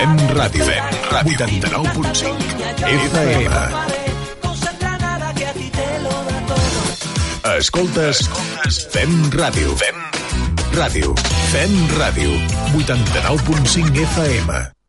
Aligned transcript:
Fem 0.00 0.16
Ràdio. 0.32 0.64
Fem 0.64 0.84
Ràdio. 1.12 1.36
89.5 1.36 2.94
FM. 3.10 3.52
Escoltes, 7.58 8.24
Fem 8.96 9.12
Ràdio. 9.36 9.76
Fem 9.76 10.00
Ràdio. 10.72 11.14
Fem 11.52 11.78
Ràdio. 12.00 12.32
89.5 12.80 14.08
FM. 14.16 14.79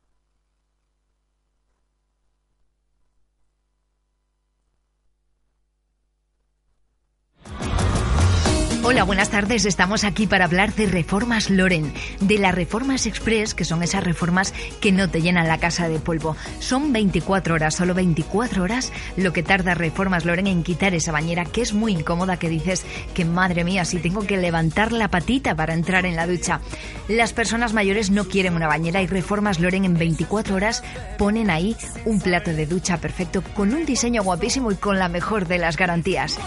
Hola, 8.84 9.03
buenas 9.03 9.30
tardes. 9.30 9.66
Estamos 9.66 10.03
aquí 10.03 10.26
para 10.26 10.45
hablar 10.45 10.74
de 10.74 10.87
reformas 10.87 11.51
Loren, 11.51 11.93
de 12.20 12.40
las 12.40 12.55
reformas 12.55 13.05
express, 13.05 13.54
que 13.54 13.63
son 13.63 13.84
esas 13.84 14.04
reformas 14.04 14.55
que 14.82 14.91
no 14.91 15.07
te 15.07 15.21
llenan 15.21 15.48
la 15.48 15.60
casa 15.60 15.88
de 15.88 15.99
polvo. 15.99 16.35
Son 16.60 16.91
24 16.91 17.54
horas, 17.54 17.76
solo 17.76 17.93
24 17.93 18.63
horas 18.63 18.91
lo 19.18 19.34
que 19.34 19.43
tarda 19.43 19.76
reformas 19.76 20.26
Loren 20.26 20.48
en 20.48 20.63
quitar 20.63 20.96
esa 20.96 21.12
bañera 21.12 21.46
que 21.46 21.62
es 21.62 21.73
muy 21.73 21.91
incómoda, 21.91 22.38
que 22.38 22.49
dices 22.49 22.84
que 23.13 23.23
madre 23.23 23.63
mía, 23.63 23.85
si 23.85 23.99
tengo 23.99 24.26
que 24.26 24.38
levantar 24.38 24.91
la 24.91 25.10
patita 25.10 25.54
para 25.54 25.76
entrar 25.76 26.07
en 26.07 26.16
la 26.16 26.26
ducha. 26.26 26.60
Las 27.07 27.34
personas 27.34 27.73
mayores 27.73 28.10
no 28.10 28.26
quieren 28.26 28.55
una 28.55 28.68
bañera 28.68 29.04
y 29.04 29.07
reformas 29.07 29.60
Loren 29.60 29.85
en 29.85 29.93
24 29.93 30.55
horas 30.55 30.84
ponen 31.20 31.51
ahí 31.51 31.77
un 32.05 32.20
plato 32.20 32.51
de 32.51 32.66
ducha 32.66 32.98
perfecto 32.98 33.43
con 33.54 33.76
un 33.76 33.85
diseño 33.85 34.23
guapísimo 34.23 34.71
y 34.71 34.76
con 34.76 34.98
la 34.98 35.07
mejor 35.07 35.48
de 35.48 35.60
las 35.60 35.77
garantías. 35.77 36.40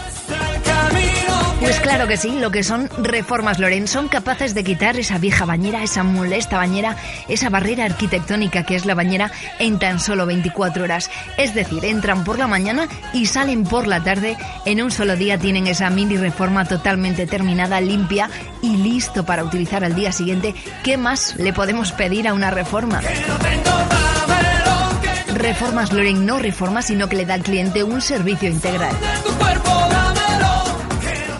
Pues 1.59 1.79
claro 1.79 2.07
que 2.07 2.17
sí, 2.17 2.37
lo 2.39 2.51
que 2.51 2.63
son 2.63 2.89
reformas 2.97 3.59
Loren 3.59 3.87
son 3.87 4.07
capaces 4.07 4.53
de 4.53 4.63
quitar 4.63 4.99
esa 4.99 5.17
vieja 5.17 5.45
bañera, 5.45 5.83
esa 5.83 6.03
molesta 6.03 6.57
bañera, 6.57 6.95
esa 7.27 7.49
barrera 7.49 7.85
arquitectónica 7.85 8.63
que 8.63 8.75
es 8.75 8.85
la 8.85 8.93
bañera 8.93 9.31
en 9.59 9.79
tan 9.79 9.99
solo 9.99 10.25
24 10.25 10.83
horas. 10.83 11.09
Es 11.37 11.55
decir, 11.55 11.85
entran 11.85 12.23
por 12.23 12.37
la 12.37 12.47
mañana 12.47 12.87
y 13.13 13.25
salen 13.27 13.63
por 13.63 13.87
la 13.87 14.03
tarde. 14.03 14.37
En 14.65 14.81
un 14.81 14.91
solo 14.91 15.15
día 15.15 15.37
tienen 15.37 15.67
esa 15.67 15.89
mini 15.89 16.17
reforma 16.17 16.65
totalmente 16.65 17.25
terminada, 17.25 17.81
limpia 17.81 18.29
y 18.61 18.77
listo 18.77 19.25
para 19.25 19.43
utilizar 19.43 19.83
al 19.83 19.95
día 19.95 20.11
siguiente. 20.11 20.53
¿Qué 20.83 20.97
más 20.97 21.35
le 21.37 21.53
podemos 21.53 21.91
pedir 21.93 22.27
a 22.27 22.33
una 22.33 22.51
reforma? 22.51 23.01
Reformas 25.33 25.91
Loren 25.91 26.25
no 26.25 26.39
reforma, 26.39 26.81
sino 26.81 27.07
que 27.09 27.17
le 27.17 27.25
da 27.25 27.33
al 27.33 27.43
cliente 27.43 27.83
un 27.83 28.01
servicio 28.01 28.49
integral. 28.49 28.95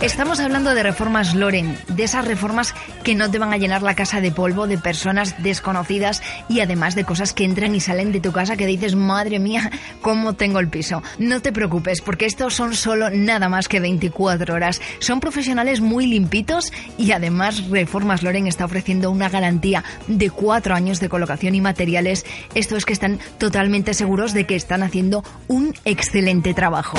Estamos 0.01 0.39
hablando 0.39 0.75
de 0.75 0.83
reformas 0.83 1.33
Loren, 1.33 1.77
de 1.87 2.03
esas 2.03 2.25
reformas 2.25 2.75
que 3.03 3.15
no 3.15 3.31
te 3.31 3.39
van 3.39 3.53
a 3.53 3.57
llenar 3.57 3.81
la 3.81 3.95
casa 3.95 4.19
de 4.19 4.29
polvo 4.29 4.67
de 4.67 4.77
personas 4.77 5.41
desconocidas 5.41 6.21
y 6.49 6.59
además 6.59 6.95
de 6.95 7.05
cosas 7.05 7.33
que 7.33 7.45
entran 7.45 7.73
y 7.73 7.79
salen 7.79 8.11
de 8.11 8.19
tu 8.19 8.31
casa 8.31 8.57
que 8.57 8.67
dices, 8.67 8.95
madre 8.95 9.39
mía, 9.39 9.71
¿cómo 10.01 10.33
tengo 10.33 10.59
el 10.59 10.67
piso? 10.67 11.01
No 11.17 11.41
te 11.41 11.53
preocupes, 11.53 12.01
porque 12.01 12.25
estos 12.25 12.53
son 12.53 12.75
solo 12.75 13.09
nada 13.09 13.47
más 13.47 13.67
que 13.67 13.79
24 13.79 14.53
horas. 14.53 14.81
Son 14.99 15.21
profesionales 15.21 15.79
muy 15.79 16.05
limpitos 16.07 16.71
y 16.97 17.13
además 17.13 17.67
Reformas 17.69 18.21
Loren 18.21 18.47
está 18.47 18.65
ofreciendo 18.65 19.09
una 19.09 19.29
garantía 19.29 19.83
de 20.07 20.29
4 20.29 20.75
años 20.75 20.99
de 20.99 21.09
colocación 21.09 21.55
y 21.55 21.61
materiales. 21.61 22.25
Esto 22.53 22.75
es 22.75 22.85
que 22.85 22.93
están 22.93 23.19
totalmente 23.37 23.93
seguros 23.93 24.33
de 24.33 24.45
que 24.45 24.55
están 24.55 24.83
haciendo 24.83 25.23
un 25.47 25.73
excelente 25.85 26.53
trabajo. 26.53 26.97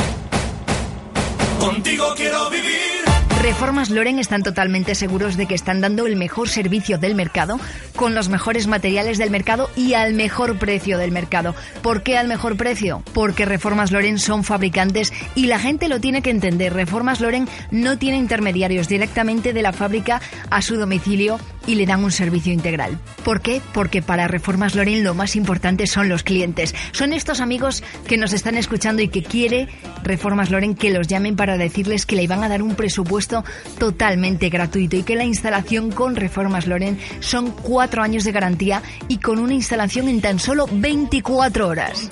Reformas 3.46 3.90
Loren 3.90 4.18
están 4.18 4.42
totalmente 4.42 4.96
seguros 4.96 5.36
de 5.36 5.46
que 5.46 5.54
están 5.54 5.80
dando 5.80 6.08
el 6.08 6.16
mejor 6.16 6.48
servicio 6.48 6.98
del 6.98 7.14
mercado, 7.14 7.60
con 7.94 8.12
los 8.12 8.28
mejores 8.28 8.66
materiales 8.66 9.18
del 9.18 9.30
mercado 9.30 9.70
y 9.76 9.94
al 9.94 10.14
mejor 10.14 10.58
precio 10.58 10.98
del 10.98 11.12
mercado. 11.12 11.54
¿Por 11.80 12.02
qué 12.02 12.18
al 12.18 12.26
mejor 12.26 12.56
precio? 12.56 13.04
Porque 13.14 13.44
Reformas 13.44 13.92
Loren 13.92 14.18
son 14.18 14.42
fabricantes 14.42 15.12
y 15.36 15.46
la 15.46 15.60
gente 15.60 15.86
lo 15.86 16.00
tiene 16.00 16.22
que 16.22 16.30
entender. 16.30 16.74
Reformas 16.74 17.20
Loren 17.20 17.48
no 17.70 17.98
tiene 17.98 18.16
intermediarios 18.18 18.88
directamente 18.88 19.52
de 19.52 19.62
la 19.62 19.72
fábrica 19.72 20.20
a 20.50 20.60
su 20.60 20.74
domicilio 20.74 21.38
y 21.66 21.75
le 21.75 21.87
dan 21.87 22.04
un 22.04 22.12
servicio 22.12 22.53
integral. 22.53 22.99
¿Por 23.25 23.41
qué? 23.41 23.60
Porque 23.72 24.03
para 24.03 24.28
Reformas 24.28 24.75
Loren 24.75 25.04
lo 25.04 25.15
más 25.15 25.37
importante 25.37 25.87
son 25.87 26.09
los 26.09 26.22
clientes. 26.22 26.75
Son 26.93 27.12
estos 27.12 27.41
amigos 27.41 27.82
que 28.06 28.16
nos 28.16 28.32
están 28.32 28.56
escuchando 28.56 29.03
y 29.03 29.09
que 29.09 29.22
quiere 29.22 29.69
Reformas 30.03 30.50
Loren 30.50 30.75
que 30.75 30.91
los 30.91 31.09
llamen 31.09 31.37
para 31.37 31.56
decirles 31.56 32.06
que 32.06 32.16
le 32.16 32.26
van 32.26 32.44
a 32.44 32.49
dar 32.49 32.62
un 32.62 32.75
presupuesto 32.75 33.44
totalmente 33.78 34.49
gratuito 34.49 34.97
y 34.97 35.03
que 35.03 35.16
la 35.16 35.25
instalación 35.25 35.91
con 35.91 36.16
Reformas 36.16 36.66
Loren 36.66 36.99
son 37.21 37.50
cuatro 37.50 38.03
años 38.03 38.25
de 38.25 38.32
garantía 38.32 38.82
y 39.09 39.19
con 39.19 39.38
una 39.38 39.55
instalación 39.55 40.09
en 40.09 40.21
tan 40.21 40.38
solo 40.38 40.66
24 40.71 41.69
horas. 41.69 42.09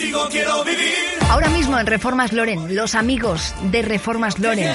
Ahora 1.31 1.49
mismo 1.51 1.79
en 1.79 1.87
Reformas 1.87 2.33
Loren, 2.33 2.75
los 2.75 2.95
amigos 2.95 3.55
de 3.71 3.83
Reformas 3.83 4.39
Loren. 4.39 4.71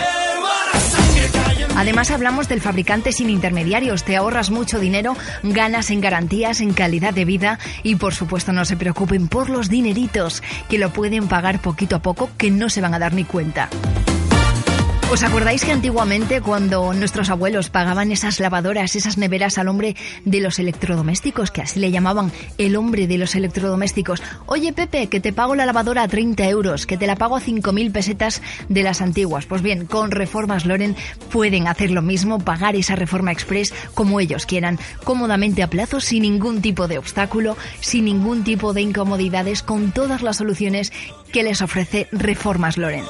Además 1.80 2.12
hablamos 2.12 2.50
del 2.50 2.60
fabricante 2.60 3.14
sin 3.14 3.30
intermediarios, 3.30 4.04
te 4.04 4.18
ahorras 4.18 4.50
mucho 4.50 4.80
dinero, 4.80 5.16
ganas 5.44 5.92
en 5.92 6.02
garantías, 6.02 6.60
en 6.60 6.74
calidad 6.74 7.14
de 7.14 7.24
vida 7.24 7.58
y 7.84 7.96
por 7.96 8.14
supuesto 8.14 8.52
no 8.52 8.66
se 8.66 8.76
preocupen 8.76 9.30
por 9.30 9.50
los 9.50 9.70
dineritos, 9.70 10.44
que 10.68 10.78
lo 10.78 10.90
pueden 10.90 11.30
pagar 11.30 11.62
poquito 11.62 11.96
a 11.96 12.00
poco, 12.00 12.32
que 12.38 12.52
no 12.52 12.70
se 12.70 12.82
van 12.82 12.96
a 12.96 13.00
dar 13.00 13.14
ni 13.14 13.24
cuenta. 13.24 13.70
¿Os 15.12 15.24
acordáis 15.24 15.66
que 15.66 15.72
antiguamente 15.72 16.40
cuando 16.40 16.94
nuestros 16.94 17.32
abuelos 17.32 17.72
pagaban 17.72 18.12
esas 18.12 18.40
lavadoras, 18.40 18.96
esas 18.96 19.18
neveras 19.18 19.58
al 19.58 19.68
hombre 19.68 19.96
de 20.24 20.40
los 20.40 20.60
electrodomésticos, 20.60 21.50
que 21.50 21.64
así 21.64 21.80
le 21.80 21.90
llamaban 21.90 22.32
el 22.60 22.76
hombre 22.76 23.08
de 23.08 23.18
los 23.18 23.34
electrodomésticos? 23.34 24.22
Oye 24.46 24.72
Pepe, 24.72 25.08
que 25.08 25.20
te 25.20 25.34
pago 25.34 25.56
la 25.56 25.66
lavadora 25.66 26.04
a 26.04 26.08
30 26.08 26.48
euros, 26.50 26.86
que 26.86 26.96
te 26.96 27.08
la 27.08 27.16
pago 27.16 27.36
a 27.36 27.42
5.000 27.42 27.92
pesetas 27.92 28.44
de 28.70 28.84
las 28.84 29.02
antiguas. 29.02 29.48
Pues 29.48 29.64
bien, 29.64 29.88
con 29.88 30.12
Reformas 30.12 30.68
Loren 30.68 30.96
pueden 31.32 31.68
hacer 31.68 31.90
lo 31.90 32.04
mismo, 32.04 32.38
pagar 32.38 32.76
esa 32.76 32.96
reforma 32.96 33.32
express 33.32 33.74
como 33.96 34.20
ellos 34.20 34.46
quieran, 34.46 34.78
cómodamente 35.04 35.64
a 35.64 35.72
plazo, 35.72 36.02
sin 36.02 36.22
ningún 36.22 36.62
tipo 36.62 36.88
de 36.88 37.00
obstáculo, 37.00 37.58
sin 37.80 38.06
ningún 38.06 38.44
tipo 38.44 38.74
de 38.74 38.82
incomodidades, 38.82 39.64
con 39.64 39.92
todas 39.92 40.22
las 40.22 40.38
soluciones 40.38 40.94
que 41.32 41.44
les 41.44 41.62
ofrece 41.62 42.08
Reformas 42.12 42.78
Loren. 42.78 43.06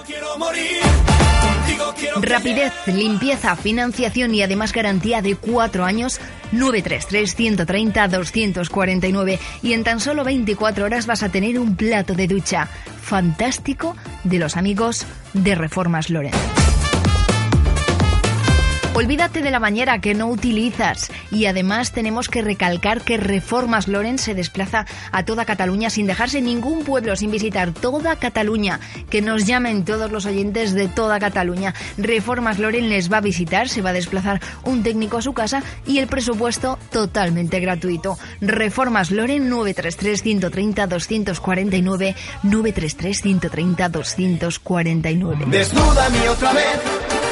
Rapidez, 2.22 2.74
limpieza, 2.88 3.56
financiación 3.56 4.36
y 4.36 4.42
además 4.42 4.74
garantía 4.74 5.22
de 5.22 5.36
cuatro 5.36 5.86
años 5.86 6.20
933-130-249 6.54 9.40
y 9.62 9.74
en 9.74 9.84
tan 9.84 10.00
solo 10.00 10.24
24 10.24 10.86
horas 10.86 11.06
vas 11.06 11.22
a 11.24 11.30
tener 11.30 11.60
un 11.60 11.76
plato 11.76 12.16
de 12.16 12.28
ducha 12.28 12.68
fantástico 13.02 13.98
de 14.24 14.40
los 14.40 14.58
amigos 14.58 15.06
de 15.34 15.54
Reformas 15.56 16.10
Loren. 16.10 16.32
Olvídate 19.00 19.42
de 19.42 19.50
la 19.50 19.60
bañera 19.60 20.02
que 20.02 20.14
no 20.14 20.28
utilizas 20.28 21.10
y 21.32 21.46
además 21.46 21.94
tenemos 21.94 22.28
que 22.28 22.42
recalcar 22.42 23.00
que 23.02 23.16
Reformas 23.16 23.88
Loren 23.88 24.18
se 24.18 24.36
desplaza 24.36 24.86
a 25.14 25.24
toda 25.24 25.46
Cataluña 25.46 25.90
sin 25.90 26.06
dejarse 26.06 26.42
ningún 26.42 26.84
pueblo, 26.84 27.16
sin 27.16 27.32
visitar 27.32 27.72
toda 27.72 28.18
Cataluña. 28.18 28.82
Que 29.10 29.22
nos 29.22 29.46
llamen 29.46 29.86
todos 29.86 30.12
los 30.12 30.26
oyentes 30.26 30.74
de 30.74 30.90
toda 30.90 31.18
Cataluña. 31.18 31.74
Reformas 31.98 32.60
Loren 32.60 32.90
les 32.90 33.10
va 33.10 33.20
a 33.20 33.22
visitar, 33.22 33.70
se 33.70 33.82
va 33.82 33.92
a 33.92 33.94
desplazar 33.94 34.42
un 34.66 34.84
técnico 34.84 35.20
a 35.20 35.22
su 35.22 35.32
casa 35.32 35.64
y 35.88 36.00
el 36.00 36.08
presupuesto 36.08 36.78
totalmente 36.92 37.62
gratuito. 37.62 38.18
Reformas 38.42 39.12
Loren 39.12 39.48
933 39.50 40.22
130 40.22 40.88
249 40.88 42.16
933 42.44 43.22
130 43.22 43.88
249. 43.88 45.46
Desnúdame 45.48 46.28
otra 46.28 46.52
vez. 46.52 47.29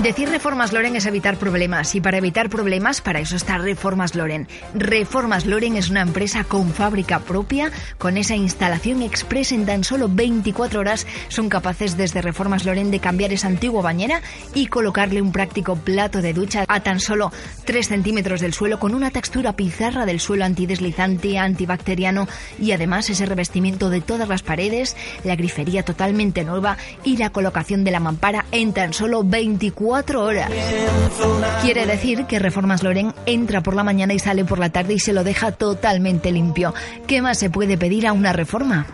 Decir 0.00 0.30
Reformas 0.30 0.72
Loren 0.72 0.96
es 0.96 1.04
evitar 1.04 1.36
problemas 1.36 1.94
y 1.94 2.00
para 2.00 2.16
evitar 2.16 2.48
problemas 2.48 3.02
para 3.02 3.20
eso 3.20 3.36
está 3.36 3.58
Reformas 3.58 4.14
Loren. 4.14 4.48
Reformas 4.72 5.44
Loren 5.44 5.76
es 5.76 5.90
una 5.90 6.00
empresa 6.00 6.44
con 6.44 6.72
fábrica 6.72 7.20
propia, 7.20 7.70
con 7.98 8.16
esa 8.16 8.34
instalación 8.34 9.02
express 9.02 9.52
en 9.52 9.66
tan 9.66 9.84
solo 9.84 10.08
24 10.08 10.80
horas 10.80 11.06
son 11.28 11.50
capaces 11.50 11.98
desde 11.98 12.22
Reformas 12.22 12.64
Loren 12.64 12.90
de 12.90 13.00
cambiar 13.00 13.34
esa 13.34 13.48
antigua 13.48 13.82
bañera 13.82 14.22
y 14.54 14.66
colocarle 14.68 15.20
un 15.20 15.30
práctico 15.30 15.76
plato 15.76 16.22
de 16.22 16.32
ducha 16.32 16.64
a 16.68 16.80
tan 16.80 16.98
solo 16.98 17.30
3 17.66 17.86
centímetros 17.86 18.40
del 18.40 18.54
suelo 18.54 18.80
con 18.80 18.94
una 18.94 19.10
textura 19.10 19.56
pizarra 19.56 20.06
del 20.06 20.20
suelo 20.20 20.46
antideslizante, 20.46 21.36
antibacteriano 21.36 22.28
y 22.58 22.72
además 22.72 23.10
ese 23.10 23.26
revestimiento 23.26 23.90
de 23.90 24.00
todas 24.00 24.28
las 24.28 24.42
paredes, 24.42 24.96
la 25.22 25.36
grifería 25.36 25.84
totalmente 25.84 26.44
nueva 26.44 26.78
y 27.04 27.18
la 27.18 27.28
colocación 27.28 27.84
de 27.84 27.90
la 27.90 28.00
mampara 28.00 28.46
en 28.52 28.72
tan 28.72 28.94
solo 28.94 29.22
24 29.22 29.81
cuatro 29.82 30.22
horas. 30.22 30.48
Quiere 31.60 31.86
decir 31.86 32.26
que 32.26 32.38
Reformas 32.38 32.84
Loren 32.84 33.12
entra 33.26 33.62
por 33.62 33.74
la 33.74 33.82
mañana 33.82 34.14
y 34.14 34.18
sale 34.20 34.44
por 34.44 34.60
la 34.60 34.70
tarde 34.70 34.94
y 34.94 34.98
se 35.00 35.12
lo 35.12 35.24
deja 35.24 35.50
totalmente 35.50 36.30
limpio. 36.30 36.72
¿Qué 37.08 37.20
más 37.20 37.38
se 37.38 37.50
puede 37.50 37.76
pedir 37.76 38.06
a 38.06 38.12
una 38.12 38.32
reforma? 38.32 38.86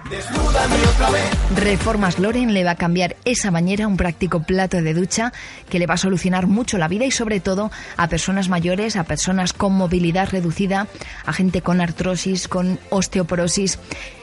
Reformas 1.56 2.19
Loren 2.19 2.55
le 2.55 2.64
va 2.64 2.73
a 2.73 2.76
cambiar 2.76 3.17
esa 3.26 3.50
bañera 3.50 3.85
a 3.85 3.88
un 3.88 3.99
práctico 3.99 4.43
plato 4.43 4.81
de 4.81 4.94
ducha 4.94 5.32
que 5.69 5.79
le 5.79 5.87
va 5.87 5.94
a 5.94 5.99
solucionar 5.99 6.46
mucho 6.46 6.79
la 6.79 6.88
vida 6.88 7.05
y 7.05 7.11
sobre 7.11 7.41
todo 7.41 7.70
a 7.99 8.08
personas 8.08 8.49
mayores, 8.49 8.96
a 8.96 9.05
personas 9.05 9.52
con 9.52 9.75
movilidad 9.75 10.31
reducida, 10.31 10.87
a 11.26 11.32
gente 11.34 11.61
con 11.61 11.82
artrosis, 11.82 12.49
con 12.49 12.79
osteoporosis. 12.88 13.79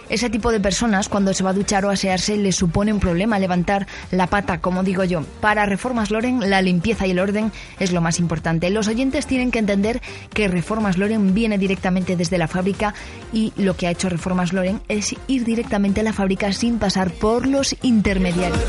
Ese 0.10 0.30
tipo 0.30 0.52
de 0.52 0.60
personas, 0.60 1.10
cuando 1.10 1.34
se 1.34 1.44
va 1.44 1.52
a 1.52 1.54
duchar 1.54 1.86
o 1.86 1.90
asearse, 1.90 2.38
le 2.38 2.52
supone 2.52 2.94
un 2.94 3.00
problema 3.00 3.40
levantar 3.40 3.88
la 4.12 4.28
pata, 4.28 4.62
como 4.62 4.84
digo 4.84 5.04
yo. 5.04 5.24
Para 5.42 5.66
Reformas 5.66 6.12
Loren, 6.12 6.50
la 6.50 6.62
limpieza 6.62 7.08
y 7.08 7.12
el 7.12 7.20
orden 7.20 7.52
es 7.80 7.92
lo 7.92 8.02
más 8.02 8.20
importante. 8.20 8.70
Los 8.70 8.88
oyentes 8.88 9.26
tienen 9.26 9.52
que 9.52 9.60
entender 9.60 10.02
que 10.34 10.48
Reformas 10.48 10.98
Loren 10.98 11.34
viene 11.34 11.58
directamente 11.58 12.16
desde 12.16 12.38
la 12.38 12.48
fábrica 12.48 12.94
y 13.34 13.54
lo 13.56 13.76
que 13.76 13.88
ha 13.88 13.92
hecho 13.92 14.10
Reformas 14.10 14.54
Loren 14.54 14.82
es 14.88 15.16
ir 15.28 15.44
directamente 15.44 16.02
a 16.02 16.04
la 16.04 16.14
fábrica 16.14 16.54
sin 16.54 16.80
pasar 16.80 17.12
por 17.12 17.48
los 17.48 17.76
intermediarios 17.82 18.62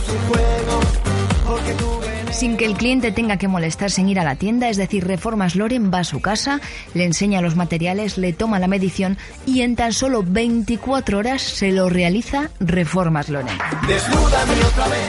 sin 2.36 2.58
que 2.58 2.66
el 2.66 2.74
cliente 2.74 3.12
tenga 3.12 3.38
que 3.38 3.48
molestarse 3.48 4.02
en 4.02 4.10
ir 4.10 4.20
a 4.20 4.24
la 4.24 4.36
tienda, 4.36 4.68
es 4.68 4.76
decir, 4.76 5.06
Reformas 5.06 5.56
Loren 5.56 5.90
va 5.92 6.00
a 6.00 6.04
su 6.04 6.20
casa, 6.20 6.60
le 6.92 7.04
enseña 7.04 7.40
los 7.40 7.56
materiales, 7.56 8.18
le 8.18 8.34
toma 8.34 8.58
la 8.58 8.68
medición 8.68 9.16
y 9.46 9.62
en 9.62 9.74
tan 9.74 9.94
solo 9.94 10.22
24 10.22 11.16
horas 11.16 11.40
se 11.40 11.72
lo 11.72 11.88
realiza 11.88 12.50
Reformas 12.60 13.30
Loren. 13.30 13.56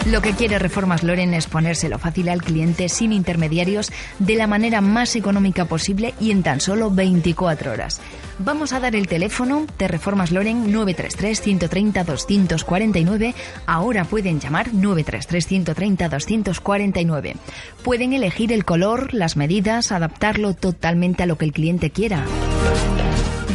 Lo 0.06 0.22
que 0.22 0.36
quiere 0.36 0.58
Reformas 0.58 1.04
Loren 1.04 1.34
es 1.34 1.48
ponérselo 1.48 2.00
fácil 2.00 2.30
al 2.30 2.42
cliente 2.42 2.88
sin 2.88 3.12
intermediarios 3.12 3.92
de 4.20 4.36
la 4.36 4.48
manera 4.48 4.80
más 4.80 5.18
económica 5.18 5.66
posible 5.66 6.14
y 6.22 6.32
en 6.32 6.44
tan 6.44 6.62
solo 6.62 6.92
24 6.92 7.74
horas. 7.74 8.00
Vamos 8.40 8.72
a 8.72 8.80
dar 8.80 8.96
el 8.96 9.08
teléfono 9.08 9.66
de 9.80 9.88
Reformas 9.88 10.32
Loren 10.32 10.72
933 10.72 11.42
130 11.42 12.04
249. 12.04 13.34
Ahora 13.66 14.06
pueden 14.06 14.40
llamar 14.40 14.74
933 14.74 15.48
130 15.48 16.10
249. 16.10 17.36
Pueden 17.84 18.14
elegir 18.14 18.54
el 18.54 18.64
color, 18.64 19.14
las 19.16 19.38
medidas, 19.38 19.92
adaptarlo 19.92 20.54
totalmente 20.54 21.24
a 21.24 21.26
lo 21.26 21.38
que 21.38 21.46
el 21.46 21.52
cliente 21.52 21.90
quiera. 21.90 22.26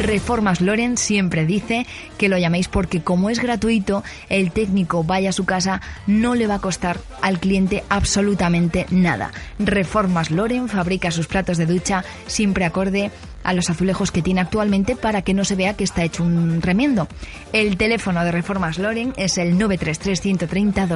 Reformas 0.00 0.60
Loren 0.60 0.96
siempre 0.96 1.46
dice 1.46 1.86
que 2.18 2.28
lo 2.28 2.36
llaméis 2.36 2.66
porque 2.66 3.02
como 3.02 3.30
es 3.30 3.38
gratuito, 3.38 4.02
el 4.28 4.50
técnico 4.50 5.04
vaya 5.04 5.28
a 5.28 5.32
su 5.32 5.44
casa, 5.44 5.80
no 6.08 6.34
le 6.34 6.48
va 6.48 6.56
a 6.56 6.60
costar 6.60 6.98
al 7.20 7.38
cliente 7.38 7.84
absolutamente 7.88 8.86
nada. 8.90 9.30
Reformas 9.60 10.32
Loren 10.32 10.68
fabrica 10.68 11.12
sus 11.12 11.28
platos 11.28 11.56
de 11.56 11.66
ducha 11.66 12.04
siempre 12.26 12.64
acorde 12.64 13.12
a 13.42 13.52
los 13.52 13.70
azulejos 13.70 14.10
que 14.10 14.22
tiene 14.22 14.40
actualmente 14.40 14.96
para 14.96 15.22
que 15.22 15.34
no 15.34 15.44
se 15.44 15.56
vea 15.56 15.74
que 15.74 15.84
está 15.84 16.04
hecho 16.04 16.22
un 16.22 16.62
remiendo. 16.62 17.08
El 17.52 17.76
teléfono 17.76 18.24
de 18.24 18.32
Reformas 18.32 18.78
Loren 18.78 19.12
es 19.16 19.38
el 19.38 19.58
933 19.58 20.20
130 20.20 20.86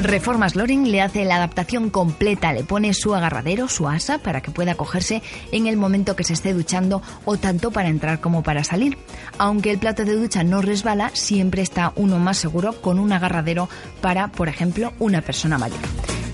Reformas 0.00 0.54
Loring 0.54 0.92
le 0.92 1.00
hace 1.00 1.24
la 1.24 1.36
adaptación 1.36 1.90
completa, 1.90 2.52
le 2.52 2.62
pone 2.62 2.94
su 2.94 3.16
agarradero, 3.16 3.68
su 3.68 3.88
asa, 3.88 4.18
para 4.18 4.40
que 4.40 4.52
pueda 4.52 4.76
cogerse 4.76 5.22
en 5.50 5.66
el 5.66 5.76
momento 5.76 6.14
que 6.14 6.22
se 6.22 6.34
esté 6.34 6.54
duchando 6.54 7.02
o 7.24 7.36
tanto 7.36 7.72
para 7.72 7.88
entrar 7.88 8.20
como 8.20 8.44
para 8.44 8.62
salir. 8.62 8.96
Aunque 9.38 9.72
el 9.72 9.78
plato 9.78 10.04
de 10.04 10.14
ducha 10.14 10.44
no 10.44 10.62
resbala, 10.62 11.10
siempre 11.14 11.62
está 11.62 11.92
uno 11.96 12.18
más 12.20 12.38
seguro 12.38 12.80
con 12.80 13.00
un 13.00 13.12
agarradero 13.12 13.68
para, 14.00 14.28
por 14.28 14.48
ejemplo, 14.48 14.92
una 15.00 15.20
persona 15.20 15.58
mayor. 15.58 15.80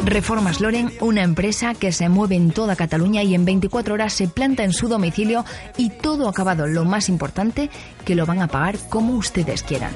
Reformas 0.05 0.61
Loren, 0.61 0.93
una 1.01 1.23
empresa 1.23 1.73
que 1.73 1.91
se 1.91 2.11
mueve 2.11 2.37
en 2.37 2.51
toda 2.51 2.77
Cataluña 2.77 3.23
y 3.23 3.35
en 3.35 3.47
24 3.47 3.95
horas 3.95 4.13
se 4.13 4.29
planta 4.29 4.63
en 4.63 4.75
su 4.75 4.89
domicilio 4.89 5.47
y 5.79 5.89
todo 5.89 6.29
acabado. 6.29 6.67
Lo 6.67 6.85
más 6.85 7.09
importante, 7.09 7.71
que 8.05 8.15
lo 8.15 8.27
van 8.27 8.43
a 8.43 8.49
pagar 8.49 8.77
como 8.91 9.15
ustedes 9.15 9.63
quieran. 9.63 9.93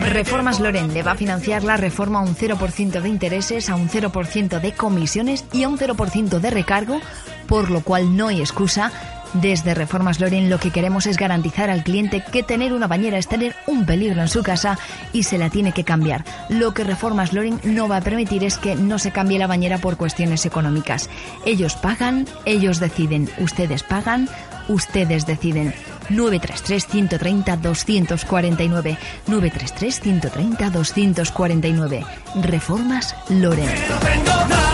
Reformas 0.00 0.60
Loren 0.60 0.92
le 0.92 1.02
va 1.06 1.12
a 1.12 1.16
financiar 1.16 1.62
la 1.62 1.76
reforma 1.76 2.18
a 2.18 2.22
un 2.22 2.34
0% 2.34 3.00
de 3.00 3.08
intereses, 3.08 3.68
a 3.68 3.76
un 3.76 3.88
0% 3.88 4.60
de 4.60 4.72
comisiones 4.72 5.44
y 5.52 5.62
a 5.62 5.68
un 5.68 5.78
0% 5.78 6.40
de 6.40 6.50
recargo, 6.50 7.00
por 7.46 7.70
lo 7.70 7.82
cual 7.82 8.16
no 8.16 8.28
hay 8.28 8.40
excusa 8.40 8.90
desde 9.34 9.74
Reformas 9.74 10.20
Loren 10.20 10.48
lo 10.48 10.58
que 10.58 10.70
queremos 10.70 11.06
es 11.06 11.16
garantizar 11.16 11.68
al 11.68 11.82
cliente 11.82 12.22
que 12.32 12.42
tener 12.42 12.72
una 12.72 12.86
bañera 12.86 13.18
es 13.18 13.28
tener 13.28 13.54
un 13.66 13.84
peligro 13.84 14.22
en 14.22 14.28
su 14.28 14.42
casa 14.42 14.78
y 15.12 15.24
se 15.24 15.36
la 15.36 15.50
tiene 15.50 15.72
que 15.72 15.84
cambiar. 15.84 16.24
Lo 16.48 16.72
que 16.72 16.84
Reformas 16.84 17.32
Loren 17.32 17.60
no 17.64 17.88
va 17.88 17.98
a 17.98 18.02
permitir 18.02 18.44
es 18.44 18.56
que 18.56 18.76
no 18.76 18.98
se 18.98 19.10
cambie 19.10 19.38
la 19.38 19.46
bañera 19.46 19.78
por 19.78 19.96
cuestiones 19.96 20.46
económicas. 20.46 21.10
Ellos 21.44 21.74
pagan, 21.76 22.26
ellos 22.44 22.80
deciden, 22.80 23.28
ustedes 23.38 23.82
pagan, 23.82 24.28
ustedes 24.68 25.26
deciden. 25.26 25.74
933 26.08 27.04
130 27.14 28.06
249 28.06 28.98
933 29.26 30.00
130 30.20 31.14
249 31.14 32.06
Reformas 32.42 33.14
Loren. 33.28 34.65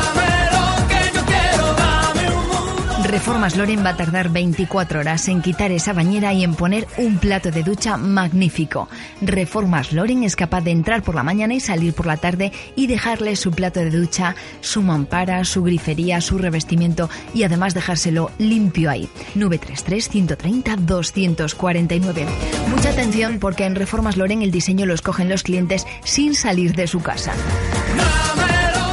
Reformas 3.13 3.59
Loren 3.59 3.85
va 3.85 3.91
a 3.91 3.97
tardar 3.97 4.31
24 4.31 5.01
horas 5.01 5.29
en 5.29 5.43
quitar 5.43 5.71
esa 5.71 5.93
bañera 5.93 6.33
y 6.33 6.45
en 6.45 6.55
poner 6.55 6.89
un 6.97 7.19
plato 7.19 7.51
de 7.51 7.63
ducha 7.63 7.99
magnífico. 7.99 8.89
Reformas 9.21 9.93
Loren 9.93 10.23
es 10.23 10.35
capaz 10.35 10.63
de 10.63 10.71
entrar 10.71 11.03
por 11.03 11.15
la 11.15 11.23
mañana 11.23 11.53
y 11.53 11.61
salir 11.61 11.93
por 11.93 12.07
la 12.07 12.17
tarde 12.17 12.53
y 12.75 12.87
dejarle 12.87 13.37
su 13.37 13.51
plato 13.51 13.81
de 13.81 13.91
ducha, 13.91 14.35
su 14.63 14.81
mampara, 14.81 15.45
su 15.45 15.63
grifería, 15.63 16.23
su 16.23 16.39
revestimiento 16.39 17.11
y 17.35 17.43
además 17.43 17.75
dejárselo 17.75 18.31
limpio 18.39 18.91
ahí. 18.91 19.11
933 19.35 20.09
130 20.09 20.77
249. 20.77 22.27
Mucha 22.71 22.89
atención 22.89 23.41
porque 23.41 23.67
en 23.67 23.75
Reformas 23.75 24.17
Loren 24.17 24.41
el 24.41 24.51
diseño 24.51 24.87
lo 24.87 24.95
escogen 24.95 25.29
los 25.29 25.43
clientes 25.43 25.87
sin 26.03 26.35
salir 26.35 26.75
de 26.75 26.87
su 26.87 27.03
casa. 27.03 27.35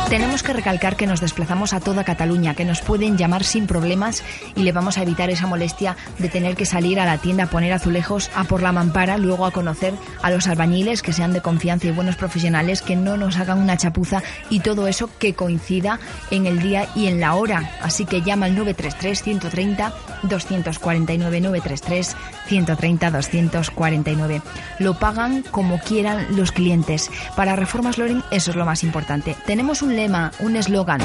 Tenemos 0.09 0.41
que 0.41 0.53
recalcar 0.53 0.95
que 0.95 1.05
nos 1.05 1.21
desplazamos 1.21 1.71
a 1.71 1.79
toda 1.79 2.03
Cataluña, 2.03 2.55
que 2.55 2.65
nos 2.65 2.81
pueden 2.81 3.15
llamar 3.15 3.43
sin 3.43 3.67
problemas 3.67 4.23
y 4.55 4.63
le 4.63 4.71
vamos 4.71 4.97
a 4.97 5.03
evitar 5.03 5.29
esa 5.29 5.45
molestia 5.45 5.97
de 6.17 6.29
tener 6.29 6.55
que 6.55 6.65
salir 6.65 6.99
a 6.99 7.05
la 7.05 7.19
tienda 7.19 7.43
a 7.43 7.49
poner 7.51 7.71
azulejos, 7.73 8.31
a 8.33 8.45
por 8.45 8.63
la 8.63 8.71
mampara, 8.71 9.19
luego 9.19 9.45
a 9.45 9.51
conocer 9.51 9.93
a 10.23 10.31
los 10.31 10.47
albañiles 10.47 11.03
que 11.03 11.13
sean 11.13 11.31
de 11.31 11.41
confianza 11.41 11.85
y 11.85 11.91
buenos 11.91 12.15
profesionales, 12.15 12.81
que 12.81 12.95
no 12.95 13.17
nos 13.17 13.37
hagan 13.37 13.59
una 13.59 13.77
chapuza 13.77 14.23
y 14.49 14.61
todo 14.61 14.87
eso 14.87 15.11
que 15.19 15.35
coincida 15.35 15.99
en 16.31 16.47
el 16.47 16.59
día 16.59 16.87
y 16.95 17.05
en 17.05 17.19
la 17.19 17.35
hora. 17.35 17.77
Así 17.83 18.05
que 18.05 18.23
llama 18.23 18.47
al 18.47 18.55
933 18.55 19.21
130 19.21 19.93
249 20.23 21.41
933 21.41 22.15
130 22.47 23.11
249. 23.11 24.41
Lo 24.79 24.97
pagan 24.97 25.43
como 25.51 25.79
quieran 25.79 26.35
los 26.35 26.51
clientes. 26.51 27.11
Para 27.35 27.55
Reformas 27.55 27.99
Loren 27.99 28.23
eso 28.31 28.49
es 28.49 28.57
lo 28.57 28.65
más 28.65 28.83
importante. 28.83 29.35
Tenemos 29.45 29.83
un 29.83 29.98
un 30.39 30.55
eslogan. 30.55 31.01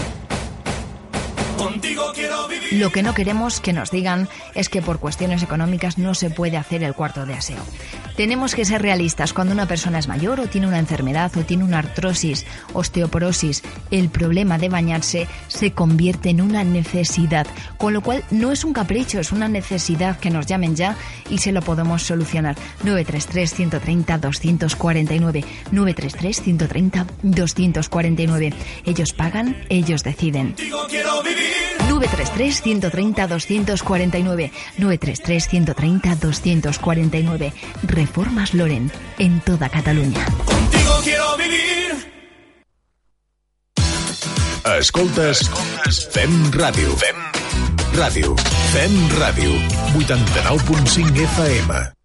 Lo 2.72 2.90
que 2.90 3.02
no 3.02 3.14
queremos 3.14 3.60
que 3.60 3.72
nos 3.72 3.90
digan 3.90 4.28
es 4.54 4.68
que 4.68 4.82
por 4.82 4.98
cuestiones 4.98 5.42
económicas 5.42 5.98
no 5.98 6.14
se 6.14 6.30
puede 6.30 6.56
hacer 6.56 6.82
el 6.82 6.94
cuarto 6.94 7.26
de 7.26 7.34
aseo. 7.34 7.62
Tenemos 8.16 8.54
que 8.54 8.64
ser 8.64 8.82
realistas. 8.82 9.32
Cuando 9.32 9.52
una 9.52 9.66
persona 9.66 9.98
es 9.98 10.08
mayor 10.08 10.40
o 10.40 10.46
tiene 10.46 10.66
una 10.66 10.78
enfermedad 10.78 11.36
o 11.36 11.42
tiene 11.42 11.64
una 11.64 11.78
artrosis, 11.78 12.46
osteoporosis, 12.72 13.62
el 13.90 14.08
problema 14.08 14.58
de 14.58 14.68
bañarse 14.68 15.28
se 15.48 15.72
convierte 15.72 16.30
en 16.30 16.40
una 16.40 16.64
necesidad. 16.64 17.46
Con 17.76 17.92
lo 17.92 18.02
cual 18.02 18.24
no 18.30 18.52
es 18.52 18.64
un 18.64 18.72
capricho, 18.72 19.20
es 19.20 19.32
una 19.32 19.48
necesidad 19.48 20.18
que 20.18 20.30
nos 20.30 20.46
llamen 20.46 20.76
ya 20.76 20.96
y 21.30 21.38
se 21.38 21.52
lo 21.52 21.62
podemos 21.62 22.02
solucionar. 22.02 22.56
933 22.82 23.54
130 23.54 24.18
249 24.18 25.44
933 25.72 26.42
130 26.42 27.06
249. 27.22 28.52
Ellos 28.84 29.12
pagan, 29.12 29.56
ellos 29.68 30.02
deciden. 30.02 30.54
933 31.88 32.62
130 32.62 33.26
249 33.28 34.52
933 34.78 35.48
130 35.48 36.16
249 36.16 37.52
Reformas 37.82 38.54
Loren, 38.54 38.90
en 39.18 39.40
toda 39.40 39.68
Catalunya. 39.68 40.24
Contigo 40.44 40.92
quiero 41.02 41.36
vivir. 41.36 42.14
Escoltes, 44.78 45.42
Escoltes. 45.42 46.08
Fem 46.10 46.50
Ràdio. 46.52 46.96
Fem 46.96 47.16
Ràdio. 47.94 48.34
Fem 48.72 48.94
Ràdio. 49.20 49.52
89.5 49.94 51.26
FM. 51.36 52.03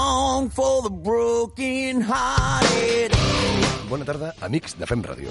Song 0.00 0.50
for 0.50 0.82
the 0.82 0.90
broken 0.90 2.00
hearted. 2.00 3.10
Bona 3.88 4.04
tarda, 4.04 4.34
amics 4.40 4.72
de 4.78 4.86
Fem 4.86 5.02
Ràdio. 5.02 5.28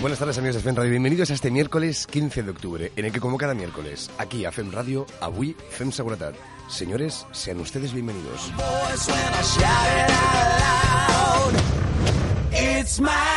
Buenas 0.00 0.18
tardes, 0.20 0.38
amigos 0.38 0.56
de 0.56 0.62
Fem 0.62 0.76
Radio. 0.76 0.90
Bienvenidos 0.90 1.30
a 1.30 1.34
este 1.34 1.50
miércoles 1.50 2.06
15 2.06 2.44
de 2.44 2.50
octubre, 2.50 2.92
en 2.94 3.04
el 3.06 3.12
que, 3.12 3.18
como 3.18 3.36
cada 3.36 3.54
miércoles, 3.54 4.08
aquí 4.18 4.44
a 4.44 4.52
Fem 4.52 4.70
Radio, 4.70 5.06
avui 5.20 5.56
Fem 5.70 5.90
Seguretat. 5.90 6.36
Señores, 6.68 7.26
sean 7.32 7.58
ustedes 7.58 7.92
bienvenidos. 7.92 8.52
It's 12.52 13.00
my 13.00 13.35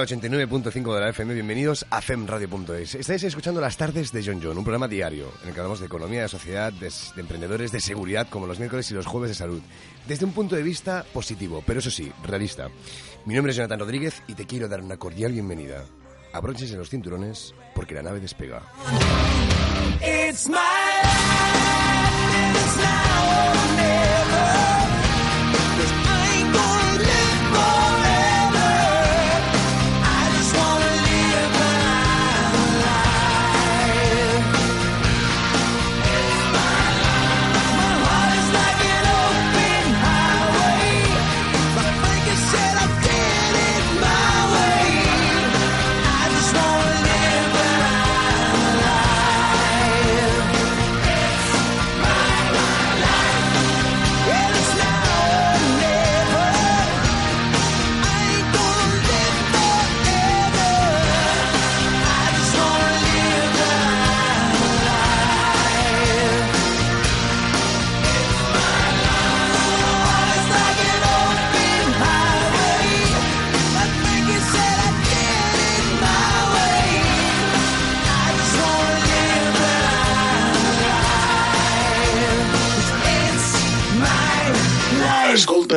al 0.00 0.06
89.5 0.06 0.94
de 0.94 1.00
la 1.00 1.08
FM, 1.10 1.34
bienvenidos 1.34 1.84
a 1.90 2.00
femradio.es. 2.00 2.94
Estáis 2.94 3.22
escuchando 3.24 3.60
Las 3.60 3.76
Tardes 3.76 4.10
de 4.12 4.22
John 4.24 4.40
John, 4.42 4.56
un 4.56 4.64
programa 4.64 4.88
diario 4.88 5.30
en 5.42 5.48
el 5.48 5.54
que 5.54 5.60
hablamos 5.60 5.80
de 5.80 5.86
economía, 5.86 6.22
de 6.22 6.28
sociedad, 6.28 6.72
de, 6.72 6.88
de 6.88 7.20
emprendedores, 7.20 7.70
de 7.70 7.80
seguridad, 7.80 8.26
como 8.30 8.46
los 8.46 8.58
miércoles 8.58 8.90
y 8.90 8.94
los 8.94 9.04
jueves 9.04 9.30
de 9.30 9.34
salud, 9.34 9.60
desde 10.08 10.24
un 10.24 10.32
punto 10.32 10.56
de 10.56 10.62
vista 10.62 11.04
positivo, 11.12 11.62
pero 11.66 11.80
eso 11.80 11.90
sí, 11.90 12.10
realista. 12.24 12.68
Mi 13.26 13.34
nombre 13.34 13.50
es 13.50 13.56
Jonathan 13.56 13.80
Rodríguez 13.80 14.22
y 14.26 14.34
te 14.34 14.46
quiero 14.46 14.68
dar 14.68 14.80
una 14.80 14.96
cordial 14.96 15.32
bienvenida. 15.32 15.84
Abróchense 16.32 16.76
los 16.76 16.88
cinturones 16.88 17.54
porque 17.74 17.94
la 17.94 18.02
nave 18.02 18.20
despega. 18.20 18.62
It's 20.00 20.48
my 20.48 20.54
life, 20.54 21.99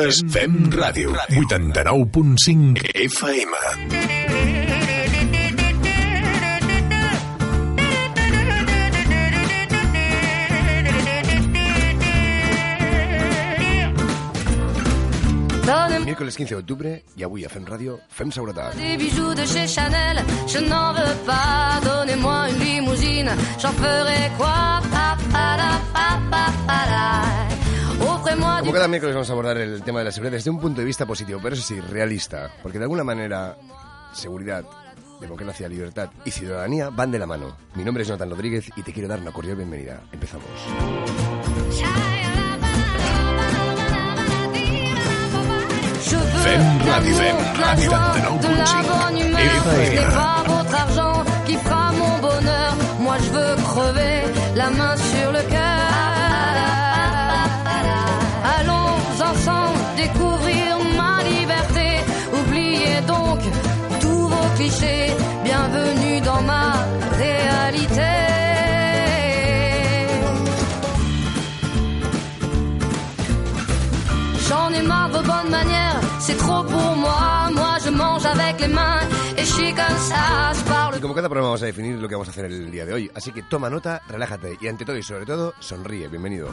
Escoltes, 0.04 0.32
Fem 0.32 0.68
Ràdio. 0.70 1.14
89.5 1.32 2.82
FM. 2.94 4.54
Miércoles 16.04 16.36
15 16.36 16.50
de 16.50 16.56
octubre 16.56 17.02
y 17.16 17.22
avui 17.22 17.44
a 17.44 17.48
Fem 17.48 17.64
Ràdio, 17.64 17.98
Fem 18.08 18.30
Seguretat. 18.30 18.74
des 18.76 18.96
bijoux 18.96 19.34
de 19.34 19.44
chez 19.46 19.66
Chanel, 19.66 20.22
je 20.46 20.58
n'en 20.58 20.92
veux 20.92 21.16
pas. 21.26 21.80
Donnez-moi 21.82 22.50
une 22.50 22.58
limousine, 22.58 23.30
j'en 23.58 23.72
ferai 23.72 24.30
quoi 24.36 24.82
Pa, 24.92 25.16
pa, 25.32 25.56
da, 25.56 25.80
pa, 25.92 26.20
pa, 26.30 26.52
pa, 26.66 26.86
da. 26.86 27.53
Como 28.04 28.72
cada 28.72 28.88
miércoles 28.88 29.14
vamos 29.14 29.30
a 29.30 29.32
abordar 29.32 29.56
el 29.58 29.82
tema 29.82 30.00
de 30.00 30.06
la 30.06 30.12
seguridad 30.12 30.32
desde 30.32 30.50
un 30.50 30.60
punto 30.60 30.80
de 30.80 30.86
vista 30.86 31.06
positivo, 31.06 31.40
pero 31.42 31.54
eso 31.54 31.64
sí, 31.64 31.80
realista. 31.80 32.50
Porque 32.62 32.78
de 32.78 32.84
alguna 32.84 33.04
manera, 33.04 33.56
seguridad, 34.12 34.64
democracia, 35.20 35.68
libertad 35.68 36.10
y 36.24 36.30
ciudadanía 36.30 36.90
van 36.90 37.10
de 37.10 37.18
la 37.18 37.26
mano. 37.26 37.56
Mi 37.74 37.84
nombre 37.84 38.02
es 38.02 38.08
Jonathan 38.08 38.30
Rodríguez 38.30 38.70
y 38.76 38.82
te 38.82 38.92
quiero 38.92 39.08
dar 39.08 39.20
una 39.20 39.32
cordial 39.32 39.56
bienvenida. 39.56 40.02
Empezamos. 40.12 40.46
Je 46.04 46.16
veux 46.16 46.42
Fem 46.44 46.62
Radio, 46.86 47.16
l'amour, 47.18 47.30
Fem 47.30 47.58
la 47.58 47.66
Radio, 47.66 47.90
joie, 47.90 48.38
89.5 48.38 48.40
de 48.40 48.48
la 48.48 48.82
bonne 48.92 49.18
humeur. 49.18 49.40
Ce 49.64 49.76
n'est 49.78 49.94
FM. 49.94 50.12
pas 50.12 50.44
votre 50.46 50.74
argent 50.74 51.24
qui 51.46 51.56
fera 51.56 51.92
mon 51.92 52.18
bonheur. 52.18 52.76
Moi, 53.00 53.16
je 53.18 53.30
veux 53.30 53.56
crever 53.62 54.22
la 54.54 54.70
main 54.70 54.96
sur 54.96 55.32
le 55.32 55.42
cœur. 55.50 56.23
Clichés. 64.56 65.12
Bienvenue 65.44 66.20
dans 66.20 66.42
ma 66.42 66.72
réalité. 67.18 68.12
J'en 74.48 74.72
ai 74.72 74.82
marre 74.82 75.08
de 75.08 75.16
vos 75.16 75.22
bonnes 75.22 75.50
manières, 75.50 76.00
c'est 76.20 76.36
trop 76.36 76.62
pour 76.62 76.96
moi. 76.96 77.50
Moi 77.54 77.76
je 77.84 77.90
mange 77.90 78.24
avec 78.26 78.60
les 78.60 78.68
mains 78.68 79.00
et 79.36 79.44
je 79.44 79.52
suis 79.52 79.74
comme 79.74 79.98
ça, 80.10 80.52
como 81.04 81.14
cada 81.14 81.28
programa 81.28 81.48
vamos 81.48 81.62
a 81.62 81.66
definir 81.66 81.96
lo 81.96 82.08
que 82.08 82.14
vamos 82.14 82.28
a 82.28 82.30
hacer 82.30 82.46
el 82.46 82.70
día 82.70 82.86
de 82.86 82.94
hoy. 82.94 83.10
Así 83.14 83.30
que 83.30 83.42
toma 83.42 83.68
nota, 83.68 84.00
relájate 84.08 84.56
y 84.58 84.68
ante 84.68 84.86
todo 84.86 84.96
y 84.96 85.02
sobre 85.02 85.26
todo, 85.26 85.52
sonríe. 85.60 86.08
Bienvenido. 86.08 86.48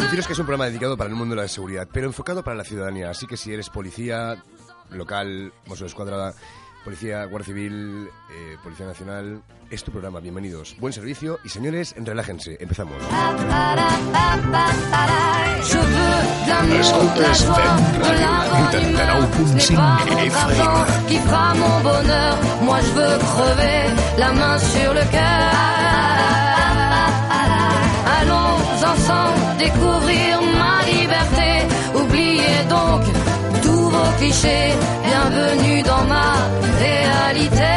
Deciros 0.00 0.26
que 0.28 0.32
es 0.32 0.38
un 0.38 0.46
programa 0.46 0.66
dedicado 0.66 0.96
para 0.96 1.10
el 1.10 1.16
mundo 1.16 1.34
de 1.34 1.42
la 1.42 1.48
seguridad, 1.48 1.88
pero 1.92 2.06
enfocado 2.06 2.44
para 2.44 2.56
la 2.56 2.62
ciudadanía. 2.62 3.10
Así 3.10 3.26
que 3.26 3.36
si 3.36 3.52
eres 3.52 3.68
policía 3.68 4.40
local, 4.90 5.52
Mossos 5.66 5.80
de 5.80 5.86
Escuadra, 5.86 6.32
policía, 6.84 7.24
Guardia 7.24 7.46
Civil, 7.46 8.08
eh, 8.30 8.56
Policía 8.62 8.86
Nacional, 8.86 9.42
es 9.70 9.82
tu 9.84 9.90
programa. 9.90 10.20
Bienvenidos. 10.20 10.76
Buen 10.78 10.92
servicio 10.92 11.38
y 11.44 11.48
señores, 11.48 11.94
relájense. 11.96 12.56
Empezamos. 12.60 12.96
Je 15.64 15.78
veux 15.78 15.84
de 16.44 16.48
l'amour, 16.48 17.14
de 17.14 17.22
la 17.22 17.30
Escoltes 17.30 17.44
joie, 17.44 17.54
Fem 17.54 18.02
de 18.02 18.08
la 18.18 18.30
Radio, 18.42 18.80
bonne 18.80 18.88
humeur. 18.90 19.60
Ce 19.60 19.72
n'est 19.72 19.76
pas 19.78 19.98
89.5 20.02 20.28
votre 20.28 20.36
argent 20.36 20.84
FM. 20.86 21.06
qui 21.08 21.18
fera 21.18 21.54
mon 21.54 21.80
bonheur. 21.80 22.38
Moi 22.62 22.78
je 22.80 22.90
veux 22.90 23.18
crever 23.18 23.82
la 24.18 24.32
main 24.32 24.58
sur 24.58 24.94
le 24.94 25.04
cœur. 25.10 25.52
Allons 28.20 28.56
ensemble 28.92 29.56
découvrir 29.58 30.41
clichés. 34.22 34.72
Bienvenue 35.04 35.82
dans 35.82 36.04
ma 36.04 36.48
réalité. 36.78 37.72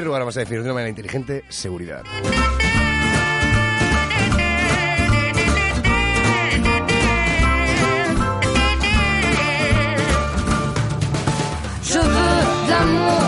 Lugar, 0.00 0.20
vamos 0.20 0.36
a 0.36 0.40
definir 0.40 0.60
de 0.62 0.66
una 0.66 0.74
manera 0.74 0.90
inteligente 0.90 1.44
seguridad. 1.48 2.04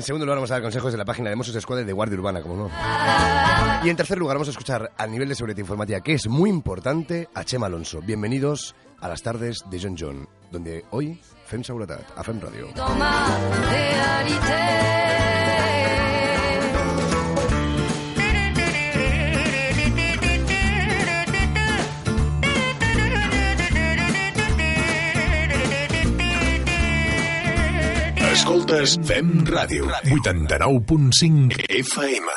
En 0.00 0.04
segundo 0.04 0.24
lugar, 0.24 0.38
vamos 0.38 0.50
a 0.50 0.54
dar 0.54 0.62
consejos 0.62 0.92
de 0.92 0.96
la 0.96 1.04
página 1.04 1.28
de 1.28 1.36
Mossos 1.36 1.54
y 1.54 1.84
de 1.84 1.92
Guardia 1.92 2.16
Urbana, 2.16 2.40
como 2.40 2.56
no. 2.56 2.70
Y 3.84 3.90
en 3.90 3.96
tercer 3.96 4.16
lugar, 4.16 4.36
vamos 4.36 4.48
a 4.48 4.50
escuchar 4.50 4.92
al 4.96 5.10
nivel 5.10 5.28
de 5.28 5.34
seguridad 5.34 5.58
informática, 5.58 6.00
que 6.00 6.14
es 6.14 6.26
muy 6.26 6.48
importante, 6.48 7.28
a 7.34 7.44
Chema 7.44 7.66
Alonso. 7.66 8.00
Bienvenidos 8.00 8.74
a 8.98 9.08
las 9.08 9.22
tardes 9.22 9.62
de 9.70 9.78
John 9.78 9.96
John, 9.98 10.26
donde 10.50 10.86
hoy, 10.92 11.20
Fem 11.44 11.62
Seguretat, 11.62 12.00
a 12.16 12.24
Fem 12.24 12.40
Radio. 12.40 12.68
Escoltes 28.40 28.94
Fem 29.04 29.28
Ràdio. 29.44 29.84
89.5 30.08 31.58
FM. 31.68 32.28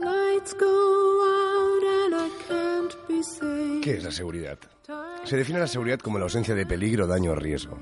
Lights 0.00 0.52
go 0.54 0.74
out 1.34 1.82
and 1.82 2.14
I 2.14 2.28
can't 2.46 2.94
be 3.08 3.22
saved. 3.22 3.84
¿Qué 3.84 3.96
es 3.96 4.04
la 4.04 4.10
seguridad? 4.12 4.58
Se 5.24 5.36
define 5.36 5.58
la 5.58 5.66
seguridad 5.66 5.98
como 5.98 6.18
la 6.18 6.24
ausencia 6.24 6.54
de 6.54 6.64
peligro, 6.64 7.06
daño 7.06 7.32
o 7.32 7.34
riesgo. 7.34 7.78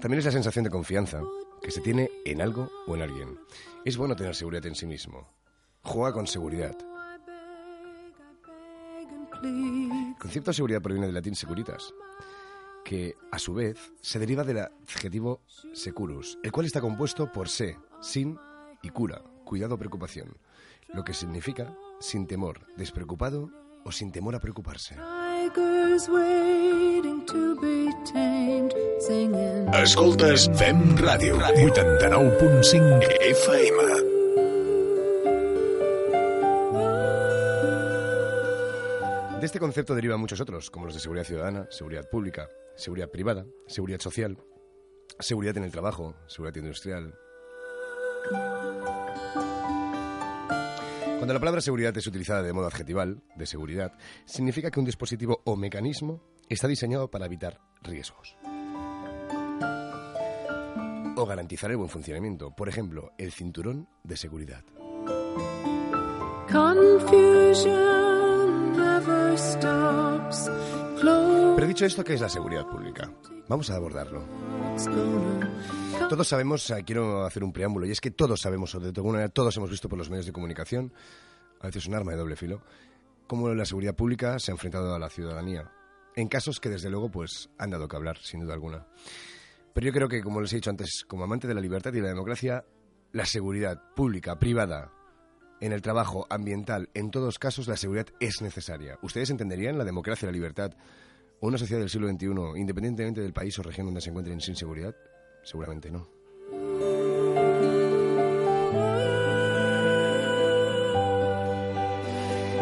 También 0.00 0.20
es 0.20 0.26
la 0.26 0.30
sensación 0.30 0.64
de 0.64 0.70
confianza 0.70 1.20
que 1.60 1.72
se 1.72 1.80
tiene 1.80 2.08
en 2.24 2.40
algo 2.40 2.70
o 2.86 2.94
en 2.94 3.02
alguien. 3.02 3.40
Es 3.84 3.96
bueno 3.96 4.14
tener 4.14 4.36
seguridad 4.36 4.64
en 4.66 4.76
sí 4.76 4.86
mismo. 4.86 5.28
Juega 5.82 6.12
con 6.12 6.28
seguridad. 6.28 6.76
El 9.42 10.14
concepto 10.20 10.50
de 10.50 10.54
seguridad 10.54 10.80
proviene 10.80 11.06
del 11.06 11.14
latín 11.16 11.34
securitas, 11.34 11.92
que 12.84 13.16
a 13.32 13.38
su 13.40 13.54
vez 13.54 13.92
se 14.00 14.20
deriva 14.20 14.44
del 14.44 14.58
adjetivo 14.58 15.42
securus, 15.72 16.38
el 16.44 16.52
cual 16.52 16.66
está 16.66 16.80
compuesto 16.80 17.32
por 17.32 17.48
se, 17.48 17.76
sin 18.00 18.38
y 18.82 18.90
cura, 18.90 19.22
cuidado 19.44 19.74
o 19.74 19.78
preocupación, 19.78 20.36
lo 20.94 21.02
que 21.02 21.14
significa 21.14 21.76
sin 21.98 22.28
temor, 22.28 22.66
despreocupado 22.76 23.50
o 23.84 23.90
sin 23.90 24.12
temor 24.12 24.36
a 24.36 24.40
preocuparse. 24.40 24.96
Tigers 25.48 26.08
waiting 26.08 27.24
to 27.26 27.56
be 27.60 27.88
tamed, 28.04 28.74
singing. 29.00 29.68
Escoltes 29.72 30.48
Fem 30.58 30.96
Ràdio. 30.96 31.38
89.5 31.38 33.00
FM. 33.20 33.78
De 39.40 39.46
este 39.46 39.58
concepto 39.58 39.94
derivan 39.94 40.20
muchos 40.20 40.40
otros, 40.40 40.70
como 40.70 40.86
los 40.86 40.94
de 40.94 41.00
seguridad 41.00 41.24
ciudadana, 41.24 41.66
seguridad 41.70 42.08
pública, 42.10 42.48
seguridad 42.76 43.08
privada, 43.10 43.46
seguridad 43.66 44.00
social, 44.00 44.36
seguridad 45.18 45.56
en 45.56 45.64
el 45.64 45.70
trabajo, 45.70 46.14
seguridad 46.26 46.56
industrial. 46.56 47.14
Cuando 51.18 51.34
la 51.34 51.40
palabra 51.40 51.60
seguridad 51.60 51.96
es 51.96 52.06
utilizada 52.06 52.42
de 52.42 52.52
modo 52.52 52.68
adjetival, 52.68 53.20
de 53.34 53.44
seguridad, 53.44 53.92
significa 54.24 54.70
que 54.70 54.78
un 54.78 54.86
dispositivo 54.86 55.42
o 55.44 55.56
mecanismo 55.56 56.22
está 56.48 56.68
diseñado 56.68 57.10
para 57.10 57.26
evitar 57.26 57.60
riesgos. 57.82 58.36
O 61.16 61.26
garantizar 61.26 61.72
el 61.72 61.76
buen 61.76 61.90
funcionamiento, 61.90 62.52
por 62.54 62.68
ejemplo, 62.68 63.10
el 63.18 63.32
cinturón 63.32 63.88
de 64.04 64.16
seguridad. 64.16 64.62
Confusion 66.52 67.88
never 68.76 69.36
stops. 69.36 70.48
Pero 71.00 71.66
dicho 71.66 71.84
esto, 71.84 72.02
¿qué 72.02 72.14
es 72.14 72.20
la 72.20 72.28
seguridad 72.28 72.66
pública? 72.66 73.10
Vamos 73.48 73.70
a 73.70 73.76
abordarlo. 73.76 74.24
Todos 76.08 76.28
sabemos, 76.28 76.68
eh, 76.70 76.82
quiero 76.84 77.24
hacer 77.24 77.44
un 77.44 77.52
preámbulo, 77.52 77.86
y 77.86 77.90
es 77.90 78.00
que 78.00 78.10
todos 78.10 78.40
sabemos, 78.40 78.74
o 78.74 78.80
de 78.80 78.88
alguna 78.88 79.14
manera 79.14 79.28
todos 79.28 79.56
hemos 79.56 79.70
visto 79.70 79.88
por 79.88 79.98
los 79.98 80.10
medios 80.10 80.26
de 80.26 80.32
comunicación, 80.32 80.92
a 81.60 81.66
veces 81.66 81.86
un 81.86 81.94
arma 81.94 82.12
de 82.12 82.18
doble 82.18 82.36
filo, 82.36 82.62
cómo 83.26 83.52
la 83.54 83.64
seguridad 83.64 83.94
pública 83.94 84.38
se 84.38 84.50
ha 84.50 84.54
enfrentado 84.54 84.94
a 84.94 84.98
la 84.98 85.08
ciudadanía, 85.08 85.70
en 86.16 86.28
casos 86.28 86.60
que 86.60 86.68
desde 86.68 86.90
luego 86.90 87.10
pues 87.10 87.50
han 87.58 87.70
dado 87.70 87.88
que 87.88 87.96
hablar, 87.96 88.18
sin 88.18 88.40
duda 88.40 88.54
alguna. 88.54 88.86
Pero 89.74 89.86
yo 89.86 89.92
creo 89.92 90.08
que, 90.08 90.22
como 90.22 90.40
les 90.40 90.52
he 90.52 90.56
dicho 90.56 90.70
antes, 90.70 91.04
como 91.06 91.24
amante 91.24 91.46
de 91.46 91.54
la 91.54 91.60
libertad 91.60 91.92
y 91.92 92.00
la 92.00 92.08
democracia, 92.08 92.64
la 93.12 93.24
seguridad 93.24 93.80
pública, 93.94 94.38
privada, 94.38 94.90
en 95.60 95.72
el 95.72 95.82
trabajo, 95.82 96.26
ambiental, 96.30 96.88
en 96.94 97.10
todos 97.10 97.38
casos 97.38 97.68
la 97.68 97.76
seguridad 97.76 98.06
es 98.20 98.40
necesaria. 98.42 98.98
¿Ustedes 99.02 99.30
entenderían 99.30 99.78
la 99.78 99.84
democracia 99.84 100.26
y 100.26 100.28
la 100.28 100.32
libertad 100.32 100.72
o 101.40 101.48
una 101.48 101.58
sociedad 101.58 101.80
del 101.80 101.90
siglo 101.90 102.08
XXI, 102.08 102.26
independientemente 102.56 103.20
del 103.20 103.32
país 103.32 103.58
o 103.58 103.62
región 103.62 103.86
donde 103.86 104.00
se 104.00 104.10
encuentren 104.10 104.40
sin 104.40 104.56
seguridad? 104.56 104.94
Seguramente 105.42 105.90
no. 105.90 106.08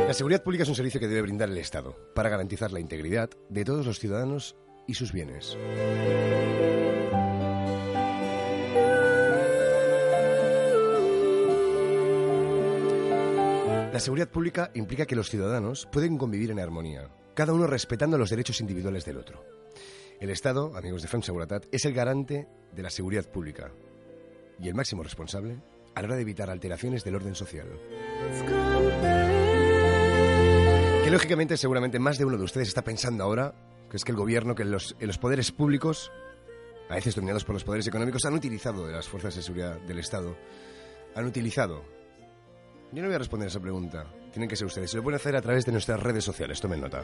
La 0.07 0.15
seguridad 0.15 0.43
pública 0.43 0.63
es 0.63 0.69
un 0.69 0.77
servicio 0.77 1.01
que 1.01 1.09
debe 1.09 1.23
brindar 1.23 1.49
el 1.49 1.59
Estado 1.59 1.97
para 2.15 2.29
garantizar 2.29 2.71
la 2.71 2.79
integridad 2.79 3.29
de 3.49 3.65
todos 3.65 3.85
los 3.85 3.99
ciudadanos 3.99 4.57
y 4.87 4.95
sus 4.95 5.13
bienes. 5.13 5.57
La 13.97 14.01
seguridad 14.01 14.29
pública 14.29 14.71
implica 14.75 15.07
que 15.07 15.17
los 15.17 15.31
ciudadanos 15.31 15.89
pueden 15.91 16.19
convivir 16.19 16.51
en 16.51 16.61
armonía, 16.61 17.09
cada 17.33 17.55
uno 17.55 17.67
respetando 17.67 18.19
los 18.19 18.29
derechos 18.29 18.61
individuales 18.61 19.07
del 19.07 19.17
otro. 19.17 19.43
El 20.21 20.29
Estado, 20.29 20.77
amigos 20.77 21.01
de 21.01 21.09
FEM 21.09 21.23
Seguridad, 21.23 21.63
es 21.73 21.87
el 21.87 21.95
garante 21.95 22.47
de 22.73 22.83
la 22.83 22.91
seguridad 22.91 23.25
pública 23.25 23.73
y 24.61 24.69
el 24.69 24.75
máximo 24.75 25.03
responsable 25.03 25.63
a 25.95 26.03
la 26.03 26.09
hora 26.09 26.17
de 26.17 26.21
evitar 26.21 26.51
alteraciones 26.51 27.05
del 27.05 27.15
orden 27.15 27.35
social. 27.35 27.69
Que 31.03 31.11
lógicamente, 31.11 31.57
seguramente 31.57 31.99
más 31.99 32.19
de 32.19 32.27
uno 32.27 32.37
de 32.37 32.45
ustedes 32.45 32.69
está 32.69 32.85
pensando 32.85 33.25
ahora 33.25 33.55
que 33.91 33.97
es 33.97 34.05
que 34.05 34.13
el 34.13 34.19
gobierno, 34.19 34.55
que 34.55 34.67
los, 34.67 34.95
poderes 35.19 35.53
públicos, 35.53 36.13
a 36.91 36.97
veces 36.97 37.15
dominados 37.15 37.47
por 37.47 37.55
los 37.55 37.65
poderes 37.65 37.87
económicos, 37.87 38.27
han 38.27 38.35
utilizado 38.35 38.87
las 38.89 39.09
fuerzas 39.09 39.37
de 39.37 39.41
seguridad 39.41 39.81
del 39.81 40.01
Estado, 40.01 40.37
han 41.15 41.25
utilizado. 41.25 41.96
Yo 42.93 43.03
no 43.03 43.09
voy 43.09 43.17
a 43.17 43.19
responder 43.19 43.49
esa 43.49 43.61
pregunta. 43.61 44.07
Tienen 44.33 44.49
que 44.49 44.57
ser 44.57 44.67
ustedes. 44.67 44.91
Se 44.91 44.97
lo 44.97 45.03
pueden 45.03 45.17
hacer 45.17 45.37
a 45.37 45.43
través 45.43 45.67
de 45.67 45.73
nuestras 45.73 46.01
redes 46.01 46.25
sociales. 46.25 46.61
Tomen 46.61 46.81
nota. 46.81 47.03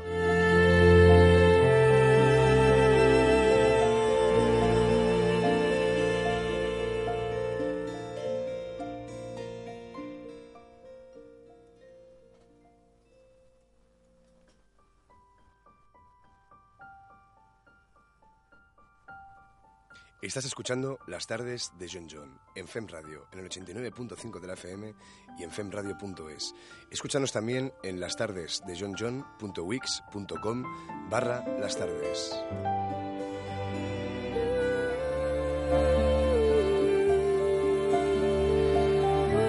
Estás 20.32 20.46
escuchando 20.46 20.98
Las 21.08 21.26
tardes 21.26 21.72
de 21.78 21.86
John 21.92 22.08
John 22.10 22.40
en 22.54 22.66
FEM 22.66 22.86
Radio, 22.88 23.26
en 23.32 23.40
el 23.40 23.50
89.5 23.50 24.40
de 24.40 24.46
la 24.46 24.54
FM 24.54 24.94
y 25.38 25.42
en 25.42 25.50
femradio.es. 25.50 26.54
Escúchanos 26.90 27.32
también 27.32 27.70
en 27.82 28.00
las 28.00 28.16
tardes 28.16 28.62
de 28.66 28.74
John 28.80 28.94
John.wix.com 28.98 30.64
barra 31.10 31.44
las 31.60 31.76
tardes. 31.76 32.34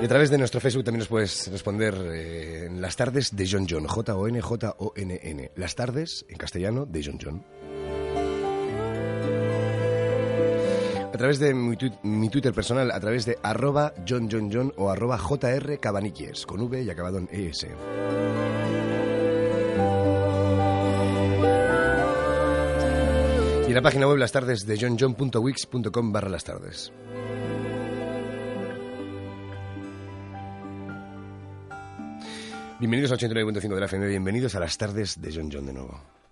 Y 0.02 0.06
a 0.06 0.10
través 0.10 0.30
de 0.32 0.38
nuestro 0.38 0.60
Facebook 0.60 0.84
también 0.84 1.00
nos 1.00 1.08
puedes 1.08 1.50
responder 1.50 1.96
eh, 1.96 2.66
en 2.66 2.82
las 2.82 2.98
tardes 2.98 3.34
de 3.34 3.48
John 3.50 3.68
John, 3.70 3.88
J-O-N, 3.88 4.42
J-O-N-N. 4.42 5.52
Las 5.56 5.76
tardes, 5.76 6.26
en 6.28 6.38
castellano, 6.38 6.86
de 6.86 7.02
John 7.06 7.20
John. 7.24 7.73
Través 11.18 11.38
de 11.40 11.54
mi, 11.54 11.78
mi 12.04 12.30
Twitter 12.30 12.54
personal, 12.54 12.90
a 12.92 13.00
través 13.00 13.26
de 13.26 13.38
arroba 13.44 13.94
John 14.08 14.28
John 14.32 14.50
John 14.52 14.74
o 14.78 14.90
arroba 14.90 15.18
JR 15.18 15.80
Cabaniques, 15.80 16.46
con 16.46 16.62
V 16.62 16.82
y 16.82 16.90
acabado 16.90 17.20
en 17.20 17.30
ES. 17.32 17.68
Y 23.64 23.68
en 23.68 23.74
la 23.76 23.82
página 23.82 24.08
web 24.08 24.18
las 24.18 24.32
tardes 24.32 24.66
de 24.66 24.78
johnjohn.wix.com 24.78 26.12
barra 26.12 26.30
las 26.30 26.44
tardes. 26.44 26.92
Bienvenidos 32.80 33.12
a 33.12 33.16
89.5 33.16 33.74
de 33.74 33.80
la 33.80 33.86
FM, 33.86 34.08
bienvenidos 34.08 34.56
a 34.56 34.60
las 34.60 34.78
tardes 34.78 35.22
de 35.22 35.32
John 35.34 35.50
John 35.52 35.66
de 35.66 35.74
nuevo. 35.74 36.23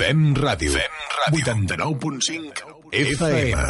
Fem 0.00 0.32
Ràdio. 0.32 0.72
Fem 0.72 0.94
Ràdio. 1.12 1.44
89.5 1.44 2.88
FM. 2.90 3.60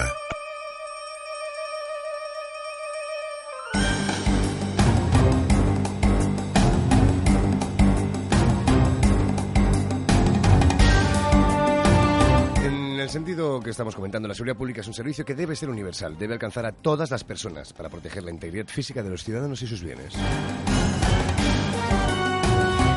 En 12.62 13.00
el 13.00 13.08
sentido 13.08 13.58
que 13.58 13.70
estamos 13.70 13.96
comentando, 13.96 14.28
la 14.28 14.34
seguridad 14.34 14.56
pública 14.56 14.82
es 14.82 14.86
un 14.86 14.94
servicio 14.94 15.24
que 15.24 15.34
debe 15.34 15.56
ser 15.56 15.68
universal, 15.68 16.16
debe 16.16 16.34
alcanzar 16.34 16.64
a 16.64 16.70
todas 16.70 17.10
las 17.10 17.24
personas 17.24 17.72
para 17.72 17.88
proteger 17.88 18.22
la 18.22 18.30
integridad 18.30 18.68
física 18.68 19.02
de 19.02 19.10
los 19.10 19.24
ciudadanos 19.24 19.60
y 19.62 19.66
sus 19.66 19.82
bienes. 19.82 20.14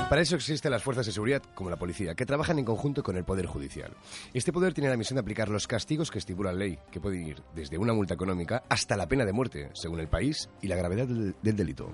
Para 0.09 0.21
eso 0.21 0.35
existen 0.35 0.71
las 0.71 0.83
fuerzas 0.83 1.07
de 1.07 1.11
seguridad, 1.11 1.41
como 1.55 1.71
la 1.71 1.77
policía, 1.77 2.13
que 2.13 2.25
trabajan 2.25 2.59
en 2.59 2.65
conjunto 2.65 3.01
con 3.01 3.17
el 3.17 3.23
Poder 3.23 3.47
Judicial. 3.47 3.95
Este 4.33 4.53
poder 4.53 4.73
tiene 4.73 4.89
la 4.89 4.97
misión 4.97 5.15
de 5.15 5.21
aplicar 5.21 5.49
los 5.49 5.65
castigos 5.65 6.11
que 6.11 6.19
estipula 6.19 6.51
la 6.51 6.59
ley, 6.59 6.77
que 6.91 6.99
pueden 6.99 7.25
ir 7.25 7.41
desde 7.55 7.79
una 7.79 7.93
multa 7.93 8.13
económica 8.13 8.63
hasta 8.69 8.95
la 8.95 9.07
pena 9.07 9.25
de 9.25 9.33
muerte, 9.33 9.71
según 9.73 9.99
el 9.99 10.07
país 10.07 10.49
y 10.61 10.67
la 10.67 10.75
gravedad 10.75 11.07
del, 11.07 11.35
del 11.41 11.55
delito. 11.55 11.91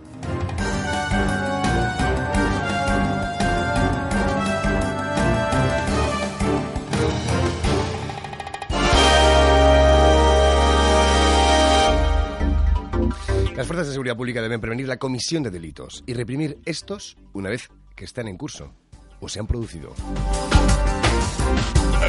Las 13.56 13.68
fuerzas 13.68 13.88
de 13.88 13.92
seguridad 13.92 14.16
pública 14.16 14.42
deben 14.42 14.62
prevenir 14.62 14.88
la 14.88 14.96
comisión 14.96 15.44
de 15.44 15.52
delitos 15.52 16.02
y 16.08 16.14
reprimir 16.14 16.60
estos 16.64 17.18
una 17.34 17.50
vez 17.50 17.70
que 18.00 18.06
están 18.06 18.30
en 18.30 18.38
curso 18.38 18.72
o 19.20 19.28
se 19.28 19.42
han 19.42 19.46
producido. 19.48 19.94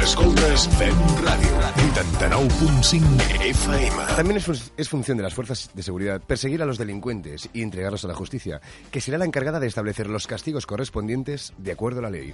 Escoltes 0.01 0.69
Fem 0.79 0.95
Ràdio. 1.19 1.51
89.5 1.93 3.41
FM. 3.43 3.95
También 4.15 4.37
es, 4.37 4.71
es 4.77 4.87
función 4.87 5.17
de 5.17 5.23
las 5.23 5.33
fuerzas 5.33 5.69
de 5.73 5.83
seguridad 5.83 6.21
perseguir 6.21 6.61
a 6.61 6.65
los 6.65 6.77
delincuentes 6.77 7.49
y 7.51 7.61
entregarlos 7.61 8.05
a 8.05 8.07
la 8.07 8.15
justicia, 8.15 8.61
que 8.89 9.01
será 9.01 9.17
la 9.17 9.25
encargada 9.25 9.59
de 9.59 9.67
establecer 9.67 10.07
los 10.07 10.27
castigos 10.27 10.65
correspondientes 10.65 11.51
de 11.57 11.73
acuerdo 11.73 11.99
a 11.99 12.03
la 12.03 12.09
ley. 12.09 12.33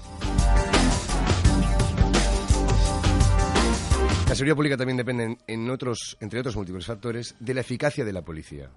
La 4.30 4.36
seguridad 4.36 4.56
pública 4.56 4.78
también 4.78 4.98
depende, 4.98 5.24
en- 5.24 5.38
en 5.48 5.70
otros, 5.72 6.15
entre 6.20 6.39
otros 6.41 6.56
múltiples 6.56 6.86
factores, 6.86 7.34
de 7.39 7.56
la 7.56 7.62
eficacia 7.62 8.06
de 8.06 8.13
la 8.13 8.22
policía, 8.22 8.70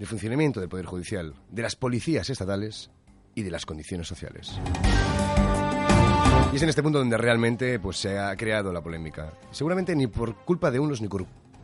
del 0.00 0.08
funcionamiento 0.08 0.58
del 0.58 0.68
Poder 0.68 0.86
Judicial, 0.86 1.34
de 1.50 1.62
las 1.62 1.76
policías 1.76 2.28
estatales 2.28 2.90
y 3.36 3.42
de 3.42 3.50
las 3.52 3.64
condiciones 3.64 4.08
sociales. 4.08 4.58
Y 6.52 6.56
es 6.56 6.62
en 6.62 6.68
este 6.70 6.82
punto 6.82 6.98
donde 6.98 7.18
realmente 7.18 7.78
pues, 7.78 7.98
se 7.98 8.18
ha 8.18 8.34
creado 8.34 8.72
la 8.72 8.80
polémica. 8.80 9.34
Seguramente 9.52 9.94
ni 9.94 10.06
por 10.06 10.34
culpa 10.36 10.70
de 10.70 10.80
unos 10.80 11.00
ni, 11.00 11.08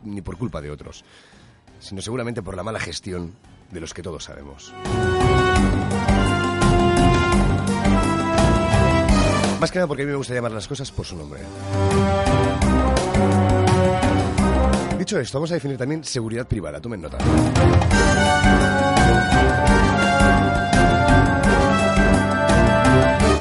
ni 0.03 0.21
por 0.21 0.37
culpa 0.37 0.61
de 0.61 0.69
otros, 0.69 1.03
sino 1.79 2.01
seguramente 2.01 2.41
por 2.41 2.55
la 2.55 2.63
mala 2.63 2.79
gestión 2.79 3.33
de 3.71 3.81
los 3.81 3.93
que 3.93 4.03
todos 4.03 4.23
sabemos. 4.23 4.71
Más 9.59 9.71
que 9.71 9.79
nada 9.79 9.87
porque 9.87 10.03
a 10.03 10.05
mí 10.05 10.11
me 10.11 10.17
gusta 10.17 10.35
llamar 10.35 10.51
las 10.51 10.67
cosas 10.67 10.91
por 10.91 11.05
su 11.05 11.15
nombre. 11.15 11.41
Dicho 14.99 15.19
esto, 15.19 15.39
vamos 15.39 15.51
a 15.51 15.55
definir 15.55 15.77
también 15.77 16.03
seguridad 16.03 16.47
privada. 16.47 16.79
Tomen 16.79 17.01
nota. 17.01 17.17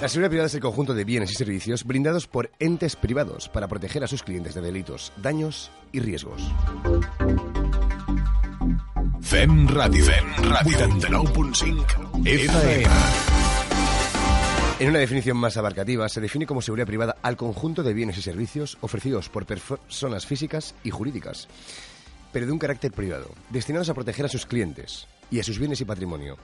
La 0.03 0.09
seguridad 0.09 0.31
privada 0.31 0.47
es 0.49 0.55
el 0.55 0.61
conjunto 0.61 0.95
de 0.95 1.05
bienes 1.05 1.31
y 1.31 1.35
servicios 1.35 1.85
brindados 1.85 2.27
por 2.27 2.51
entes 2.59 2.97
privados 2.97 3.49
para 3.49 3.69
proteger 3.69 4.03
a 4.03 4.09
sus 4.09 4.25
clientes 4.25 4.53
de 4.53 4.61
delitos, 4.61 5.13
daños 5.17 5.71
y 5.93 6.01
riesgos. 6.01 6.43
Fem 9.21 9.69
Ràdio. 9.69 10.05
Fem 10.05 10.27
Ràdio. 10.43 10.77
89.5 10.77 12.27
FM. 12.27 12.87
En 14.81 14.89
una 14.89 14.99
definición 14.99 15.37
más 15.37 15.57
abarcativa, 15.57 16.09
se 16.09 16.21
define 16.21 16.47
como 16.47 16.63
seguridad 16.63 16.89
privada 16.89 17.19
al 17.23 17.37
conjunto 17.37 17.85
de 17.85 17.95
bienes 17.95 18.19
y 18.19 18.23
servicios 18.23 18.79
ofrecidos 18.81 19.29
por 19.29 19.47
personas 19.47 20.27
físicas 20.27 20.75
y 20.83 20.91
jurídicas, 20.91 21.47
pero 22.33 22.47
de 22.47 22.51
un 22.51 22.59
carácter 22.59 22.91
privado, 22.91 23.31
destinados 23.51 23.89
a 23.89 23.95
proteger 23.95 24.25
a 24.25 24.29
sus 24.29 24.47
clientes 24.47 25.07
y 25.31 25.39
a 25.39 25.45
sus 25.45 25.61
bienes 25.61 25.81
y 25.81 25.85
patrimonio 25.85 26.39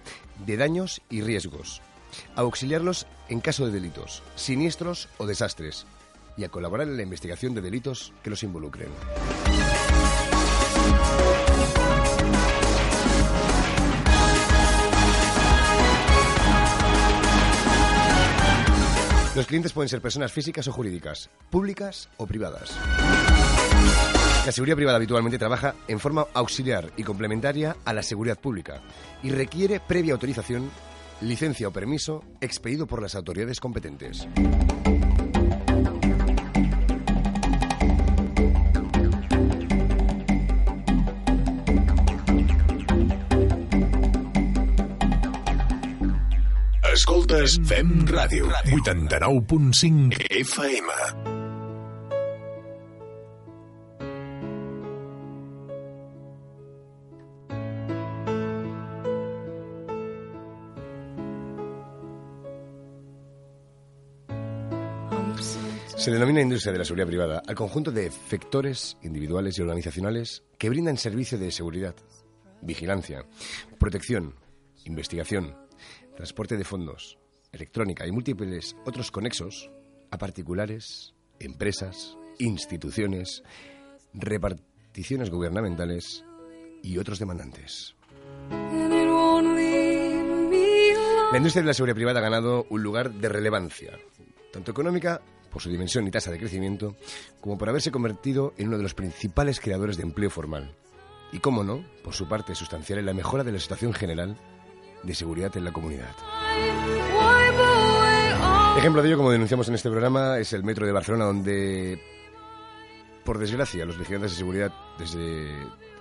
de 0.47 0.57
daños 0.57 1.03
y 1.11 1.23
riesgos, 1.23 1.83
a 2.37 2.41
auxiliarlos 2.41 3.07
en 3.29 3.41
caso 3.41 3.67
de 3.67 3.73
delitos, 3.73 4.23
siniestros 4.37 5.09
o 5.19 5.27
desastres, 5.27 5.87
y 6.37 6.45
a 6.45 6.49
colaborar 6.49 6.87
en 6.87 6.97
la 6.97 7.03
investigación 7.03 7.55
de 7.55 7.61
delitos 7.61 8.13
que 8.23 8.31
los 8.31 8.43
involucren. 8.43 8.89
Los 19.39 19.47
clientes 19.47 19.73
pueden 19.73 19.89
ser 19.89 20.01
personas 20.01 20.33
físicas 20.33 20.67
o 20.67 20.73
jurídicas, 20.73 21.31
públicas 21.49 22.09
o 22.17 22.27
privadas. 22.27 22.77
La 24.45 24.51
seguridad 24.51 24.75
privada 24.75 24.97
habitualmente 24.97 25.39
trabaja 25.39 25.77
en 25.87 26.01
forma 26.01 26.27
auxiliar 26.35 26.91
y 26.97 27.05
complementaria 27.05 27.77
a 27.85 27.93
la 27.93 28.03
seguridad 28.03 28.37
pública 28.37 28.81
y 29.23 29.31
requiere 29.31 29.79
previa 29.79 30.15
autorización, 30.15 30.71
licencia 31.21 31.69
o 31.69 31.73
permiso 31.73 32.23
expedido 32.41 32.87
por 32.87 33.03
las 33.03 33.15
autoridades 33.15 33.61
competentes. 33.61 34.27
Escoltes 46.93 47.61
Fem 47.65 48.05
Ràdio, 48.07 48.49
89.5 48.65 50.19
FM. 50.31 51.38
Se 65.99 66.13
denomina 66.13 66.41
industria 66.41 66.73
de 66.73 66.79
la 66.79 66.85
seguridad 66.85 67.09
privada 67.09 67.43
al 67.45 67.57
conjunto 67.57 67.91
de 67.91 68.07
efectores 68.07 68.97
individuales 69.03 69.59
y 69.59 69.63
organizacionales 69.63 70.45
que 70.57 70.69
brindan 70.69 70.97
servicio 70.97 71.39
de 71.39 71.51
seguridad, 71.51 71.97
vigilancia, 72.63 73.27
protección, 73.81 74.37
investigación, 74.85 75.57
transporte 76.15 76.57
de 76.57 76.63
fondos, 76.63 77.19
electrónica 77.51 78.07
y 78.07 78.13
múltiples 78.13 78.77
otros 78.87 79.11
conexos 79.11 79.73
a 80.13 80.19
particulares, 80.19 81.15
empresas, 81.41 82.17
instituciones, 82.39 83.43
reparticiones 84.15 85.31
gubernamentales 85.31 86.25
y 86.81 86.99
otros 86.99 87.19
demandantes. 87.19 87.97
La 91.33 91.39
industria 91.39 91.63
de 91.63 91.67
la 91.67 91.75
seguridad 91.75 91.97
privada 91.97 92.21
ha 92.21 92.23
ganado 92.23 92.67
un 92.71 92.85
lugar 92.85 93.13
de 93.13 93.29
relevancia, 93.29 93.99
tanto 94.53 94.71
económica 94.71 95.21
por 95.59 95.65
su 95.65 95.71
dimensión 95.71 96.07
y 96.07 96.13
tasa 96.13 96.31
de 96.31 96.39
crecimiento, 96.39 96.95
como 97.41 97.59
por 97.59 97.69
haberse 97.69 97.91
convertido 97.91 98.55
en 98.59 98.69
uno 98.69 98.77
de 98.77 98.85
los 98.85 98.95
principales 98.95 99.59
creadores 99.59 99.97
de 99.97 100.05
empleo 100.05 100.31
formal. 100.31 100.71
Y, 101.33 101.41
cómo 101.41 101.65
no, 101.65 101.85
por 102.05 102.15
su 102.15 102.29
parte 102.29 102.55
sustancial 102.55 103.01
en 103.01 103.07
la 103.07 103.13
mejora 103.13 103.43
de 103.43 103.51
la 103.51 103.59
situación 103.59 103.93
general 103.93 104.37
de 105.03 105.15
seguridad 105.17 105.57
en 105.57 105.65
la 105.65 105.73
comunidad. 105.73 106.15
Ejemplo 108.77 109.03
de 109.03 109.09
ello, 109.09 109.17
como 109.17 109.33
denunciamos 109.33 109.67
en 109.67 109.75
este 109.75 109.91
programa, 109.91 110.39
es 110.39 110.53
el 110.53 110.63
metro 110.63 110.87
de 110.87 110.93
Barcelona, 110.93 111.25
donde, 111.25 112.01
por 113.25 113.39
desgracia, 113.39 113.85
los 113.85 113.99
vigilantes 113.99 114.31
de 114.31 114.37
seguridad, 114.37 114.73
desde 114.97 115.51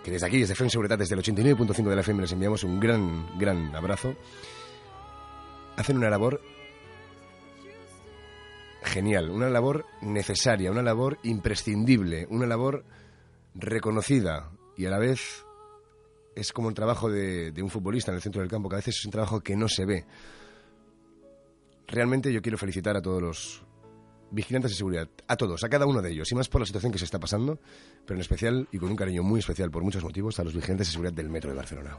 que 0.04 0.12
desde 0.12 0.28
aquí, 0.28 0.38
desde 0.38 0.54
FEM 0.54 0.70
Seguridad, 0.70 1.00
desde 1.00 1.15
el 1.15 1.24
89.5 1.24 1.84
de 1.89 1.96
la 1.96 2.02
FM, 2.02 2.22
les 2.22 2.32
enviamos 2.32 2.63
un 2.63 2.80
gran, 2.80 3.26
gran 3.39 3.76
abrazo, 3.76 4.13
hacen 5.78 5.98
una 5.98 6.12
labor 6.12 6.41
genial, 8.97 9.29
una 9.29 9.47
labor 9.47 9.86
necesaria, 10.01 10.71
una 10.71 10.81
labor 10.81 11.19
imprescindible, 11.21 12.25
una 12.31 12.47
labor 12.47 12.83
reconocida 13.53 14.49
y 14.75 14.86
a 14.86 14.89
la 14.89 14.97
vez 14.97 15.45
es 16.36 16.51
como 16.51 16.69
el 16.69 16.75
trabajo 16.75 17.07
de, 17.07 17.51
de 17.51 17.62
un 17.62 17.69
futbolista 17.69 18.12
en 18.12 18.15
el 18.15 18.23
centro 18.23 18.41
del 18.41 18.49
campo, 18.49 18.69
que 18.69 18.75
a 18.75 18.77
veces 18.77 18.95
es 18.97 19.05
un 19.05 19.12
trabajo 19.12 19.41
que 19.41 19.55
no 19.55 19.67
se 19.69 19.86
ve. 19.86 20.05
Realmente 21.88 22.33
yo 22.33 22.41
quiero 22.41 22.57
felicitar 22.57 22.97
a 22.97 23.01
todos 23.01 23.21
los 23.21 23.63
vigilantes 24.31 24.71
de 24.71 24.77
seguridad, 24.77 25.07
a 25.27 25.36
todos, 25.36 25.63
a 25.63 25.69
cada 25.69 25.86
uno 25.86 26.01
de 26.01 26.12
ellos, 26.12 26.31
y 26.31 26.36
más 26.36 26.49
por 26.49 26.62
la 26.62 26.65
situación 26.65 26.91
que 26.91 26.97
se 26.97 27.05
está 27.05 27.19
pasando, 27.19 27.60
pero 28.03 28.15
en 28.15 28.21
especial 28.21 28.67
y 28.71 28.79
con 28.79 28.89
un 28.89 28.95
cariño 28.95 29.21
muy 29.21 29.41
especial 29.41 29.69
por 29.69 29.83
muchos 29.83 30.03
motivos 30.03 30.39
a 30.39 30.43
los 30.43 30.55
vigilantes 30.55 30.88
de 30.88 30.91
seguridad 30.93 31.13
del 31.13 31.29
metro 31.29 31.51
de 31.51 31.55
Barcelona. 31.55 31.97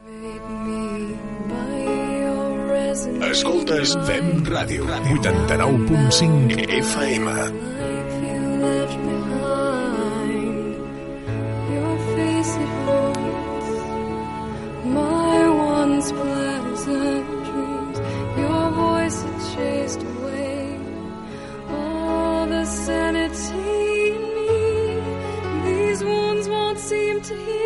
Escoltes 3.07 3.95
Fem 4.05 4.43
Ràdio, 4.43 4.83
89.5 4.85 6.67
FM. 6.87 7.25
My 14.85 15.49
once 15.49 16.11
pleasant. 16.11 17.25
Your 18.37 18.65
voice 18.71 19.19
chased 19.53 20.01
away 20.03 20.77
all 21.69 22.47
the. 22.47 22.63
These 25.65 26.03
won't 26.03 26.79
seem 26.79 27.21
to 27.21 27.35
heal. 27.35 27.58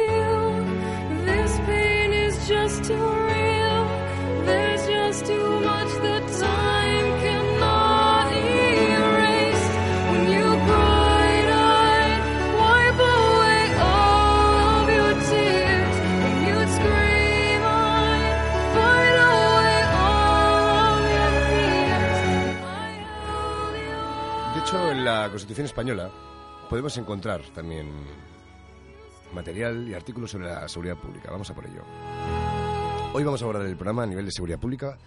La 25.24 25.30
Constitución 25.30 25.66
española 25.66 26.12
podemos 26.70 26.98
encontrar 26.98 27.42
también 27.56 27.88
material 29.34 29.88
y 29.88 29.94
artículos 29.94 30.32
sobre 30.32 30.48
la 30.48 30.68
seguridad 30.68 30.98
pública. 30.98 31.32
Vamos 31.32 31.50
a 31.50 31.56
por 31.56 31.66
ello. 31.66 31.82
Hoy 33.14 33.24
vamos 33.24 33.42
a 33.42 33.46
abordar 33.46 33.66
el 33.66 33.78
programa 33.78 34.04
a 34.04 34.06
nivel 34.06 34.26
de 34.26 34.32
seguridad 34.34 34.60
pública 34.60 34.98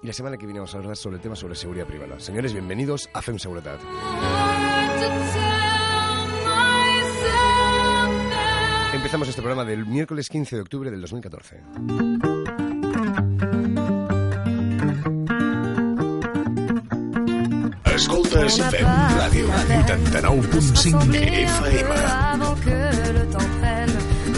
y 0.00 0.06
la 0.06 0.12
semana 0.12 0.36
que 0.36 0.46
viene 0.46 0.60
vamos 0.60 0.74
a 0.76 0.78
hablar 0.78 0.96
sobre 0.96 1.16
el 1.16 1.22
tema 1.22 1.34
sobre 1.34 1.56
seguridad 1.56 1.86
privada. 1.86 2.20
Señores, 2.20 2.52
bienvenidos 2.52 3.10
a 3.12 3.20
FEM 3.20 3.38
Seguridad. 3.40 3.80
Empezamos 8.94 9.28
este 9.28 9.42
programa 9.42 9.64
del 9.68 9.86
miércoles 9.86 10.28
15 10.28 10.54
de 10.54 10.62
octubre 10.62 10.90
del 10.90 11.00
2014. 11.00 12.39
Escoltes 18.50 18.80
Fem 18.80 18.86
Ràdio, 19.14 19.46
89.5 19.46 21.14
FM. 21.14 21.94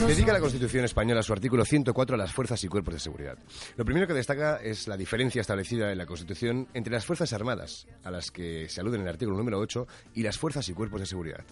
Dedica 0.07 0.33
la 0.35 0.41
Constitución 0.41 0.85
española 0.85 1.23
su 1.23 1.33
artículo 1.33 1.65
104 1.65 2.17
a 2.17 2.19
las 2.19 2.31
fuerzas 2.31 2.63
y 2.63 2.69
cuerpos 2.69 2.93
de 2.93 3.01
seguridad. 3.01 3.39
Lo 3.77 3.87
primero 3.87 4.07
que 4.07 4.13
destaca 4.13 4.57
es 4.57 4.87
la 4.87 4.99
diferencia 4.99 5.41
establecida 5.41 5.91
en 5.91 5.97
la 5.97 6.05
Constitución 6.05 6.69
entre 6.75 6.93
las 6.93 7.07
Fuerzas 7.07 7.33
Armadas, 7.33 7.87
a 8.05 8.11
las 8.11 8.31
que 8.31 8.69
se 8.69 8.83
alude 8.83 8.97
en 8.97 9.05
el 9.05 9.09
artículo 9.09 9.39
número 9.39 9.59
8, 9.59 9.87
y 10.13 10.23
las 10.23 10.37
fuerzas 10.37 10.69
y 10.69 10.75
cuerpos 10.75 11.01
de 11.01 11.07
seguridad. 11.07 11.45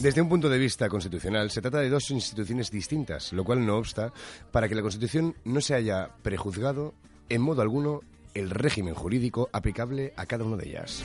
Desde 0.00 0.20
un 0.20 0.28
punto 0.28 0.48
de 0.48 0.58
vista 0.58 0.88
constitucional, 0.88 1.50
se 1.50 1.60
trata 1.60 1.78
de 1.78 1.88
dos 1.88 2.10
instituciones 2.10 2.70
distintas, 2.70 3.32
lo 3.32 3.44
cual 3.44 3.64
no 3.64 3.76
obsta 3.76 4.12
para 4.50 4.68
que 4.68 4.74
la 4.74 4.82
Constitución 4.82 5.36
no 5.44 5.60
se 5.60 5.74
haya 5.74 6.10
prejuzgado 6.22 6.94
en 7.28 7.42
modo 7.42 7.62
alguno 7.62 8.00
el 8.34 8.50
régimen 8.50 8.94
jurídico 8.94 9.48
aplicable 9.52 10.12
a 10.16 10.26
cada 10.26 10.44
una 10.44 10.56
de 10.56 10.68
ellas. 10.68 11.04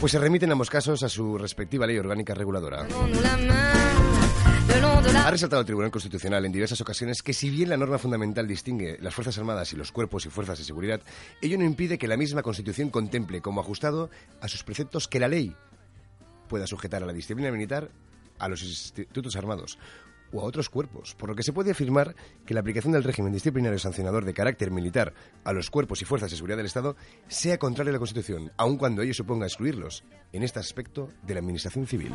Pues 0.00 0.12
se 0.12 0.18
remiten 0.18 0.52
ambos 0.52 0.70
casos 0.70 1.02
a 1.02 1.08
su 1.08 1.36
respectiva 1.36 1.86
ley 1.86 1.98
orgánica 1.98 2.34
reguladora. 2.34 2.86
Ha 5.24 5.30
resaltado 5.30 5.60
el 5.60 5.66
Tribunal 5.66 5.90
Constitucional 5.90 6.44
en 6.44 6.52
diversas 6.52 6.80
ocasiones 6.80 7.22
que 7.22 7.34
si 7.34 7.50
bien 7.50 7.68
la 7.68 7.76
norma 7.76 7.98
fundamental 7.98 8.46
distingue 8.46 8.96
las 9.00 9.14
Fuerzas 9.14 9.36
Armadas 9.38 9.72
y 9.72 9.76
los 9.76 9.92
cuerpos 9.92 10.24
y 10.26 10.30
fuerzas 10.30 10.58
de 10.58 10.64
seguridad, 10.64 11.00
ello 11.42 11.58
no 11.58 11.64
impide 11.64 11.98
que 11.98 12.08
la 12.08 12.16
misma 12.16 12.42
Constitución 12.42 12.88
contemple 12.90 13.40
como 13.40 13.60
ajustado 13.60 14.10
a 14.40 14.48
sus 14.48 14.62
preceptos 14.62 15.08
que 15.08 15.20
la 15.20 15.28
ley 15.28 15.54
pueda 16.50 16.66
sujetar 16.66 17.02
a 17.02 17.06
la 17.06 17.14
disciplina 17.14 17.50
militar 17.50 17.90
a 18.38 18.48
los 18.48 18.62
institutos 18.62 19.36
armados 19.36 19.78
o 20.32 20.40
a 20.40 20.44
otros 20.44 20.68
cuerpos, 20.68 21.14
por 21.14 21.28
lo 21.28 21.34
que 21.34 21.42
se 21.42 21.52
puede 21.52 21.72
afirmar 21.72 22.14
que 22.46 22.54
la 22.54 22.60
aplicación 22.60 22.92
del 22.92 23.04
régimen 23.04 23.32
disciplinario 23.32 23.78
sancionador 23.78 24.24
de 24.24 24.34
carácter 24.34 24.70
militar 24.70 25.12
a 25.44 25.52
los 25.52 25.70
cuerpos 25.70 26.02
y 26.02 26.04
fuerzas 26.04 26.30
de 26.30 26.36
seguridad 26.36 26.56
del 26.56 26.66
Estado 26.66 26.96
sea 27.28 27.58
contraria 27.58 27.90
a 27.90 27.94
la 27.94 27.98
Constitución, 27.98 28.52
aun 28.56 28.76
cuando 28.76 29.02
ello 29.02 29.14
suponga 29.14 29.46
excluirlos 29.46 30.04
en 30.32 30.42
este 30.42 30.60
aspecto 30.60 31.08
de 31.22 31.34
la 31.34 31.40
Administración 31.40 31.86
civil. 31.86 32.12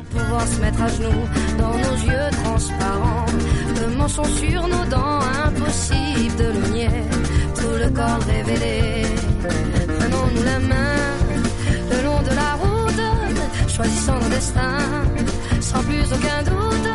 choisissant 13.76 14.18
nos 14.20 14.28
destins. 14.28 15.04
Sans 15.60 15.82
plus 15.88 16.06
aucun 16.16 16.42
doute, 16.50 16.90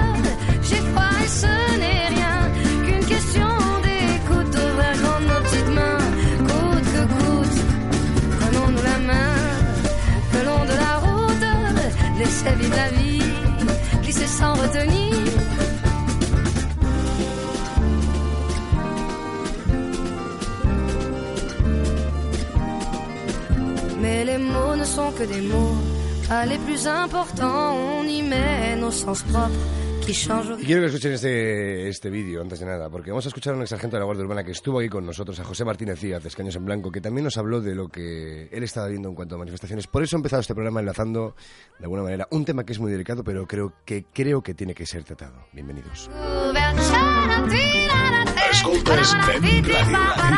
j'ai 0.68 0.82
foi 0.94 1.10
et 1.24 1.32
ce 1.42 1.54
n'est 1.82 2.08
rien 2.16 2.38
qu'une 2.86 3.06
question 3.14 3.52
d'écoute. 3.86 4.56
Ouvrons 4.66 5.22
nos 5.30 5.42
petites 5.46 5.72
mains, 5.78 6.06
coûte 6.50 6.88
que 6.94 7.04
coûte. 7.14 7.60
Prenons-nous 8.40 8.84
la 8.92 8.98
main, 9.10 9.34
le 10.34 10.42
long 10.50 10.64
de 10.72 10.76
la 10.86 10.94
route, 11.06 11.48
laissez 12.20 12.56
vivre 12.60 12.78
la 12.84 12.90
vie, 12.98 13.24
glisser 14.04 14.28
sans 14.40 14.54
retenir. 14.54 15.16
Mais 24.02 24.26
les 24.26 24.40
mots 24.40 24.76
ne 24.76 24.84
sont 24.84 25.12
que 25.12 25.24
des 25.24 25.42
mots 25.42 25.91
Pas 26.32 26.46
les 26.46 26.58
plus 26.60 26.86
importants, 26.86 27.76
on 27.76 28.10
y 28.10 28.24
met 28.24 28.78
nos 28.80 28.96
sens 28.96 29.22
propres. 29.24 29.92
Y 30.08 30.66
quiero 30.66 30.82
que 30.82 30.88
escuchen 30.88 31.12
este, 31.12 31.90
este 31.90 32.10
vídeo 32.10 32.42
antes 32.42 32.60
de 32.60 32.66
nada, 32.66 32.90
porque 32.90 33.12
vamos 33.12 33.26
a 33.26 33.28
escuchar 33.28 33.54
a 33.54 33.58
un 33.58 33.62
ex 33.62 33.70
sargento 33.70 33.98
de 33.98 34.00
la 34.00 34.06
Guardia 34.06 34.24
Urbana 34.24 34.44
que 34.44 34.52
estuvo 34.52 34.80
aquí 34.80 34.88
con 34.90 35.06
nosotros, 35.06 35.40
a 35.42 35.44
José 35.44 35.66
Martínez 35.66 36.00
Díaz, 36.00 36.24
de 36.24 36.30
Escaños 36.30 36.56
en 36.56 36.64
Blanco, 36.66 36.90
que 36.90 37.02
también 37.02 37.26
nos 37.26 37.38
habló 37.38 37.60
de 37.60 37.76
lo 37.76 37.90
que 37.90 38.48
él 38.50 38.64
estaba 38.64 38.88
viendo 38.88 39.10
en 39.10 39.16
cuanto 39.16 39.36
a 39.36 39.40
manifestaciones. 39.40 39.88
Por 39.88 40.04
eso 40.04 40.16
he 40.16 40.20
empezado 40.20 40.40
este 40.40 40.54
programa 40.56 40.80
enlazando, 40.80 41.36
de 41.78 41.84
alguna 41.84 42.04
manera, 42.04 42.28
un 42.32 42.46
tema 42.46 42.64
que 42.64 42.72
es 42.72 42.80
muy 42.80 42.92
delicado, 42.92 43.26
pero 43.26 43.46
creo 43.46 43.74
que, 43.86 44.06
creo 44.06 44.42
que 44.42 44.54
tiene 44.54 44.74
que 44.74 44.86
ser 44.86 45.04
tratado. 45.04 45.46
Bienvenidos. 45.52 46.10
Escoltes 48.52 49.16
Fem 49.26 49.64
Ràdio, 49.64 50.32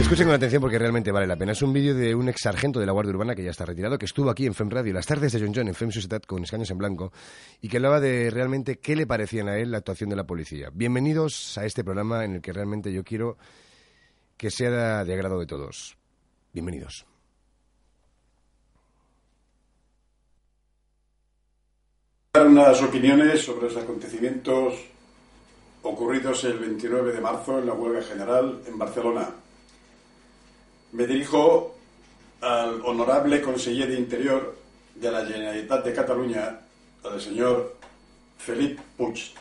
Escuchen 0.00 0.26
con 0.26 0.34
atención 0.34 0.60
porque 0.60 0.78
realmente 0.78 1.12
vale 1.12 1.26
la 1.26 1.36
pena. 1.36 1.52
Es 1.52 1.62
un 1.62 1.72
vídeo 1.72 1.94
de 1.94 2.14
un 2.14 2.28
ex 2.28 2.40
sargento 2.42 2.80
de 2.80 2.86
la 2.86 2.92
Guardia 2.92 3.12
Urbana 3.12 3.34
que 3.34 3.44
ya 3.44 3.50
está 3.50 3.64
retirado, 3.64 3.96
que 3.96 4.06
estuvo 4.06 4.28
aquí 4.28 4.44
en 4.44 4.54
FEM 4.54 4.70
Radio, 4.70 4.92
las 4.92 5.06
tardes 5.06 5.32
de 5.32 5.40
John 5.40 5.52
John 5.54 5.68
en 5.68 5.74
FEM 5.74 5.92
Societat 5.92 6.26
con 6.26 6.42
escaños 6.42 6.70
en 6.70 6.78
blanco, 6.78 7.12
y 7.60 7.68
que 7.68 7.76
hablaba 7.76 8.00
de 8.00 8.28
realmente 8.30 8.78
qué 8.78 8.96
le 8.96 9.06
parecía 9.06 9.44
a 9.44 9.56
él 9.56 9.70
la 9.70 9.78
actuación 9.78 10.10
de 10.10 10.16
la 10.16 10.24
policía. 10.24 10.70
Bienvenidos 10.72 11.56
a 11.58 11.64
este 11.64 11.84
programa 11.84 12.24
en 12.24 12.34
el 12.34 12.40
que 12.40 12.52
realmente 12.52 12.92
yo 12.92 13.04
quiero 13.04 13.36
que 14.36 14.50
sea 14.50 15.04
de 15.04 15.14
agrado 15.14 15.38
de 15.38 15.46
todos. 15.46 15.96
Bienvenidos. 16.52 17.06
dar 22.32 22.46
unas 22.46 22.80
opiniones 22.82 23.42
sobre 23.42 23.66
los 23.66 23.76
acontecimientos 23.76 24.74
ocurridos 25.82 26.44
el 26.44 26.58
29 26.58 27.12
de 27.12 27.20
marzo 27.20 27.58
en 27.58 27.66
la 27.66 27.72
huelga 27.72 28.02
general 28.02 28.60
en 28.66 28.78
Barcelona. 28.78 29.28
Me 30.92 31.06
dirijo 31.06 31.74
al 32.40 32.80
honorable 32.84 33.40
conseller 33.40 33.88
de 33.88 33.98
Interior 33.98 34.56
de 34.94 35.10
la 35.10 35.24
Generalitat 35.24 35.84
de 35.84 35.94
Cataluña, 35.94 36.60
al 37.04 37.20
señor 37.20 37.76
Felip 38.38 38.78
Puig. 38.96 39.32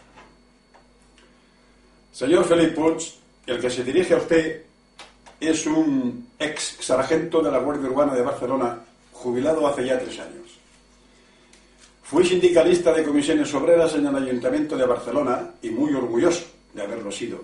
Señor 2.12 2.46
Felip 2.46 2.76
Puig, 2.76 3.02
el 3.46 3.60
que 3.60 3.70
se 3.70 3.84
dirige 3.84 4.14
a 4.14 4.18
usted 4.18 4.64
es 5.40 5.66
un 5.66 6.30
ex 6.38 6.78
sargento 6.82 7.42
de 7.42 7.52
la 7.52 7.60
Guardia 7.60 7.90
Urbana 7.90 8.14
de 8.14 8.22
Barcelona, 8.22 8.80
jubilado 9.14 9.66
hace 9.68 9.86
ya 9.86 10.00
tres 10.00 10.20
años. 10.20 10.39
Fui 12.10 12.26
sindicalista 12.26 12.92
de 12.92 13.04
comisiones 13.04 13.54
obreras 13.54 13.94
en 13.94 14.08
el 14.08 14.16
Ayuntamiento 14.16 14.76
de 14.76 14.84
Barcelona 14.84 15.52
y 15.62 15.70
muy 15.70 15.94
orgulloso 15.94 16.44
de 16.74 16.82
haberlo 16.82 17.12
sido. 17.12 17.40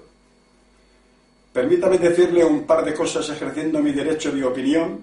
Permítame 1.53 1.99
decirle 1.99 2.43
un 2.43 2.63
par 2.65 2.83
de 2.83 2.95
cosas 2.95 3.29
ejerciendo 3.29 3.79
mi 3.79 3.91
derecho 3.91 4.31
de 4.31 4.43
opinión 4.43 5.01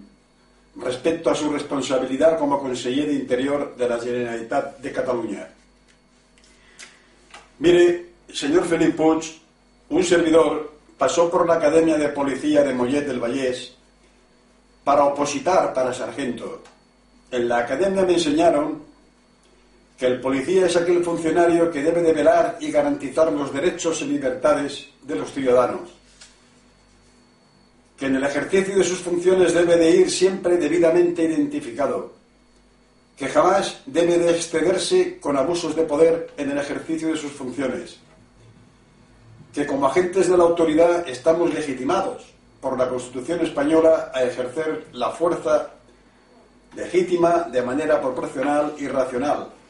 respecto 0.74 1.30
a 1.30 1.36
su 1.36 1.48
responsabilidad 1.48 2.40
como 2.40 2.58
conseller 2.58 3.06
de 3.06 3.14
Interior 3.14 3.76
de 3.76 3.88
la 3.88 4.00
Generalitat 4.00 4.78
de 4.78 4.92
Cataluña. 4.92 5.48
Mire, 7.60 8.06
señor 8.32 8.66
Felip 8.66 8.96
Puig, 8.96 9.22
un 9.90 10.02
servidor 10.02 10.72
pasó 10.98 11.30
por 11.30 11.46
la 11.46 11.54
Academia 11.54 11.96
de 11.96 12.08
Policía 12.08 12.64
de 12.64 12.74
Mollet 12.74 13.06
del 13.06 13.20
Vallés 13.20 13.76
para 14.82 15.04
opositar 15.04 15.72
para 15.72 15.94
sargento. 15.94 16.62
En 17.30 17.48
la 17.48 17.58
academia 17.58 18.02
me 18.02 18.14
enseñaron 18.14 18.91
que 20.02 20.08
el 20.08 20.20
policía 20.20 20.66
es 20.66 20.74
aquel 20.74 21.04
funcionario 21.04 21.70
que 21.70 21.80
debe 21.80 22.02
de 22.02 22.12
velar 22.12 22.58
y 22.58 22.72
garantizar 22.72 23.32
los 23.32 23.54
derechos 23.54 24.02
y 24.02 24.06
libertades 24.06 24.88
de 25.00 25.14
los 25.14 25.32
ciudadanos, 25.32 25.90
que 27.96 28.06
en 28.06 28.16
el 28.16 28.24
ejercicio 28.24 28.76
de 28.76 28.82
sus 28.82 28.98
funciones 28.98 29.54
debe 29.54 29.76
de 29.76 29.90
ir 29.92 30.10
siempre 30.10 30.56
debidamente 30.56 31.22
identificado, 31.22 32.14
que 33.16 33.28
jamás 33.28 33.82
debe 33.86 34.18
de 34.18 34.32
excederse 34.32 35.20
con 35.20 35.36
abusos 35.36 35.76
de 35.76 35.84
poder 35.84 36.32
en 36.36 36.50
el 36.50 36.58
ejercicio 36.58 37.06
de 37.06 37.16
sus 37.16 37.30
funciones, 37.30 38.00
que 39.54 39.66
como 39.66 39.86
agentes 39.86 40.28
de 40.28 40.36
la 40.36 40.42
autoridad 40.42 41.08
estamos 41.08 41.54
legitimados 41.54 42.24
por 42.60 42.76
la 42.76 42.88
Constitución 42.88 43.46
española 43.46 44.10
a 44.12 44.24
ejercer 44.24 44.86
la 44.94 45.10
fuerza 45.10 45.70
legítima 46.74 47.46
de 47.52 47.62
manera 47.62 48.00
proporcional 48.00 48.74
y 48.80 48.88
racional, 48.88 49.61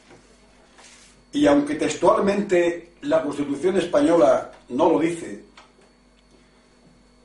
y 1.33 1.47
aunque 1.47 1.75
textualmente 1.75 2.93
la 3.01 3.23
Constitución 3.23 3.77
española 3.77 4.51
no 4.69 4.89
lo 4.91 4.99
dice, 4.99 5.43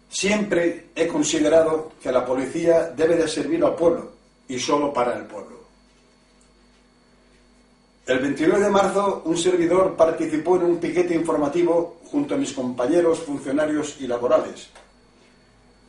siempre 0.08 0.88
he 0.96 1.06
considerado 1.06 1.92
que 2.02 2.10
la 2.10 2.24
policía 2.24 2.88
debe 2.96 3.16
de 3.16 3.28
servir 3.28 3.62
al 3.62 3.76
pueblo 3.76 4.12
y 4.48 4.58
solo 4.58 4.92
para 4.92 5.16
el 5.16 5.24
pueblo. 5.24 5.58
El 8.06 8.20
29 8.20 8.64
de 8.64 8.70
marzo, 8.70 9.22
un 9.26 9.36
servidor 9.36 9.94
participó 9.94 10.56
en 10.56 10.62
un 10.62 10.78
piquete 10.78 11.14
informativo 11.14 11.98
junto 12.10 12.34
a 12.34 12.38
mis 12.38 12.54
compañeros 12.54 13.18
funcionarios 13.18 13.96
y 14.00 14.06
laborales. 14.06 14.70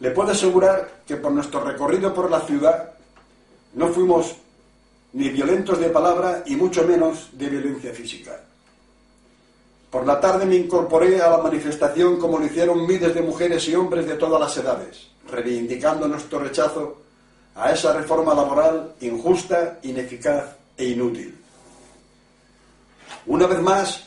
Le 0.01 0.11
puedo 0.11 0.31
asegurar 0.31 1.03
que 1.07 1.15
por 1.15 1.31
nuestro 1.31 1.63
recorrido 1.63 2.13
por 2.13 2.29
la 2.29 2.41
ciudad 2.41 2.91
no 3.73 3.87
fuimos 3.87 4.35
ni 5.13 5.29
violentos 5.29 5.79
de 5.79 5.89
palabra 5.89 6.43
y 6.45 6.55
mucho 6.55 6.85
menos 6.85 7.29
de 7.33 7.49
violencia 7.49 7.93
física. 7.93 8.39
Por 9.89 10.05
la 10.05 10.19
tarde 10.19 10.45
me 10.45 10.55
incorporé 10.55 11.19
a 11.19 11.31
la 11.31 11.39
manifestación 11.39 12.17
como 12.19 12.37
lo 12.37 12.45
hicieron 12.45 12.85
miles 12.85 13.13
de 13.13 13.21
mujeres 13.21 13.67
y 13.67 13.75
hombres 13.75 14.05
de 14.05 14.15
todas 14.15 14.39
las 14.39 14.55
edades, 14.57 15.07
reivindicando 15.27 16.07
nuestro 16.07 16.39
rechazo 16.39 16.97
a 17.55 17.71
esa 17.71 17.93
reforma 17.93 18.35
laboral 18.35 18.93
injusta, 19.01 19.79
ineficaz 19.81 20.55
e 20.77 20.85
inútil. 20.85 21.35
Una 23.25 23.47
vez 23.47 23.59
más, 23.61 24.03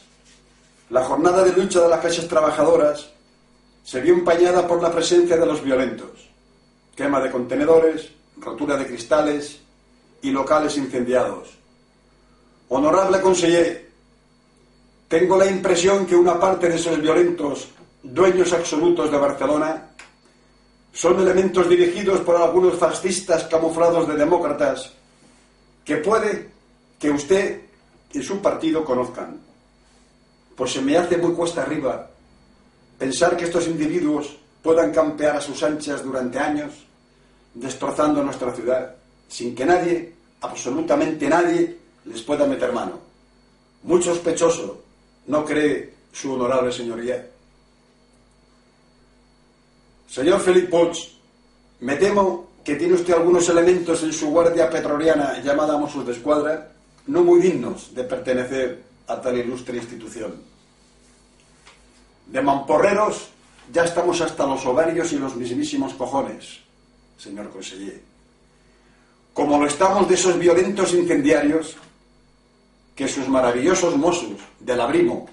la 0.91 1.05
jornada 1.05 1.43
de 1.43 1.53
lucha 1.53 1.81
de 1.81 1.88
las 1.88 2.01
clases 2.01 2.29
trabajadoras 2.29 3.11
se 3.83 4.01
vio 4.01 4.15
empañada 4.15 4.67
por 4.69 4.81
la 4.81 4.93
presencia 4.93 5.37
de 5.37 5.47
los 5.47 5.62
violentos, 5.62 6.31
quema 6.95 7.21
de 7.21 7.31
contenedores, 7.31 8.11
rotura 8.38 8.77
de 8.77 8.87
cristales, 8.87 9.62
y 10.23 10.31
locales 10.31 10.77
incendiados. 10.77 11.51
Honorable 12.69 13.21
conseller, 13.21 13.91
tengo 15.09 15.37
la 15.37 15.47
impresión 15.47 16.07
que 16.07 16.17
una 16.17 16.41
parte 16.41 16.69
de 16.69 16.77
esos 16.77 17.01
violentos, 17.01 17.69
dueños 18.03 18.53
absolutos 18.53 19.11
de 19.11 19.19
Barcelona, 19.19 19.89
son 20.93 21.21
elementos 21.21 21.69
dirigidos 21.69 22.21
por 22.21 22.37
algunos 22.37 22.79
fascistas 22.79 23.45
camuflados 23.45 24.09
de 24.09 24.15
demócratas 24.15 24.93
que 25.85 25.97
puede 25.97 26.51
que 26.99 27.11
usted 27.11 27.63
y 28.13 28.23
su 28.23 28.41
partido 28.41 28.85
conozcan. 28.85 29.41
Pues 30.55 30.73
se 30.73 30.83
me 30.83 30.97
hace 30.97 31.17
muy 31.17 31.33
cuesta 31.33 31.63
arriba 31.63 32.09
pensar 32.99 33.37
que 33.37 33.45
estos 33.45 33.67
individuos 33.67 34.37
puedan 34.63 34.93
campear 34.93 35.37
a 35.37 35.41
sus 35.41 35.61
anchas 35.63 36.05
durante 36.05 36.39
años, 36.39 36.73
destrozando 37.55 38.23
nuestra 38.23 38.53
ciudad 38.53 38.95
sin 39.33 39.55
que 39.55 39.65
nadie, 39.65 40.12
absolutamente 40.42 41.28
nadie, 41.28 41.78
les 42.05 42.22
pueda 42.22 42.46
meter 42.46 42.72
mano. 42.72 42.98
Muy 43.85 44.02
sospechoso, 44.02 44.83
¿no 45.26 45.44
cree 45.44 45.94
su 46.12 46.35
honorable 46.35 46.70
señoría? 46.70 47.26
Señor 50.09 50.40
Felipe 50.40 50.68
Puig, 50.68 50.92
me 51.81 51.96
temo 51.96 52.50
que 52.64 52.76
tiene 52.76 52.94
usted 52.94 53.14
algunos 53.14 53.49
elementos 53.49 54.03
en 54.03 54.12
su 54.12 54.30
guardia 54.30 54.68
petroliana 54.68 55.40
llamada 55.40 55.78
Mossos 55.78 56.07
de 56.07 56.12
Escuadra 56.12 56.72
no 57.07 57.24
muy 57.24 57.40
dignos 57.40 57.95
de 57.95 58.05
pertenecer 58.05 58.82
a 59.09 59.20
tal 59.20 59.36
ilustre 59.36 59.78
institución. 59.78 60.40
De 62.26 62.40
mamporreros 62.40 63.30
ya 63.72 63.84
estamos 63.84 64.20
hasta 64.20 64.47
los 64.47 64.64
ovarios 64.66 65.12
y 65.12 65.18
los 65.18 65.34
mismísimos 65.34 65.95
cojones, 65.95 66.61
señor 67.18 67.51
conseller 67.51 68.12
como 69.35 69.59
lo 69.59 69.66
estamos 69.66 70.09
de 70.09 70.14
esos 70.14 70.39
violentos 70.39 70.93
incendiarios 70.93 71.76
que 72.95 73.09
sus 73.09 73.28
maravillosos 73.28 73.97
Mossos 73.97 74.41
del 74.61 74.80
Abrimo 74.80 75.28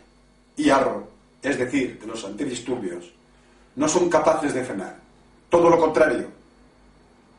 y 0.55 0.69
Arro, 0.69 1.07
es 1.41 1.57
decir, 1.57 1.99
de 1.99 2.07
los 2.07 2.23
antidisturbios, 2.23 3.11
no 3.75 3.87
son 3.87 4.09
capaces 4.09 4.53
de 4.53 4.63
frenar. 4.63 4.97
Todo 5.49 5.69
lo 5.69 5.79
contrario. 5.79 6.27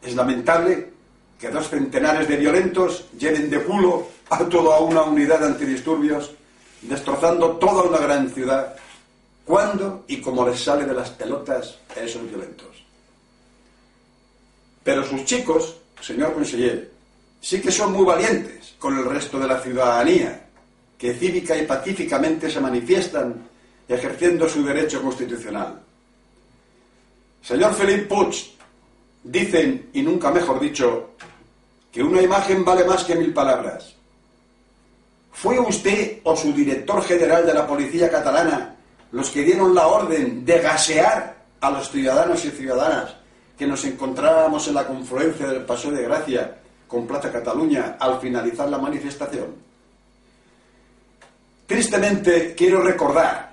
Es 0.02 0.14
lamentable 0.14 0.90
que 1.38 1.50
dos 1.50 1.68
centenares 1.68 2.28
de 2.28 2.36
violentos 2.36 3.06
llenen 3.18 3.48
de 3.48 3.62
culo 3.62 4.08
a 4.28 4.44
toda 4.44 4.80
una 4.80 5.02
unidad 5.02 5.40
de 5.40 5.46
antidisturbios, 5.46 6.32
destrozando 6.82 7.56
toda 7.56 7.82
una 7.82 7.98
gran 7.98 8.30
ciudad, 8.30 8.76
cuando 9.44 10.04
y 10.06 10.20
como 10.20 10.46
les 10.46 10.62
sale 10.62 10.84
de 10.84 10.94
las 10.94 11.10
pelotas 11.10 11.78
a 11.96 12.00
esos 12.00 12.28
violentos. 12.28 12.84
Pero 14.84 15.04
sus 15.04 15.24
chicos 15.24 15.79
señor 16.00 16.34
conseller, 16.34 16.90
sí 17.40 17.60
que 17.60 17.70
son 17.70 17.92
muy 17.92 18.04
valientes 18.04 18.74
con 18.78 18.98
el 18.98 19.04
resto 19.04 19.38
de 19.38 19.48
la 19.48 19.60
ciudadanía, 19.60 20.46
que 20.98 21.14
cívica 21.14 21.56
y 21.56 21.66
pacíficamente 21.66 22.50
se 22.50 22.60
manifiestan 22.60 23.48
ejerciendo 23.88 24.48
su 24.48 24.64
derecho 24.64 25.02
constitucional. 25.02 25.80
Señor 27.42 27.74
Felipe 27.74 28.04
Puig, 28.04 28.34
dicen, 29.24 29.90
y 29.92 30.02
nunca 30.02 30.30
mejor 30.30 30.60
dicho, 30.60 31.10
que 31.90 32.02
una 32.02 32.22
imagen 32.22 32.64
vale 32.64 32.84
más 32.84 33.04
que 33.04 33.16
mil 33.16 33.32
palabras. 33.32 33.94
¿Fue 35.32 35.58
usted 35.58 36.18
o 36.24 36.36
su 36.36 36.52
director 36.52 37.02
general 37.02 37.46
de 37.46 37.54
la 37.54 37.66
policía 37.66 38.10
catalana 38.10 38.76
los 39.12 39.30
que 39.30 39.42
dieron 39.42 39.74
la 39.74 39.86
orden 39.86 40.44
de 40.44 40.58
gasear 40.60 41.36
a 41.60 41.70
los 41.70 41.90
ciudadanos 41.90 42.44
y 42.44 42.50
ciudadanas 42.50 43.14
que 43.60 43.66
nos 43.66 43.84
encontrábamos 43.84 44.66
en 44.68 44.74
la 44.74 44.86
confluencia 44.86 45.46
del 45.48 45.66
Paseo 45.66 45.90
de 45.90 46.02
Gracia 46.02 46.56
con 46.88 47.06
Plaza 47.06 47.30
Cataluña 47.30 47.98
al 48.00 48.18
finalizar 48.18 48.66
la 48.70 48.78
manifestación? 48.78 49.54
Tristemente 51.66 52.54
quiero 52.54 52.80
recordar 52.80 53.52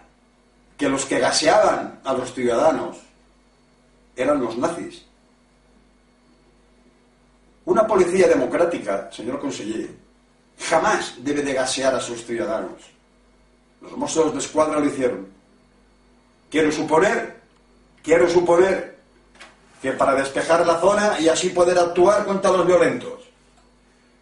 que 0.78 0.88
los 0.88 1.06
que 1.06 1.20
gaseaban 1.20 2.00
a 2.06 2.14
los 2.14 2.34
ciudadanos 2.34 2.96
eran 4.16 4.40
los 4.40 4.58
nazis. 4.58 5.04
Una 7.66 7.86
policía 7.86 8.30
democrática, 8.30 9.12
señor 9.12 9.42
conseller, 9.42 9.90
jamás 10.58 11.16
debe 11.18 11.42
de 11.42 11.52
gasear 11.52 11.94
a 11.94 12.00
sus 12.00 12.26
ciudadanos. 12.26 12.82
Los 13.82 13.92
mozos 13.98 14.32
de 14.32 14.40
escuadra 14.40 14.80
lo 14.80 14.86
hicieron. 14.86 15.28
Quiero 16.50 16.72
suponer, 16.72 17.42
quiero 18.02 18.30
suponer 18.30 18.97
para 19.94 20.16
despejar 20.16 20.66
la 20.66 20.80
zona 20.80 21.20
y 21.20 21.30
así 21.30 21.50
poder 21.50 21.78
actuar 21.78 22.26
contra 22.26 22.52
los 22.52 22.66
violentos. 22.66 23.22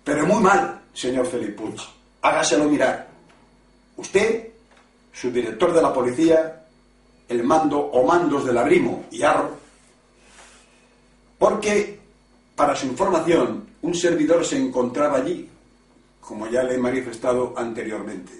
Pero 0.03 0.25
muy 0.25 0.41
mal, 0.41 0.81
señor 0.93 1.25
Felipe 1.25 1.53
Puig. 1.53 1.81
Hágaselo 2.21 2.65
mirar. 2.65 3.07
Usted, 3.97 4.49
su 5.13 5.31
director 5.31 5.73
de 5.73 5.81
la 5.81 5.93
policía, 5.93 6.65
el 7.27 7.43
mando 7.43 7.79
o 7.79 8.05
mandos 8.05 8.45
del 8.45 8.57
Abrimo 8.57 9.05
y 9.11 9.23
Arro, 9.23 9.57
porque, 11.37 11.99
para 12.55 12.75
su 12.75 12.87
información, 12.87 13.67
un 13.81 13.93
servidor 13.93 14.45
se 14.45 14.57
encontraba 14.57 15.17
allí, 15.17 15.49
como 16.21 16.47
ya 16.47 16.63
le 16.63 16.75
he 16.75 16.77
manifestado 16.77 17.53
anteriormente. 17.55 18.31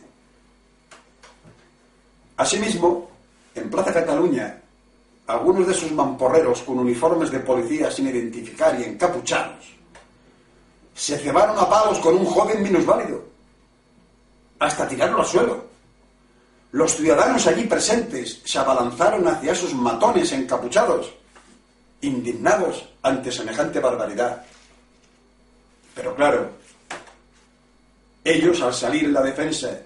Asimismo, 2.38 3.10
en 3.54 3.70
Plaza 3.70 3.94
Cataluña, 3.94 4.62
algunos 5.28 5.68
de 5.68 5.74
sus 5.74 5.92
mamporreros 5.92 6.62
con 6.62 6.80
uniformes 6.80 7.32
de 7.32 7.40
policía 7.40 7.90
sin 7.90 8.08
identificar 8.08 8.80
y 8.80 8.84
encapuchados 8.84 9.76
se 10.96 11.18
cebaron 11.18 11.60
a 11.60 11.70
palos 11.70 12.00
con 12.00 12.16
un 12.16 12.26
joven 12.26 12.64
minusválido, 12.64 13.22
hasta 14.60 14.88
tirarlo 14.88 15.20
al 15.20 15.26
suelo. 15.26 15.66
Los 16.72 16.96
ciudadanos 16.96 17.46
allí 17.48 17.66
presentes 17.66 18.42
se 18.46 18.60
abalanzaron 18.60 19.28
hacia 19.28 19.52
esos 19.52 19.74
matones 19.74 20.32
encapuchados, 20.32 21.14
indignados 22.00 22.88
ante 23.02 23.30
semejante 23.30 23.82
barbaridad. 23.82 24.46
Pero 25.94 26.16
claro, 26.16 26.52
ellos 28.24 28.62
al 28.62 28.74
salir 28.74 29.04
en 29.04 29.14
la 29.14 29.22
defensa 29.22 29.78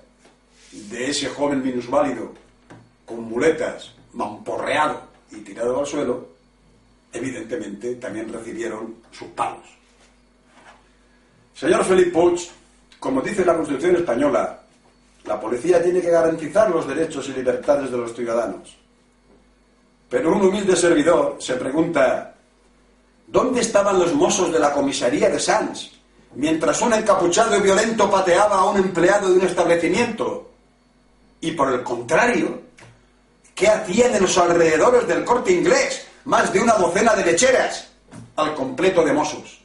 de 0.72 1.10
ese 1.10 1.28
joven 1.30 1.64
minusválido, 1.64 2.34
con 3.04 3.24
muletas, 3.24 3.94
mamporreado 4.14 5.09
y 5.32 5.38
tirado 5.38 5.80
al 5.80 5.86
suelo, 5.86 6.28
evidentemente 7.12 7.96
también 7.96 8.32
recibieron 8.32 8.96
sus 9.12 9.28
palos. 9.30 9.66
Señor 11.54 11.84
Felipe 11.84 12.12
Puig, 12.12 12.40
como 13.00 13.22
dice 13.22 13.44
la 13.44 13.56
Constitución 13.56 13.98
española, 13.98 14.62
la 15.26 15.40
policía 15.40 15.82
tiene 15.84 16.02
que 16.02 16.10
garantizar 16.10 16.70
los 16.70 16.88
derechos 16.88 17.28
y 17.30 17.34
libertades 17.34 17.92
de 17.92 17.98
los 17.98 18.16
ciudadanos. 18.16 18.78
Pero 20.10 20.34
un 20.34 20.42
humilde 20.42 20.76
servidor 20.76 21.38
se 21.40 21.56
pregunta, 21.56 22.34
¿dónde 23.28 23.62
estaban 23.62 24.00
los 24.00 24.14
mozos 24.14 24.52
de 24.52 24.60
la 24.60 24.74
comisaría 24.74 25.30
de 25.30 25.40
Sanz 25.40 25.92
mientras 26.36 26.82
un 26.82 26.94
encapuchado 26.94 27.58
y 27.58 27.62
violento 27.62 28.10
pateaba 28.10 28.60
a 28.60 28.70
un 28.70 28.78
empleado 28.78 29.30
de 29.30 29.40
un 29.40 29.46
establecimiento? 29.46 30.50
Y 31.42 31.52
por 31.52 31.72
el 31.74 31.84
contrario, 31.84 32.62
¿qué 33.60 33.68
hacían 33.68 34.16
en 34.16 34.22
los 34.22 34.38
alrededores 34.38 35.06
del 35.06 35.26
corte 35.26 35.52
inglés 35.52 36.08
más 36.24 36.54
de 36.54 36.62
una 36.62 36.76
docena 36.76 37.14
de 37.14 37.26
lecheras 37.26 37.90
al 38.38 38.56
completo 38.56 39.04
de 39.04 39.12
mozos? 39.12 39.60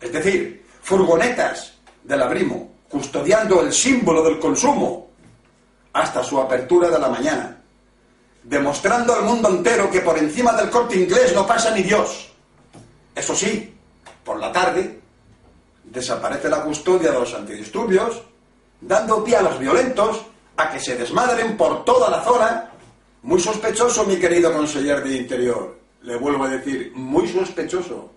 Es 0.00 0.12
decir, 0.12 0.66
furgonetas 0.82 1.74
del 2.02 2.20
abrimo, 2.20 2.72
custodiando 2.88 3.60
el 3.60 3.72
símbolo 3.72 4.24
del 4.24 4.40
consumo 4.40 5.08
hasta 5.92 6.24
su 6.24 6.40
apertura 6.40 6.88
de 6.88 6.98
la 6.98 7.08
mañana, 7.08 7.62
demostrando 8.42 9.14
al 9.14 9.22
mundo 9.22 9.48
entero 9.48 9.88
que 9.88 10.00
por 10.00 10.18
encima 10.18 10.52
del 10.54 10.68
corte 10.68 10.96
inglés 10.96 11.32
no 11.32 11.46
pasa 11.46 11.70
ni 11.70 11.82
Dios. 11.82 12.32
Eso 13.14 13.36
sí, 13.36 13.72
por 14.24 14.40
la 14.40 14.50
tarde 14.50 15.00
desaparece 15.84 16.48
la 16.48 16.62
custodia 16.62 17.12
de 17.12 17.20
los 17.20 17.34
antidisturbios, 17.34 18.20
dando 18.80 19.22
pie 19.22 19.36
a 19.36 19.42
los 19.42 19.58
violentos 19.60 20.22
a 20.56 20.70
que 20.70 20.80
se 20.80 20.96
desmadren 20.96 21.56
por 21.56 21.84
toda 21.84 22.10
la 22.10 22.22
zona. 22.22 22.69
Muy 23.22 23.40
sospechoso, 23.40 24.04
mi 24.04 24.16
querido 24.16 24.52
conseller 24.52 25.02
de 25.04 25.16
Interior. 25.16 25.78
Le 26.02 26.16
vuelvo 26.16 26.44
a 26.44 26.48
decir, 26.48 26.92
muy 26.94 27.28
sospechoso. 27.28 28.10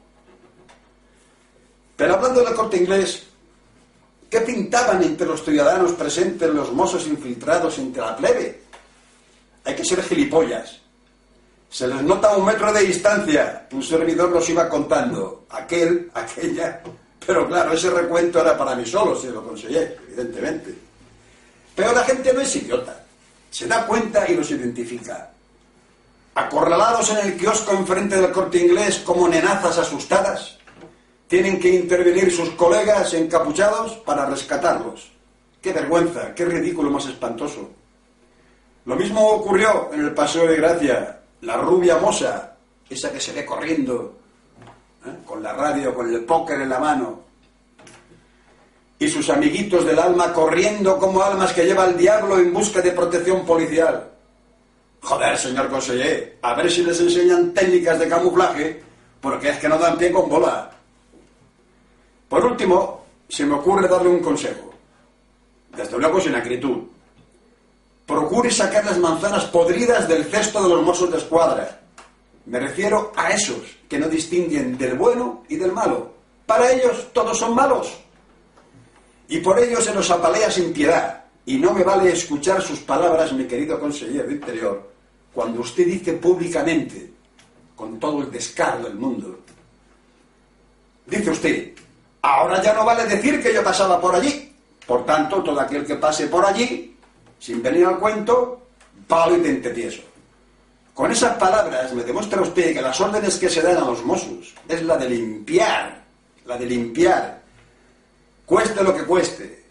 Pero 1.98 2.16
hablando 2.16 2.42
del 2.42 2.56
corte 2.56 2.78
inglés, 2.78 3.24
¿qué 4.30 4.42
pintaban 4.42 5.04
entre 5.04 5.28
los 5.28 5.44
ciudadanos 5.44 5.92
presentes 5.94 6.50
los 6.50 6.72
mozos 6.72 7.06
infiltrados 7.08 7.78
entre 7.80 8.02
la 8.02 8.16
plebe? 8.16 8.62
Hay 9.66 9.76
que 9.76 9.84
ser 9.84 10.02
gilipollas. 10.04 10.80
Se 11.70 11.88
les 11.88 12.02
nota 12.02 12.38
un 12.38 12.46
metro 12.46 12.72
de 12.72 12.82
distancia. 12.82 13.68
Un 13.72 13.84
servidor 13.84 14.30
los 14.30 14.50
iba 14.50 14.70
contando. 14.70 15.46
Aquel, 15.50 16.10
aquella. 16.14 16.82
Pero 17.26 17.48
claro, 17.48 17.74
ese 17.74 17.90
recuento 17.90 18.42
era 18.42 18.58
para 18.58 18.76
mí 18.76 18.86
solo, 18.86 19.20
si 19.20 19.28
lo 19.28 19.44
conseguí, 19.44 19.78
evidentemente. 19.78 20.74
Pero 21.76 21.94
la 21.94 22.04
gente 22.04 22.34
no 22.34 22.42
es 22.42 22.56
idiota. 22.56 23.03
Se 23.54 23.68
da 23.68 23.86
cuenta 23.86 24.28
y 24.28 24.36
los 24.36 24.50
identifica. 24.50 25.30
Acorralados 26.34 27.12
en 27.12 27.18
el 27.18 27.38
kiosco 27.38 27.74
enfrente 27.74 28.20
del 28.20 28.32
corte 28.32 28.58
inglés 28.58 29.04
como 29.06 29.28
nenazas 29.28 29.78
asustadas, 29.78 30.58
tienen 31.28 31.60
que 31.60 31.70
intervenir 31.70 32.32
sus 32.32 32.50
colegas 32.56 33.14
encapuchados 33.14 33.92
para 33.98 34.26
rescatarlos. 34.26 35.12
¡Qué 35.62 35.72
vergüenza! 35.72 36.34
¡Qué 36.34 36.46
ridículo 36.46 36.90
más 36.90 37.06
espantoso! 37.06 37.70
Lo 38.86 38.96
mismo 38.96 39.24
ocurrió 39.30 39.92
en 39.94 40.00
el 40.00 40.16
Paseo 40.16 40.48
de 40.48 40.56
Gracia. 40.56 41.20
La 41.42 41.56
rubia 41.58 41.98
moza, 41.98 42.56
esa 42.90 43.12
que 43.12 43.20
se 43.20 43.34
ve 43.34 43.46
corriendo, 43.46 44.18
¿eh? 45.06 45.16
con 45.24 45.44
la 45.44 45.54
radio, 45.54 45.94
con 45.94 46.12
el 46.12 46.26
póker 46.26 46.60
en 46.60 46.70
la 46.70 46.80
mano, 46.80 47.20
y 49.00 49.08
sus 49.08 49.30
amiguitos 49.30 49.86
del 49.86 50.00
alma 50.00 50.32
corriendo 50.32 50.98
como 50.98 51.22
almas 51.22 51.54
que 51.54 51.66
lleva 51.66 51.86
el 51.86 51.98
diablo 51.98 52.38
en 52.38 52.54
busca 52.54 52.82
de 52.82 52.92
protección 52.92 53.46
policial. 53.46 54.10
Joder, 55.02 55.38
señor 55.38 55.70
conseller, 55.70 56.38
a 56.42 56.54
ver 56.54 56.72
si 56.72 56.84
les 56.84 57.00
enseñan 57.00 57.54
técnicas 57.54 58.00
de 58.00 58.08
camuflaje, 58.08 58.82
porque 59.20 59.50
es 59.50 59.58
que 59.60 59.68
no 59.68 59.78
dan 59.78 59.98
pie 59.98 60.12
con 60.12 60.30
bola. 60.30 60.72
Por 62.30 62.46
último, 62.46 63.06
se 63.28 63.46
me 63.46 63.56
ocurre 63.56 63.88
darle 63.88 64.10
un 64.10 64.20
consejo, 64.20 64.74
desde 65.76 65.98
luego 65.98 66.22
sin 66.22 66.36
acritud. 66.36 66.84
Procure 68.06 68.50
sacar 68.52 68.86
las 68.86 68.98
manzanas 68.98 69.46
podridas 69.46 70.08
del 70.08 70.26
cesto 70.26 70.64
de 70.64 70.70
los 70.70 70.84
mozos 70.84 71.12
de 71.12 71.18
escuadra. 71.18 71.82
Me 72.46 72.60
refiero 72.60 73.12
a 73.16 73.32
esos 73.32 73.78
que 73.88 73.98
no 73.98 74.08
distinguen 74.08 74.78
del 74.78 74.98
bueno 74.98 75.44
y 75.48 75.56
del 75.56 75.72
malo. 75.72 76.12
Para 76.46 76.72
ellos 76.72 77.08
todos 77.14 77.38
son 77.38 77.56
malos. 77.56 78.03
Y 79.34 79.40
por 79.40 79.58
ello 79.58 79.82
se 79.82 79.92
los 79.96 80.12
apalea 80.12 80.52
sin 80.52 80.72
piedad. 80.72 81.24
Y 81.44 81.58
no 81.58 81.74
me 81.74 81.84
vale 81.84 82.12
escuchar 82.12 82.62
sus 82.62 82.82
palabras, 82.82 83.34
mi 83.34 83.46
querido 83.46 83.80
consejero 83.80 84.30
Interior, 84.30 84.92
cuando 85.34 85.62
usted 85.62 85.88
dice 85.88 86.14
públicamente, 86.14 87.12
con 87.76 88.00
todo 88.00 88.22
el 88.22 88.30
descaro 88.30 88.84
del 88.84 88.94
mundo, 88.94 89.40
dice 91.08 91.32
usted, 91.32 91.72
ahora 92.22 92.62
ya 92.62 92.76
no 92.76 92.86
vale 92.86 93.08
decir 93.08 93.42
que 93.42 93.52
yo 93.52 93.64
pasaba 93.64 94.00
por 94.00 94.14
allí. 94.14 94.54
Por 94.86 95.04
tanto, 95.04 95.42
todo 95.42 95.60
aquel 95.60 95.84
que 95.84 95.96
pase 95.96 96.28
por 96.28 96.46
allí, 96.46 96.96
sin 97.40 97.64
venir 97.64 97.88
al 97.88 97.98
cuento, 97.98 98.68
palo 99.08 99.36
y 99.36 99.62
tieso. 99.74 100.04
Con 100.94 101.12
esas 101.12 101.38
palabras 101.38 101.92
me 101.92 102.04
demuestra 102.04 102.40
usted 102.40 102.72
que 102.72 102.84
las 102.84 103.02
órdenes 103.02 103.40
que 103.40 103.50
se 103.50 103.64
dan 103.64 103.78
a 103.78 103.86
los 103.88 104.06
Mossos 104.06 104.54
es 104.70 104.84
la 104.84 104.96
de 104.96 105.10
limpiar, 105.10 106.04
la 106.46 106.56
de 106.56 106.68
limpiar, 106.68 107.43
cueste 108.46 108.84
lo 108.84 108.96
que 108.96 109.04
cueste. 109.06 109.64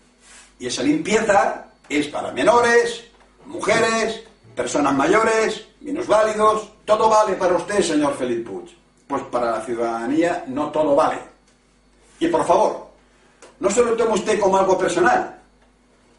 Y 0.58 0.66
esa 0.66 0.82
limpieza 0.82 1.66
es 1.88 2.06
para 2.08 2.32
menores, 2.32 3.04
mujeres, 3.46 4.22
personas 4.54 4.94
mayores, 4.94 5.66
minusválidos, 5.80 6.70
todo 6.84 7.08
vale 7.08 7.34
para 7.34 7.56
usted, 7.56 7.82
señor 7.82 8.16
Felipe 8.16 8.50
Puig. 8.50 8.76
Pues 9.06 9.22
para 9.24 9.52
la 9.58 9.64
ciudadanía 9.64 10.44
no 10.46 10.70
todo 10.70 10.94
vale. 10.94 11.18
Y 12.20 12.28
por 12.28 12.44
favor, 12.46 12.86
no 13.60 13.70
se 13.70 13.82
lo 13.82 13.96
tome 13.96 14.14
usted 14.14 14.38
como 14.38 14.56
algo 14.56 14.78
personal, 14.78 15.38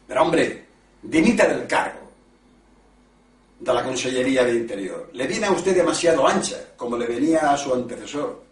pero 0.06 0.22
hombre, 0.22 0.66
dimita 1.02 1.46
del 1.46 1.66
cargo. 1.66 2.00
de 3.58 3.72
la 3.72 3.82
Consellería 3.82 4.44
de 4.44 4.52
Interior. 4.56 5.08
Le 5.14 5.26
viene 5.26 5.46
a 5.46 5.52
usted 5.52 5.74
demasiado 5.74 6.26
ancha, 6.28 6.56
como 6.76 6.98
le 6.98 7.06
venía 7.06 7.50
a 7.50 7.56
su 7.56 7.72
antecesor. 7.72 8.42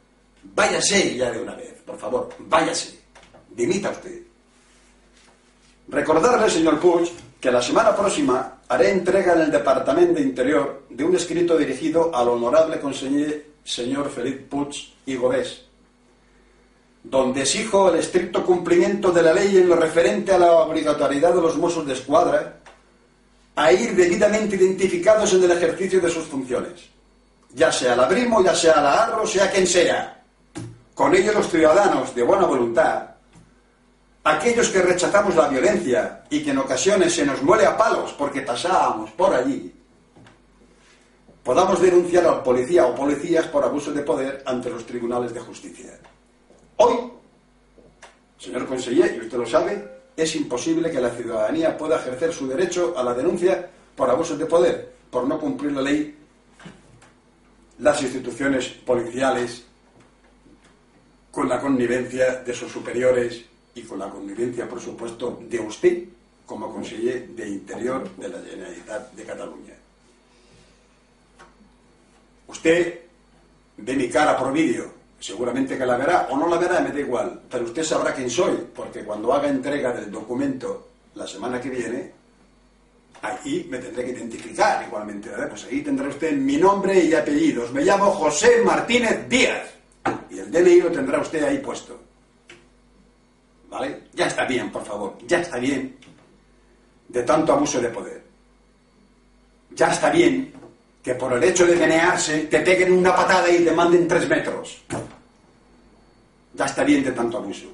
Váyase 0.42 1.16
ya 1.16 1.30
de 1.30 1.42
una 1.42 1.54
vez, 1.54 1.74
por 1.84 1.98
favor, 1.98 2.30
váyase. 2.38 3.01
Dimita 3.54 3.90
usted. 3.90 4.22
Recordarle, 5.88 6.48
señor 6.48 6.78
Puig, 6.80 7.10
que 7.40 7.50
la 7.50 7.60
semana 7.60 7.94
próxima 7.94 8.60
haré 8.68 8.90
entrega 8.90 9.34
en 9.34 9.40
el 9.42 9.50
Departamento 9.50 10.14
de 10.14 10.22
Interior 10.22 10.84
de 10.88 11.04
un 11.04 11.16
escrito 11.16 11.58
dirigido 11.58 12.14
al 12.14 12.28
honorable 12.28 12.80
conseller 12.80 13.52
señor 13.64 14.10
Felipe 14.10 14.46
Puig 14.48 14.74
y 15.06 15.16
Godés, 15.16 15.62
donde 17.02 17.42
exijo 17.42 17.90
el 17.90 17.98
estricto 17.98 18.44
cumplimiento 18.44 19.10
de 19.10 19.22
la 19.22 19.34
ley 19.34 19.58
en 19.58 19.68
lo 19.68 19.76
referente 19.76 20.32
a 20.32 20.38
la 20.38 20.52
obligatoriedad 20.52 21.34
de 21.34 21.42
los 21.42 21.58
mozos 21.58 21.86
de 21.86 21.94
escuadra 21.94 22.58
a 23.54 23.72
ir 23.72 23.94
debidamente 23.94 24.56
identificados 24.56 25.32
en 25.34 25.44
el 25.44 25.50
ejercicio 25.50 26.00
de 26.00 26.10
sus 26.10 26.24
funciones, 26.24 26.88
ya 27.54 27.70
sea 27.70 27.94
la 27.94 28.06
Brimo, 28.06 28.42
ya 28.42 28.54
sea 28.54 28.80
la 28.80 29.04
Arro, 29.04 29.26
sea 29.26 29.50
quien 29.50 29.66
sea. 29.66 30.22
Con 30.94 31.14
ello 31.14 31.32
los 31.32 31.48
ciudadanos 31.48 32.14
de 32.14 32.22
buena 32.22 32.46
voluntad, 32.46 33.11
aquellos 34.24 34.68
que 34.68 34.82
rechazamos 34.82 35.34
la 35.34 35.48
violencia 35.48 36.24
y 36.30 36.42
que 36.42 36.50
en 36.50 36.58
ocasiones 36.58 37.14
se 37.14 37.26
nos 37.26 37.42
muele 37.42 37.66
a 37.66 37.76
palos 37.76 38.12
porque 38.12 38.42
pasábamos 38.42 39.10
por 39.12 39.34
allí, 39.34 39.72
podamos 41.42 41.80
denunciar 41.80 42.26
al 42.26 42.42
policía 42.42 42.86
o 42.86 42.94
policías 42.94 43.46
por 43.46 43.64
abuso 43.64 43.92
de 43.92 44.02
poder 44.02 44.42
ante 44.46 44.70
los 44.70 44.86
tribunales 44.86 45.34
de 45.34 45.40
justicia. 45.40 45.98
Hoy, 46.76 47.10
señor 48.38 48.66
conseller, 48.66 49.16
y 49.16 49.20
usted 49.20 49.38
lo 49.38 49.46
sabe, 49.46 50.02
es 50.16 50.36
imposible 50.36 50.90
que 50.90 51.00
la 51.00 51.10
ciudadanía 51.10 51.76
pueda 51.76 51.96
ejercer 51.96 52.32
su 52.32 52.46
derecho 52.46 52.94
a 52.96 53.02
la 53.02 53.14
denuncia 53.14 53.68
por 53.96 54.08
abusos 54.08 54.38
de 54.38 54.46
poder, 54.46 54.92
por 55.10 55.26
no 55.26 55.38
cumplir 55.38 55.72
la 55.72 55.82
ley, 55.82 56.16
las 57.78 58.00
instituciones 58.02 58.68
policiales, 58.68 59.64
con 61.32 61.48
la 61.48 61.60
connivencia 61.60 62.36
de 62.36 62.54
sus 62.54 62.70
superiores 62.70 63.46
y 63.74 63.82
con 63.82 63.98
la 63.98 64.10
connivencia, 64.10 64.68
por 64.68 64.80
supuesto, 64.80 65.40
de 65.48 65.60
usted 65.60 66.04
como 66.46 66.72
conseller 66.72 67.28
de 67.28 67.48
Interior 67.48 68.08
de 68.16 68.28
la 68.28 68.38
Generalitat 68.42 69.12
de 69.12 69.24
Cataluña. 69.24 69.74
Usted 72.48 73.00
ve 73.78 73.96
mi 73.96 74.08
cara 74.08 74.36
por 74.36 74.52
vídeo, 74.52 74.92
seguramente 75.18 75.78
que 75.78 75.86
la 75.86 75.96
verá 75.96 76.28
o 76.30 76.36
no 76.36 76.48
la 76.48 76.58
verá, 76.58 76.80
me 76.80 76.90
da 76.90 77.00
igual, 77.00 77.42
pero 77.50 77.64
usted 77.64 77.82
sabrá 77.82 78.12
quién 78.12 78.28
soy, 78.28 78.58
porque 78.74 79.04
cuando 79.04 79.32
haga 79.32 79.48
entrega 79.48 79.92
del 79.92 80.10
documento 80.10 80.88
la 81.14 81.26
semana 81.26 81.60
que 81.60 81.70
viene, 81.70 82.12
ahí 83.22 83.66
me 83.70 83.78
tendré 83.78 84.04
que 84.04 84.10
identificar 84.10 84.84
igualmente, 84.86 85.30
¿verdad? 85.30 85.48
Pues 85.48 85.64
ahí 85.64 85.80
tendrá 85.80 86.08
usted 86.08 86.32
mi 86.32 86.56
nombre 86.56 87.02
y 87.02 87.14
apellidos. 87.14 87.72
Me 87.72 87.82
llamo 87.82 88.10
José 88.10 88.62
Martínez 88.62 89.28
Díaz 89.28 89.70
y 90.28 90.38
el 90.38 90.50
DNI 90.50 90.82
lo 90.82 90.92
tendrá 90.92 91.20
usted 91.20 91.44
ahí 91.44 91.58
puesto. 91.58 92.01
¿Vale? 93.72 94.02
Ya 94.12 94.26
está 94.26 94.44
bien, 94.44 94.70
por 94.70 94.84
favor, 94.84 95.16
ya 95.26 95.40
está 95.40 95.56
bien 95.56 95.96
de 97.08 97.22
tanto 97.22 97.54
abuso 97.54 97.80
de 97.80 97.88
poder. 97.88 98.22
Ya 99.70 99.90
está 99.90 100.10
bien 100.10 100.52
que 101.02 101.14
por 101.14 101.32
el 101.32 101.42
hecho 101.42 101.66
de 101.66 101.76
menearse 101.76 102.40
te 102.40 102.60
peguen 102.60 102.92
una 102.92 103.16
patada 103.16 103.48
y 103.50 103.64
te 103.64 103.72
manden 103.72 104.06
tres 104.06 104.28
metros. 104.28 104.82
Ya 106.52 106.66
está 106.66 106.84
bien 106.84 107.02
de 107.02 107.12
tanto 107.12 107.38
abuso. 107.38 107.66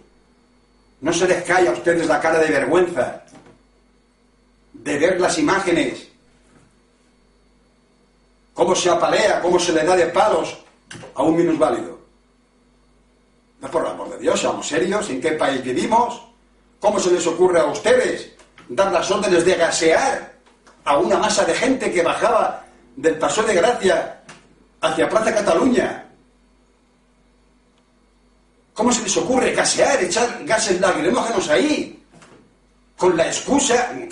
No 1.01 1.13
se 1.13 1.27
les 1.27 1.43
cae 1.43 1.67
a 1.67 1.73
ustedes 1.73 2.07
la 2.07 2.21
cara 2.21 2.39
de 2.39 2.49
vergüenza 2.49 3.25
de 4.73 4.99
ver 4.99 5.21
las 5.21 5.37
imágenes, 5.37 6.07
cómo 8.55 8.77
se 8.77 8.89
apalea, 8.89 9.43
cómo 9.43 9.59
se 9.59 9.73
le 9.73 9.83
da 9.83 9.97
de 9.97 10.07
palos 10.07 10.57
a 11.17 11.25
un 11.25 11.37
minusválido. 11.37 11.98
No, 13.61 13.71
por 13.71 13.85
el 13.85 13.91
amor 13.91 14.11
de 14.11 14.19
Dios, 14.19 14.41
seamos 14.41 14.67
serios, 14.67 15.09
¿en 15.11 15.21
qué 15.21 15.33
país 15.33 15.63
vivimos? 15.63 16.23
¿Cómo 16.81 17.01
se 17.01 17.11
les 17.11 17.27
ocurre 17.27 17.59
a 17.61 17.65
ustedes 17.65 18.31
dar 18.69 18.93
las 18.93 19.11
órdenes 19.11 19.45
de 19.45 19.55
gasear 19.55 20.39
a 20.85 20.99
una 20.99 21.19
masa 21.19 21.45
de 21.45 21.55
gente 21.55 21.93
que 21.93 22.03
bajaba 22.03 22.65
del 22.95 23.19
Paso 23.19 23.43
de 23.43 23.55
Gracia 23.55 24.23
hacia 24.81 25.09
Plaza 25.09 25.35
Cataluña? 25.35 26.05
¿Cómo 28.75 28.93
se 28.93 29.03
les 29.03 29.17
ocurre 29.17 29.53
gasear, 29.53 30.01
echar 30.05 30.45
gases 30.45 30.81
lacrimógenos 30.81 31.49
ahí? 31.49 32.01
Con 32.97 33.17
la 33.17 33.27
excusa, 33.27 33.93
me, 33.93 34.09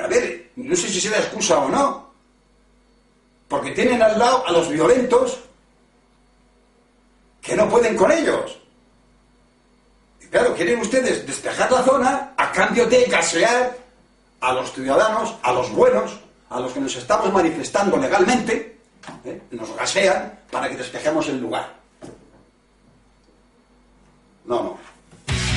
a 0.00 0.06
ver, 0.06 0.50
no 0.56 0.76
sé 0.76 0.88
si 0.88 1.00
será 1.00 1.16
excusa 1.16 1.58
o 1.58 1.68
no, 1.70 2.12
porque 3.48 3.70
tienen 3.70 4.02
al 4.02 4.18
lado 4.18 4.46
a 4.46 4.52
los 4.52 4.68
violentos 4.68 5.38
que 7.40 7.56
no 7.56 7.68
pueden 7.68 7.96
con 7.96 8.12
ellos. 8.12 8.61
Claro, 10.32 10.54
quieren 10.54 10.80
ustedes 10.80 11.26
despejar 11.26 11.70
la 11.70 11.82
zona 11.82 12.32
a 12.38 12.50
cambio 12.52 12.86
de 12.86 13.04
gasear 13.04 13.76
a 14.40 14.52
los 14.54 14.72
ciudadanos, 14.72 15.34
a 15.42 15.52
los 15.52 15.70
buenos, 15.72 16.18
a 16.48 16.58
los 16.58 16.72
que 16.72 16.80
nos 16.80 16.96
estamos 16.96 17.30
manifestando 17.30 17.98
legalmente, 17.98 18.78
¿eh? 19.26 19.42
nos 19.50 19.76
gasean 19.76 20.40
para 20.50 20.70
que 20.70 20.76
despejemos 20.76 21.28
el 21.28 21.38
lugar. 21.38 21.74
No, 24.46 24.62
no. 24.62 24.78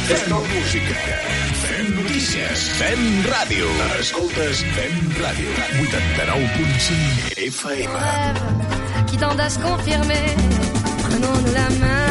Fem 0.07 0.29
música, 0.29 0.95
fem 1.65 1.89
notícies, 1.95 2.59
fem 2.77 3.23
ràdio. 3.31 3.65
Escoltes, 3.99 4.59
fem 4.75 4.93
ràdio. 5.17 5.49
89.5 5.87 7.39
FM. 7.49 7.95
qui 9.07 9.17
à 9.23 9.49
se 9.49 9.59
confirmer. 9.59 10.25
Prenons-nous 11.01 11.53
la 11.53 11.69
main 11.79 12.04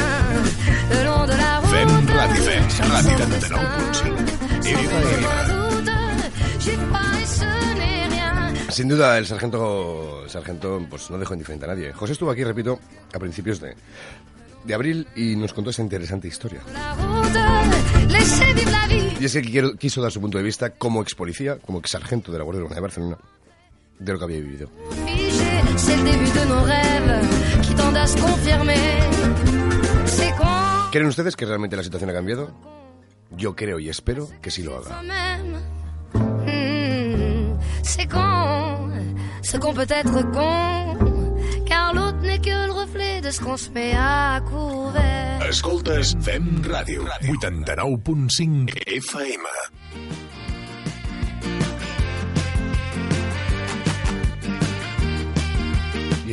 Sin 8.70 8.88
duda, 8.88 9.18
el 9.18 9.26
sargento, 9.26 10.22
el 10.24 10.30
sargento 10.30 10.84
pues, 10.90 11.10
no 11.10 11.18
dejó 11.18 11.34
indiferente 11.34 11.64
a 11.66 11.68
nadie. 11.68 11.92
José 11.92 12.12
estuvo 12.14 12.30
aquí, 12.30 12.42
repito, 12.42 12.80
a 13.12 13.18
principios 13.18 13.60
de, 13.60 13.76
de 14.64 14.74
abril 14.74 15.06
y 15.14 15.36
nos 15.36 15.52
contó 15.52 15.70
esa 15.70 15.82
interesante 15.82 16.26
historia. 16.28 16.60
Y 19.20 19.24
es 19.24 19.32
que 19.32 19.42
quiero- 19.42 19.76
quiso 19.76 20.02
dar 20.02 20.10
su 20.10 20.20
punto 20.20 20.38
de 20.38 20.44
vista 20.44 20.70
como 20.70 21.02
ex 21.02 21.14
policía, 21.14 21.58
como 21.58 21.78
ex 21.78 21.90
sargento 21.90 22.32
de 22.32 22.38
la 22.38 22.44
Guardia 22.44 22.62
Urbana 22.62 22.74
de 22.76 22.80
Barcelona, 22.80 23.18
de 23.98 24.12
lo 24.12 24.18
que 24.18 24.24
había 24.24 24.40
vivido. 24.40 24.68
¿Creen 30.94 31.08
ustedes 31.08 31.34
que 31.34 31.44
realmente 31.44 31.74
la 31.76 31.82
situación 31.82 32.10
ha 32.10 32.12
cambiado? 32.12 32.54
Yo 33.32 33.56
creo 33.56 33.80
y 33.80 33.88
espero 33.88 34.28
que 34.40 34.52
sí 34.52 34.62
lo 34.62 34.76
haga. 34.76 35.02
Hmm, 36.12 37.58
c'est 37.82 38.08
con, 38.08 38.92
ce 39.42 39.58
qu'on 39.58 39.74
peut 39.74 39.90
être 39.90 40.22
con, 40.30 41.34
car 41.66 41.92
l'autre 41.94 42.20
n'est 42.20 42.38
que 42.40 42.66
le 42.68 42.72
reflet 42.72 43.20
de 43.20 43.32
ce 43.32 43.40
qu'on 43.40 43.56
se 43.56 43.70
met 43.70 43.92
à 43.96 44.40
couvert. 44.48 45.42
Escoltes, 45.48 46.14
fem 46.22 46.62
ràdio. 46.62 47.02
89.5 47.22 48.70
FM. 48.86 49.42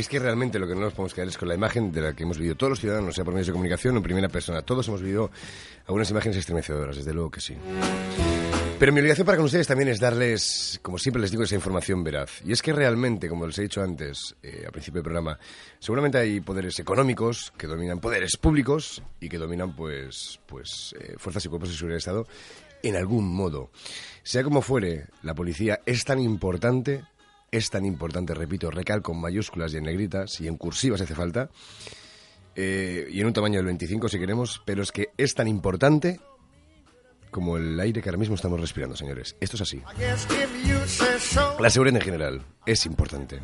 Es 0.02 0.08
que 0.08 0.18
realmente 0.18 0.58
lo 0.58 0.66
que 0.66 0.74
no 0.74 0.80
nos 0.80 0.92
podemos 0.92 1.14
quedar 1.14 1.28
es 1.28 1.38
con 1.38 1.48
la 1.48 1.54
imagen 1.54 1.92
de 1.92 2.00
la 2.00 2.12
que 2.12 2.24
hemos 2.24 2.36
vivido 2.36 2.56
todos 2.56 2.70
los 2.70 2.80
ciudadanos, 2.80 3.14
sea 3.14 3.24
por 3.24 3.32
medios 3.32 3.46
de 3.46 3.52
comunicación 3.52 3.94
o 3.94 3.98
en 3.98 4.02
primera 4.02 4.28
persona. 4.28 4.60
Todos 4.62 4.86
hemos 4.88 5.00
vivido 5.00 5.30
algunas 5.86 6.10
imágenes 6.10 6.38
estremecedoras, 6.38 6.96
desde 6.96 7.14
luego 7.14 7.30
que 7.30 7.40
sí. 7.40 7.56
Pero 8.80 8.92
mi 8.92 8.98
obligación 8.98 9.24
para 9.24 9.36
con 9.36 9.46
ustedes 9.46 9.68
también 9.68 9.90
es 9.90 10.00
darles, 10.00 10.80
como 10.82 10.98
siempre 10.98 11.22
les 11.22 11.30
digo, 11.30 11.44
esa 11.44 11.54
información 11.54 12.02
veraz. 12.02 12.42
Y 12.44 12.50
es 12.50 12.62
que 12.62 12.72
realmente, 12.72 13.28
como 13.28 13.46
les 13.46 13.56
he 13.58 13.62
dicho 13.62 13.80
antes, 13.80 14.34
eh, 14.42 14.64
al 14.66 14.72
principio 14.72 14.98
del 14.98 15.04
programa, 15.04 15.38
seguramente 15.78 16.18
hay 16.18 16.40
poderes 16.40 16.80
económicos 16.80 17.52
que 17.56 17.68
dominan 17.68 18.00
poderes 18.00 18.36
públicos 18.36 19.00
y 19.20 19.28
que 19.28 19.38
dominan, 19.38 19.76
pues, 19.76 20.40
pues 20.46 20.96
eh, 20.98 21.14
fuerzas 21.16 21.44
y 21.44 21.48
cuerpos 21.48 21.68
de 21.68 21.76
seguridad 21.76 21.94
del 21.94 21.98
Estado 21.98 22.26
en 22.82 22.96
algún 22.96 23.32
modo. 23.32 23.70
Sea 24.22 24.42
como 24.44 24.62
fuere, 24.62 25.06
la 25.22 25.34
policía 25.34 25.80
es 25.86 26.04
tan 26.04 26.20
importante, 26.20 27.04
es 27.52 27.70
tan 27.70 27.84
importante, 27.84 28.34
repito, 28.34 28.70
recalco 28.70 29.12
en 29.12 29.20
mayúsculas 29.20 29.72
y 29.74 29.76
en 29.76 29.84
negritas 29.84 30.40
y 30.40 30.48
en 30.48 30.56
cursivas 30.56 30.98
si 30.98 31.04
hace 31.04 31.14
falta, 31.14 31.50
eh, 32.56 33.06
y 33.10 33.20
en 33.20 33.26
un 33.26 33.32
tamaño 33.32 33.58
del 33.58 33.66
25 33.66 34.08
si 34.08 34.18
queremos, 34.18 34.62
pero 34.64 34.82
es 34.82 34.90
que 34.90 35.10
es 35.16 35.34
tan 35.34 35.46
importante 35.46 36.18
como 37.30 37.56
el 37.56 37.78
aire 37.78 38.02
que 38.02 38.08
ahora 38.08 38.18
mismo 38.18 38.34
estamos 38.34 38.60
respirando, 38.60 38.96
señores. 38.96 39.36
Esto 39.40 39.56
es 39.56 39.62
así. 39.62 39.82
La 41.58 41.70
seguridad 41.70 41.96
en 41.96 42.02
general 42.02 42.42
es 42.66 42.84
importante. 42.84 43.40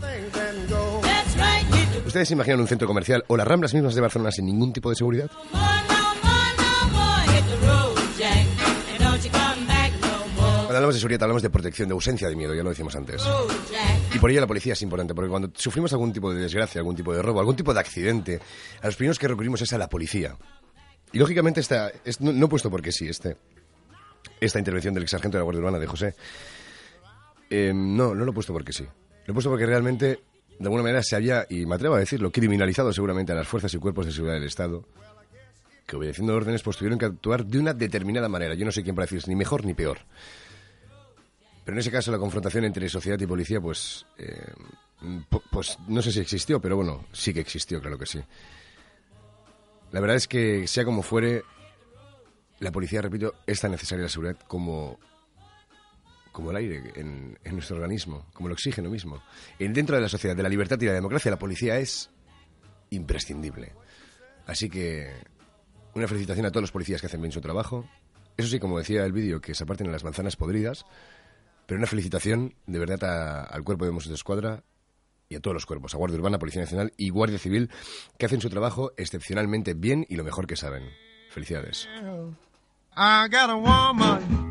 ¿Ustedes 2.07 2.29
se 2.29 2.35
imaginan 2.35 2.61
un 2.61 2.67
centro 2.67 2.87
comercial 2.87 3.25
o 3.29 3.37
las 3.37 3.47
ramblas 3.47 3.73
mismas 3.73 3.95
de 3.95 4.01
Barcelona 4.01 4.31
sin 4.31 4.47
ningún 4.47 4.73
tipo 4.73 4.91
de 4.91 4.97
seguridad? 4.97 5.31
Cuando 10.69 10.77
hablamos 10.77 10.95
de 10.97 11.01
seguridad 11.01 11.23
hablamos 11.23 11.43
de 11.43 11.49
protección, 11.49 11.89
de 11.89 11.95
ausencia 11.95 12.29
de 12.29 12.37
miedo, 12.37 12.55
ya 12.55 12.63
lo 12.63 12.69
decíamos 12.69 12.95
antes. 12.95 13.23
Y 14.15 14.19
por 14.19 14.31
ello 14.31 14.41
la 14.41 14.47
policía 14.47 14.73
es 14.73 14.83
importante, 14.83 15.15
porque 15.15 15.29
cuando 15.31 15.51
sufrimos 15.55 15.93
algún 15.93 16.13
tipo 16.13 16.33
de 16.33 16.41
desgracia, 16.41 16.81
algún 16.81 16.97
tipo 16.97 17.15
de 17.15 17.23
robo, 17.23 17.41
algún 17.41 17.57
tipo 17.57 17.75
de 17.75 17.81
accidente, 17.81 18.41
a 18.83 18.87
los 18.87 18.97
primeros 18.97 19.19
que 19.19 19.29
recurrimos 19.29 19.61
es 19.63 19.73
a 19.73 19.79
la 19.79 19.89
policía. 19.89 20.37
Y 21.13 21.19
lógicamente 21.19 21.61
esta, 21.61 21.91
es- 22.05 22.21
no, 22.21 22.47
he 22.47 22.49
puesto 22.49 22.71
porque 22.71 22.91
sí 22.91 23.09
este, 23.09 23.37
esta 24.41 24.59
intervención 24.59 24.95
del 24.95 25.03
ex 25.05 25.11
sargento 25.13 25.37
de 25.37 25.41
la 25.41 25.45
Guardia 25.45 25.61
Urbana 25.61 25.79
de 25.79 25.87
José. 25.87 26.15
Eh, 27.51 27.73
no, 27.75 28.15
no 28.15 28.25
lo 28.25 28.31
he 28.31 28.35
puesto 28.35 28.53
porque 28.53 28.73
sí. 28.73 28.85
Lo 29.27 29.33
he 29.33 29.35
puesto 29.35 29.51
porque 29.51 29.67
realmente, 29.67 30.07
de 30.07 30.65
alguna 30.65 30.83
manera, 30.83 31.03
se 31.03 31.15
había, 31.15 31.47
y 31.49 31.67
me 31.67 31.75
atrevo 31.77 31.95
a 31.95 31.99
decirlo, 31.99 32.31
criminalizado 32.33 32.93
seguramente 32.93 33.33
a 33.33 33.35
las 33.37 33.47
fuerzas 33.47 33.73
y 33.75 33.79
cuerpos 33.79 34.07
de 34.07 34.13
seguridad 34.13 34.35
del 34.37 34.45
Estado, 34.49 34.85
que 35.87 35.97
obedeciendo 35.97 36.35
órdenes, 36.35 36.63
pues 36.63 36.77
tuvieron 36.77 36.99
que 36.99 37.05
actuar 37.07 37.45
de 37.47 37.59
una 37.59 37.73
determinada 37.75 38.29
manera. 38.29 38.55
Yo 38.55 38.65
no 38.65 38.73
sé 38.73 38.83
quién 38.83 38.95
para 38.95 39.05
decir 39.07 39.23
ni 39.29 39.37
mejor 39.37 39.65
ni 39.65 39.75
peor. 39.75 39.99
Pero 41.69 41.77
en 41.77 41.81
ese 41.81 41.91
caso 41.91 42.11
la 42.11 42.17
confrontación 42.17 42.65
entre 42.65 42.89
sociedad 42.89 43.21
y 43.21 43.27
policía, 43.27 43.61
pues, 43.61 44.07
eh, 44.17 44.55
pu- 45.31 45.43
pues 45.51 45.79
no 45.87 46.01
sé 46.01 46.11
si 46.13 46.19
existió, 46.21 46.63
pero 46.63 46.77
bueno, 46.77 47.05
sí 47.13 47.35
que 47.35 47.41
existió, 47.41 47.79
claro 47.79 47.99
que 47.99 48.07
sí. 48.07 48.19
La 49.93 50.01
verdad 50.01 50.17
es 50.17 50.27
que, 50.27 50.67
sea 50.67 50.87
como 50.87 51.03
fuere, 51.03 51.43
la 52.61 52.73
policía, 52.73 53.03
repito, 53.03 53.35
es 53.47 53.61
tan 53.61 53.73
necesaria 53.73 54.05
la 54.05 54.09
seguridad 54.09 54.39
como, 54.49 54.99
como 56.33 56.53
el 56.53 56.57
aire 56.57 56.85
en, 56.95 57.37
nuestro 57.53 57.77
organismo, 57.77 58.25
como 58.33 58.49
el 58.49 58.55
oxígeno 58.55 58.89
mismo. 58.89 59.23
En, 59.59 59.75
dentro 59.75 59.95
de 59.95 60.01
la 60.01 60.09
sociedad, 60.09 60.35
de 60.35 60.43
la 60.43 60.49
libertad 60.49 60.81
y 60.81 60.87
la 60.87 60.95
democracia, 60.95 61.31
la 61.31 61.39
policía 61.39 61.79
es 61.79 62.09
imprescindible. 62.89 63.75
Así 64.47 64.71
que, 64.71 65.13
una 65.93 66.09
felicitación 66.09 66.47
a 66.47 66.51
todos 66.51 66.63
los 66.63 66.73
policías 66.73 67.03
que 67.03 67.09
hacen 67.09 67.21
bien 67.21 67.31
su 67.33 67.43
trabajo. 67.43 67.87
Eso 68.39 68.49
sí, 68.49 68.59
como 68.59 68.79
decía 68.79 69.05
el 69.05 69.13
vídeo, 69.13 69.43
que 69.43 69.55
se 69.55 69.65
aparten 69.65 69.89
en 69.89 69.93
las 69.93 70.05
manzanas 70.05 70.35
podridas. 70.37 70.87
Pero 71.69 71.79
una 71.79 71.87
felicitación 71.87 72.55
de 72.67 72.79
verdad 72.79 73.05
a- 73.05 73.45
al 73.45 73.63
cuerpo 73.63 73.85
de 73.85 73.91
Mossos 73.93 74.09
de 74.09 74.15
Escuadra 74.15 74.65
y 75.29 75.35
a 75.37 75.41
todos 75.41 75.53
los 75.55 75.67
cuerpos, 75.67 75.93
a 75.95 75.99
Guardia 75.99 76.17
Urbana, 76.19 76.39
Policía 76.39 76.63
Nacional 76.63 76.93
y 76.97 77.11
Guardia 77.11 77.39
Civil, 77.39 77.71
que 78.19 78.25
hacen 78.25 78.41
su 78.41 78.49
trabajo 78.49 78.93
excepcionalmente 78.97 79.75
bien 79.75 80.07
y 80.09 80.17
lo 80.17 80.25
mejor 80.25 80.47
que 80.47 80.57
saben. 80.57 80.85
Felicidades. 81.31 81.87
I 82.97 83.29
got 83.31 83.51
a 83.51 83.55
woman. 83.55 84.49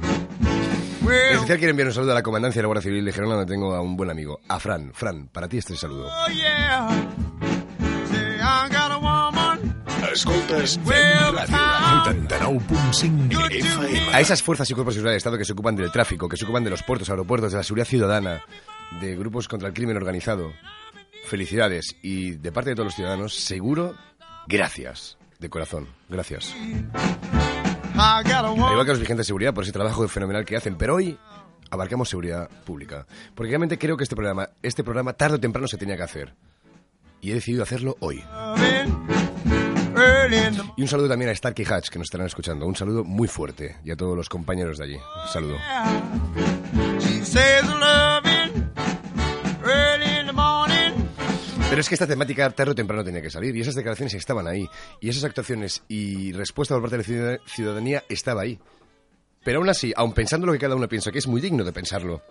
En 1.02 1.34
especial 1.34 1.58
quiero 1.58 1.72
enviar 1.72 1.88
un 1.88 1.94
saludo 1.94 2.12
a 2.12 2.16
la 2.16 2.22
comandancia 2.24 2.60
de 2.60 2.64
la 2.64 2.68
Guardia 2.68 2.84
Civil 2.84 3.04
de 3.06 3.12
Gerona, 3.14 3.36
donde 3.36 3.52
tengo 3.52 3.74
a 3.74 3.82
un 3.82 3.96
buen 3.98 4.10
amigo, 4.12 4.40
a 4.48 4.60
Fran. 4.60 4.92
Fran, 4.94 5.30
para 5.30 5.48
ti 5.48 5.58
este 5.58 5.76
saludo. 5.76 6.08
oh 6.08 6.30
yeah. 6.32 6.88
Escoltes 10.18 10.80
Well, 10.84 11.38
Fem 11.46 11.54
Ràdio, 11.54 12.50
89.5 12.50 13.52
FM. 13.52 14.16
A 14.16 14.20
esas 14.20 14.42
fuerzas 14.42 14.68
y 14.68 14.74
cuerpos 14.74 14.96
de 14.96 14.98
seguridad 14.98 15.12
del 15.12 15.18
Estado 15.18 15.38
que 15.38 15.46
se 15.46 15.54
ocupan 15.54 15.76
del 15.76 15.92
tráfico, 15.92 16.28
que 16.28 16.38
se 16.38 16.44
ocupan 16.44 16.64
de 16.64 16.72
los 16.72 16.82
puertos, 16.82 17.12
aeropuertos, 17.12 17.52
de 17.52 17.58
la 17.58 17.64
seguridad 17.64 17.86
ciudadana, 17.86 18.42
de 19.00 19.16
grupos 19.16 19.48
contra 19.48 19.68
el 19.68 19.76
crimen 19.76 19.96
organizado. 19.96 20.54
Felicidades. 21.26 21.96
Y 22.02 22.32
de 22.32 22.52
parte 22.52 22.72
de 22.72 22.76
todos 22.76 22.88
los 22.88 22.96
ciudadanos, 22.96 23.36
seguro, 23.36 23.94
gracias. 24.48 25.20
De 25.38 25.52
corazón, 25.52 25.88
gracias. 26.10 26.56
Al 27.94 28.26
igual 28.26 28.86
que 28.86 28.92
los 28.92 29.00
vigentes 29.00 29.18
de 29.18 29.24
seguridad 29.26 29.54
por 29.54 29.66
ese 29.66 29.72
trabajo 29.72 30.08
fenomenal 30.08 30.46
que 30.46 30.58
hacen. 30.58 30.78
Pero 30.78 30.96
hoy 30.96 31.16
abarcamos 31.70 32.10
seguridad 32.10 32.50
pública. 32.66 33.06
Porque 33.36 33.52
realmente 33.52 33.78
creo 33.78 33.96
que 33.96 34.04
este 34.04 34.16
programa, 34.16 34.50
este 34.64 34.84
programa 34.84 35.14
tarde 35.14 35.36
o 35.36 35.40
temprano 35.40 35.68
se 35.68 35.78
tenía 35.78 35.96
que 35.96 36.04
hacer. 36.04 36.34
Y 37.22 37.30
he 37.30 37.36
decidido 37.36 37.62
hacerlo 37.62 37.98
hoy. 38.00 38.24
Y 40.76 40.82
un 40.82 40.88
saludo 40.88 41.10
también 41.10 41.32
a 41.32 41.36
Starkey 41.36 41.66
Hatch, 41.66 41.90
que 41.90 41.98
nos 42.00 42.06
estarán 42.08 42.28
escuchando. 42.28 42.66
Un 42.66 42.76
saludo 42.76 43.04
muy 43.04 43.28
fuerte. 43.28 43.78
Y 43.84 43.92
a 43.92 43.96
todos 43.96 44.16
los 44.16 44.30
compañeros 44.30 44.78
de 44.78 44.84
allí. 44.86 44.96
Un 44.96 45.32
saludo. 45.32 45.58
Pero 51.70 51.82
es 51.82 51.90
que 51.90 51.96
esta 51.96 52.08
temática 52.08 52.50
tarde 52.52 52.72
o 52.72 52.76
temprano 52.76 53.04
tenía 53.04 53.22
que 53.22 53.30
salir. 53.30 53.56
Y 53.56 53.62
esas 53.62 53.76
declaraciones 53.76 54.14
estaban 54.14 54.48
ahí. 54.48 54.68
Y 55.02 55.10
esas 55.10 55.24
actuaciones 55.26 55.84
y 55.88 56.32
respuesta 56.32 56.76
por 56.76 56.84
parte 56.84 56.98
de 56.98 57.04
la 57.04 57.06
ciudad- 57.06 57.40
ciudadanía 57.46 58.04
estaba 58.08 58.42
ahí. 58.42 58.60
Pero 59.44 59.60
aún 59.60 59.70
así, 59.70 59.94
aun 59.96 60.14
pensando 60.14 60.46
lo 60.48 60.54
que 60.54 60.60
cada 60.60 60.76
uno 60.76 60.88
piensa, 60.88 61.12
que 61.12 61.20
es 61.20 61.28
muy 61.28 61.42
digno 61.42 61.64
de 61.64 61.74
pensarlo. 61.74 62.22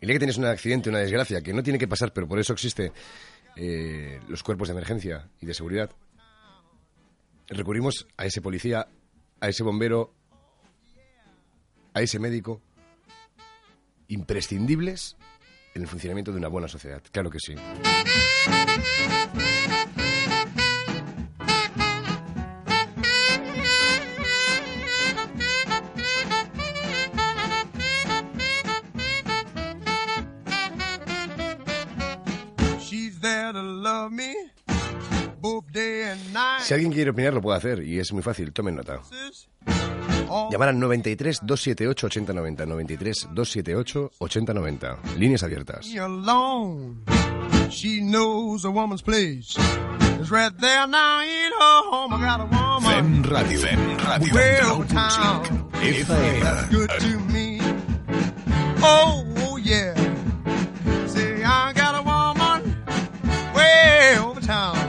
El 0.00 0.08
día 0.08 0.14
que 0.14 0.18
tienes 0.20 0.36
un 0.36 0.44
accidente, 0.46 0.90
una 0.90 0.98
desgracia, 0.98 1.40
que 1.40 1.52
no 1.54 1.62
tiene 1.62 1.78
que 1.78 1.88
pasar, 1.88 2.12
pero 2.12 2.26
por 2.28 2.38
eso 2.38 2.52
existe 2.52 2.92
eh, 3.56 4.20
los 4.28 4.42
cuerpos 4.42 4.68
de 4.68 4.72
emergencia 4.72 5.28
y 5.40 5.46
de 5.46 5.54
seguridad, 5.54 5.90
recurrimos 7.48 8.06
a 8.16 8.26
ese 8.26 8.40
policía, 8.40 8.88
a 9.40 9.48
ese 9.48 9.62
bombero, 9.62 10.12
a 11.94 12.02
ese 12.02 12.18
médico, 12.18 12.60
imprescindibles 14.08 15.16
en 15.74 15.82
el 15.82 15.88
funcionamiento 15.88 16.32
de 16.32 16.38
una 16.38 16.48
buena 16.48 16.68
sociedad. 16.68 17.02
Claro 17.12 17.30
que 17.30 17.38
sí. 17.38 17.54
Si 36.60 36.74
alguien 36.74 36.92
quiere 36.92 37.10
opinar, 37.10 37.34
lo 37.34 37.40
puede 37.40 37.58
hacer 37.58 37.82
y 37.82 37.98
es 37.98 38.12
muy 38.12 38.22
fácil. 38.22 38.52
Tomen 38.52 38.76
nota. 38.76 39.00
All 40.28 40.50
Llamar 40.50 40.70
al 40.70 40.78
93 40.78 41.40
278 41.42 42.06
8090. 42.06 42.66
93 42.66 43.28
278 43.32 44.12
8090. 44.18 44.98
Líneas 45.18 45.42
abiertas. 45.42 45.86
me 45.86 45.98
alone. 46.00 47.02
She 47.70 48.00
knows 48.00 48.64
a 48.64 48.70
woman's 48.70 49.02
place. 49.02 49.56
It's 50.18 50.30
right 50.30 50.52
there 50.58 50.86
now 50.86 51.20
in 51.22 51.52
her 51.52 51.82
home. 51.90 52.12
I 52.14 52.20
got 52.20 52.40
a 52.40 52.44
woman. 52.44 52.82
Fem 52.82 53.22
Ràdio. 53.24 53.58
Fem 53.60 53.96
Ràdio. 53.98 54.34
Way 54.34 54.58
89.5 54.62 54.70
over 54.70 54.86
town. 54.86 55.70
FM. 55.74 56.70
Good 56.70 56.90
to 57.00 57.18
me. 57.32 57.58
Oh, 58.82 59.24
oh, 59.38 59.56
yeah. 59.56 59.94
Say, 61.06 61.42
I 61.44 61.72
got 61.72 61.94
a 61.94 62.02
woman 62.02 62.76
way 63.54 64.16
over 64.18 64.40
town. 64.40 64.85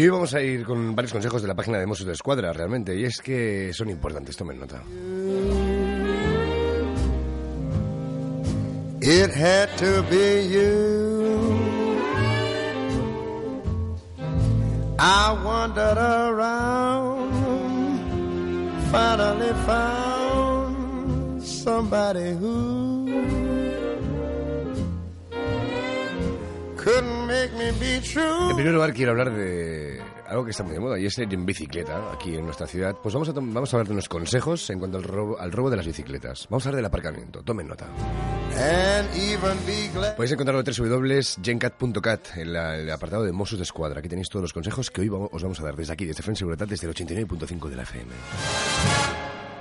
Y 0.00 0.04
hoy 0.04 0.08
vamos 0.08 0.32
a 0.32 0.40
ir 0.40 0.64
con 0.64 0.96
varios 0.96 1.12
consejos 1.12 1.42
de 1.42 1.48
la 1.48 1.54
página 1.54 1.78
de 1.78 1.84
Mossos 1.84 2.06
de 2.06 2.14
Escuadra, 2.14 2.54
realmente. 2.54 2.96
Y 2.96 3.04
es 3.04 3.20
que 3.20 3.70
son 3.74 3.90
importantes, 3.90 4.34
tomen 4.34 4.58
nota. 4.58 4.82
It 9.02 9.30
had 9.30 9.68
to 9.76 10.02
be 10.08 10.48
you. 10.48 11.54
I 14.98 15.36
wandered 15.44 15.98
around, 15.98 17.30
finally 18.90 19.52
found 19.66 21.42
somebody 21.42 22.30
who 22.40 23.39
En 28.50 28.56
primer 28.56 28.72
lugar, 28.74 28.92
quiero 28.92 29.10
hablar 29.12 29.32
de 29.34 30.00
algo 30.28 30.44
que 30.44 30.50
está 30.52 30.62
muy 30.62 30.74
de 30.74 30.80
moda 30.80 30.98
y 30.98 31.06
es 31.06 31.18
ir 31.18 31.32
en 31.32 31.44
bicicleta 31.44 32.12
aquí 32.12 32.36
en 32.36 32.44
nuestra 32.44 32.66
ciudad. 32.66 32.96
Pues 33.02 33.12
vamos 33.14 33.28
a, 33.28 33.32
vamos 33.32 33.72
a 33.72 33.76
hablar 33.76 33.86
de 33.88 33.92
unos 33.94 34.08
consejos 34.08 34.70
en 34.70 34.78
cuanto 34.78 34.98
al 34.98 35.04
robo, 35.04 35.38
al 35.38 35.50
robo 35.52 35.70
de 35.70 35.76
las 35.76 35.86
bicicletas. 35.86 36.46
Vamos 36.48 36.64
a 36.64 36.68
hablar 36.68 36.76
del 36.78 36.86
aparcamiento. 36.86 37.42
Tomen 37.42 37.66
nota. 37.68 37.86
Podéis 40.16 40.32
encontrarlo 40.32 40.62
en 40.64 40.66
www.gencat.cat 40.90 42.36
en 42.36 42.52
la- 42.52 42.76
el 42.76 42.90
apartado 42.90 43.24
de 43.24 43.32
Mossos 43.32 43.58
de 43.58 43.64
Escuadra. 43.64 43.98
Aquí 44.00 44.08
tenéis 44.08 44.28
todos 44.28 44.42
los 44.42 44.52
consejos 44.52 44.90
que 44.90 45.00
hoy 45.02 45.08
vamos- 45.08 45.30
os 45.32 45.42
vamos 45.42 45.60
a 45.60 45.64
dar 45.64 45.76
desde 45.76 45.92
aquí, 45.92 46.04
desde 46.06 46.22
Fren 46.22 46.36
Seguridad, 46.36 46.66
desde 46.66 46.86
el 46.86 46.90
89.5 46.94 47.68
de 47.68 47.76
la 47.76 47.82
FM. 47.82 48.12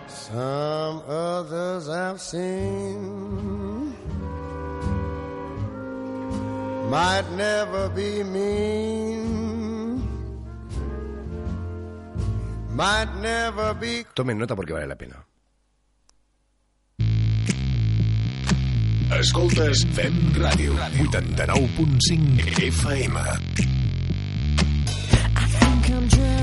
Some 0.08 1.02
others 1.08 1.88
I've 1.88 2.20
seen 2.20 3.89
might 6.90 7.26
never 7.38 7.90
be 7.90 8.24
mean, 8.24 10.02
might 12.72 13.10
never 13.22 13.74
be. 13.76 14.06
Tomen 14.16 14.38
nota 14.38 14.56
porque 14.56 14.74
vale 14.74 14.88
la 14.88 14.96
pena. 14.96 15.26
Escoltes 19.20 19.86
Fem 19.94 20.34
Ràdio. 20.34 20.74
89.5 20.74 22.64
FM. 22.70 23.20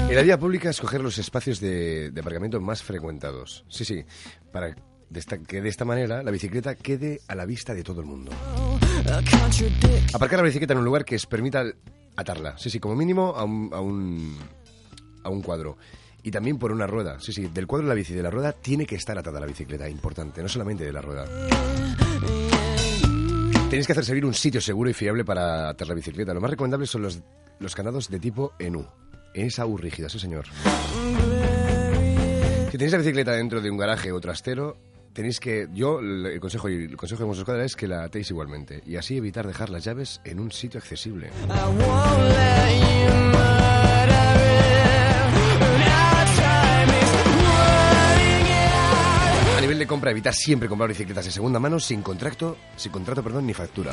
En 0.08 0.14
la 0.14 0.22
vía 0.22 0.38
pública, 0.38 0.70
escoger 0.70 1.00
los 1.00 1.18
espacios 1.18 1.58
de, 1.60 2.10
de 2.10 2.20
aparcamiento 2.20 2.60
más 2.60 2.82
frecuentados. 2.82 3.64
Sí, 3.68 3.84
sí, 3.84 4.04
para 4.52 4.74
que 5.46 5.62
de 5.62 5.68
esta 5.68 5.84
manera 5.84 6.22
la 6.22 6.30
bicicleta 6.30 6.74
quede 6.74 7.20
a 7.28 7.34
la 7.34 7.46
vista 7.46 7.74
de 7.74 7.82
todo 7.82 8.00
el 8.00 8.06
mundo. 8.06 8.32
Aparcar 10.12 10.38
la 10.38 10.44
bicicleta 10.44 10.72
en 10.72 10.78
un 10.78 10.84
lugar 10.84 11.04
que 11.04 11.16
os 11.16 11.26
permita 11.26 11.64
atarla. 12.16 12.56
Sí, 12.58 12.70
sí, 12.70 12.80
como 12.80 12.96
mínimo 12.96 13.34
a 13.36 13.44
un, 13.44 13.70
a 13.72 13.80
un, 13.80 14.38
a 15.22 15.28
un 15.30 15.42
cuadro. 15.42 15.76
Y 16.22 16.30
también 16.30 16.58
por 16.58 16.72
una 16.72 16.86
rueda. 16.86 17.20
Sí, 17.20 17.32
sí, 17.32 17.46
del 17.46 17.66
cuadro 17.66 17.86
de 17.86 17.90
la 17.90 17.94
bici 17.94 18.12
de 18.14 18.22
la 18.22 18.30
rueda 18.30 18.52
tiene 18.52 18.84
que 18.84 18.96
estar 18.96 19.16
atada 19.16 19.38
la 19.38 19.46
bicicleta, 19.46 19.88
importante, 19.88 20.42
no 20.42 20.48
solamente 20.48 20.84
de 20.84 20.92
la 20.92 21.00
rueda. 21.00 21.24
Tenéis 23.70 23.86
que 23.86 23.92
hacer 23.92 24.04
servir 24.04 24.24
un 24.24 24.34
sitio 24.34 24.60
seguro 24.60 24.90
y 24.90 24.94
fiable 24.94 25.24
para 25.24 25.68
atar 25.68 25.88
la 25.88 25.94
bicicleta. 25.94 26.32
Lo 26.34 26.40
más 26.40 26.50
recomendable 26.50 26.86
son 26.86 27.02
los, 27.02 27.20
los 27.60 28.08
de 28.10 28.20
tipo 28.20 28.52
ENU. 28.58 28.86
Esa 29.34 29.66
U 29.66 29.76
rígida, 29.76 30.08
sí 30.08 30.18
señor. 30.18 30.46
Si 32.70 32.78
tenéis 32.78 32.92
la 32.92 32.98
bicicleta 32.98 33.32
dentro 33.32 33.60
de 33.60 33.70
un 33.70 33.76
garaje 33.76 34.12
o 34.12 34.20
trastero, 34.20 34.78
tenéis 35.16 35.40
que... 35.40 35.66
Yo, 35.72 35.98
el 35.98 36.38
consejo 36.40 36.68
y 36.68 36.84
el 36.84 36.96
consejo 36.96 37.22
de 37.22 37.26
vuestra 37.26 37.42
escuadra 37.42 37.64
es 37.64 37.74
que 37.74 37.88
la 37.88 38.04
atéis 38.04 38.30
igualmente. 38.30 38.82
Y 38.86 38.96
así 38.96 39.16
evitar 39.16 39.46
dejar 39.46 39.70
las 39.70 39.82
llaves 39.82 40.20
en 40.24 40.38
un 40.38 40.52
sitio 40.52 40.78
accesible. 40.78 41.30
A 49.56 49.60
nivel 49.62 49.78
de 49.78 49.86
compra, 49.86 50.10
evitar 50.10 50.34
siempre 50.34 50.68
comprar 50.68 50.90
bicicletas 50.90 51.24
de 51.24 51.30
segunda 51.30 51.58
mano 51.58 51.80
sin 51.80 52.02
contrato, 52.02 52.58
sin 52.76 52.92
contrato 52.92 53.22
perdón, 53.22 53.46
ni 53.46 53.54
factura. 53.54 53.92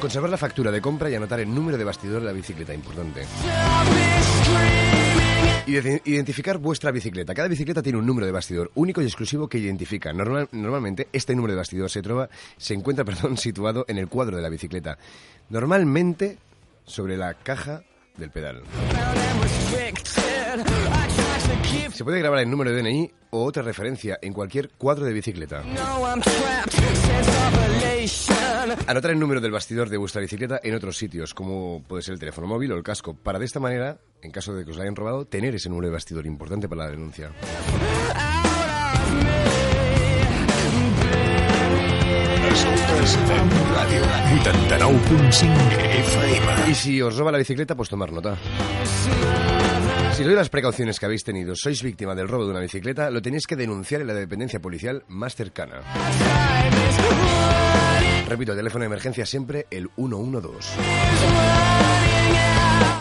Conservar 0.00 0.30
la 0.30 0.36
factura 0.36 0.72
de 0.72 0.80
compra 0.80 1.08
y 1.10 1.14
anotar 1.14 1.38
el 1.38 1.54
número 1.54 1.78
de 1.78 1.84
bastidor 1.84 2.22
de 2.22 2.26
la 2.26 2.32
bicicleta, 2.32 2.74
importante. 2.74 3.24
Ide- 5.66 6.02
Identificar 6.04 6.58
vuestra 6.58 6.90
bicicleta. 6.90 7.34
Cada 7.34 7.48
bicicleta 7.48 7.82
tiene 7.82 7.98
un 7.98 8.06
número 8.06 8.26
de 8.26 8.32
bastidor 8.32 8.70
único 8.74 9.00
y 9.00 9.04
exclusivo 9.04 9.48
que 9.48 9.58
identifica. 9.58 10.12
Normal- 10.12 10.48
normalmente 10.52 11.08
este 11.12 11.34
número 11.34 11.52
de 11.52 11.58
bastidor 11.58 11.88
se, 11.90 12.02
trova- 12.02 12.28
se 12.56 12.74
encuentra 12.74 13.04
perdón, 13.06 13.36
situado 13.36 13.84
en 13.88 13.98
el 13.98 14.08
cuadro 14.08 14.36
de 14.36 14.42
la 14.42 14.48
bicicleta. 14.48 14.98
Normalmente 15.50 16.38
sobre 16.84 17.16
la 17.16 17.34
caja 17.34 17.82
del 18.16 18.30
pedal. 18.30 18.62
Se 21.92 22.04
puede 22.04 22.18
grabar 22.18 22.40
el 22.40 22.50
número 22.50 22.72
de 22.72 22.82
DNI 22.82 23.10
o 23.30 23.44
otra 23.44 23.62
referencia 23.62 24.18
en 24.20 24.32
cualquier 24.32 24.70
cuadro 24.70 25.04
de 25.04 25.12
bicicleta. 25.12 25.62
Anotar 28.86 29.10
el 29.10 29.18
número 29.18 29.40
del 29.40 29.50
bastidor 29.50 29.88
de 29.88 29.96
vuestra 29.96 30.20
bicicleta 30.20 30.60
en 30.62 30.74
otros 30.74 30.96
sitios, 30.96 31.34
como 31.34 31.82
puede 31.86 32.02
ser 32.02 32.14
el 32.14 32.20
teléfono 32.20 32.46
móvil 32.46 32.72
o 32.72 32.76
el 32.76 32.82
casco, 32.82 33.14
para 33.14 33.38
de 33.38 33.44
esta 33.44 33.60
manera, 33.60 33.98
en 34.22 34.30
caso 34.30 34.54
de 34.54 34.64
que 34.64 34.70
os 34.70 34.76
la 34.76 34.84
hayan 34.84 34.96
robado, 34.96 35.24
tener 35.24 35.54
ese 35.54 35.68
número 35.68 35.88
de 35.88 35.94
bastidor 35.94 36.26
importante 36.26 36.68
para 36.68 36.84
la 36.84 36.90
denuncia. 36.90 37.32
Escoltes 42.52 43.16
Fem 43.26 43.48
Ràdio. 43.74 44.02
89.5 44.42 45.48
FM. 46.02 46.70
Y 46.70 46.74
si 46.74 47.00
os 47.00 47.16
roba 47.16 47.32
la 47.32 47.38
bicicleta, 47.38 47.74
pues 47.74 47.88
tomar 47.88 48.12
nota. 48.12 48.36
Si 50.12 50.22
doy 50.22 50.34
las 50.34 50.50
precauciones 50.50 51.00
que 51.00 51.06
habéis 51.06 51.24
tenido, 51.24 51.54
sois 51.56 51.82
víctima 51.82 52.14
del 52.14 52.28
robo 52.28 52.44
de 52.44 52.50
una 52.50 52.60
bicicleta, 52.60 53.10
lo 53.10 53.22
tenéis 53.22 53.46
que 53.46 53.56
denunciar 53.56 54.02
en 54.02 54.08
la 54.08 54.14
dependencia 54.14 54.60
policial 54.60 55.04
más 55.08 55.34
cercana. 55.34 55.80
Repito, 58.32 58.56
teléfono 58.56 58.80
de 58.80 58.86
emergencia 58.86 59.26
siempre 59.26 59.66
el 59.70 59.90
112. 59.94 60.80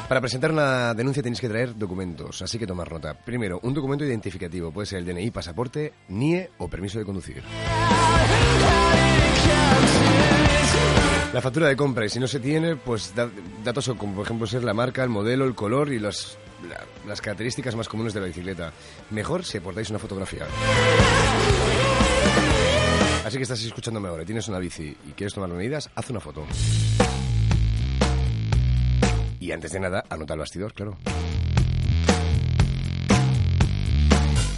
Para 0.09 0.19
presentar 0.19 0.51
una 0.51 0.93
denuncia 0.93 1.23
tenéis 1.23 1.39
que 1.39 1.47
traer 1.47 1.73
documentos, 1.77 2.41
así 2.41 2.59
que 2.59 2.67
tomar 2.67 2.91
nota. 2.91 3.13
Primero, 3.13 3.57
un 3.63 3.73
documento 3.73 4.03
identificativo, 4.03 4.73
puede 4.73 4.87
ser 4.87 4.99
el 4.99 5.05
DNI, 5.05 5.31
pasaporte, 5.31 5.93
NIE 6.09 6.49
o 6.57 6.67
permiso 6.67 6.99
de 6.99 7.05
conducir. 7.05 7.41
La 11.33 11.39
factura 11.41 11.69
de 11.69 11.77
compra, 11.77 12.05
y 12.05 12.09
si 12.09 12.19
no 12.19 12.27
se 12.27 12.41
tiene, 12.41 12.75
pues 12.75 13.15
da- 13.15 13.29
datos 13.63 13.89
como 13.97 14.13
por 14.15 14.25
ejemplo 14.25 14.45
ser 14.47 14.65
la 14.65 14.73
marca, 14.73 15.01
el 15.01 15.09
modelo, 15.09 15.45
el 15.45 15.55
color 15.55 15.93
y 15.93 15.99
las, 15.99 16.37
la- 16.67 16.83
las 17.07 17.21
características 17.21 17.73
más 17.77 17.87
comunes 17.87 18.13
de 18.13 18.19
la 18.19 18.25
bicicleta. 18.27 18.73
Mejor 19.11 19.45
si 19.45 19.59
aportáis 19.59 19.89
una 19.91 19.99
fotografía. 19.99 20.45
Así 23.25 23.37
que 23.37 23.43
estás 23.43 23.63
escuchándome 23.63 24.09
ahora, 24.09 24.23
y 24.23 24.25
tienes 24.25 24.47
una 24.47 24.59
bici 24.59 24.95
y 25.07 25.11
quieres 25.11 25.33
tomar 25.33 25.49
medidas, 25.49 25.89
haz 25.95 26.09
una 26.09 26.19
foto. 26.19 26.45
Y 29.39 29.51
antes 29.51 29.71
de 29.71 29.79
nada, 29.79 30.03
anota 30.09 30.33
el 30.33 30.39
bastidor, 30.39 30.73
claro. 30.73 30.97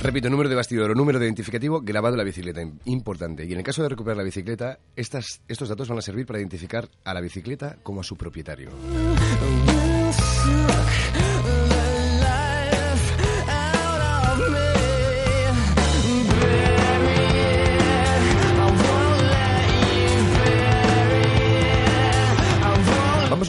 Repito, 0.02 0.30
número 0.30 0.50
de 0.50 0.56
bastidor 0.56 0.92
o 0.92 0.96
número 0.96 1.18
de 1.18 1.26
identificativo 1.26 1.80
grabado 1.82 2.16
en 2.16 2.18
la 2.18 2.24
bicicleta, 2.26 2.62
im- 2.62 2.78
importante. 2.86 3.46
Y 3.46 3.54
en 3.54 3.60
el 3.60 3.64
caso 3.64 3.84
de 3.84 3.90
recuperar 3.90 4.18
la 4.18 4.24
bicicleta, 4.24 4.80
estos 4.96 5.70
datos 5.70 5.88
van 5.88 5.98
a 6.00 6.02
servir 6.02 6.26
para 6.26 6.40
identificar 6.40 6.90
a 7.06 7.14
la 7.14 7.22
bicicleta 7.22 7.78
como 7.84 8.02
a 8.02 8.04
su 8.04 8.18
propietario. 8.18 8.70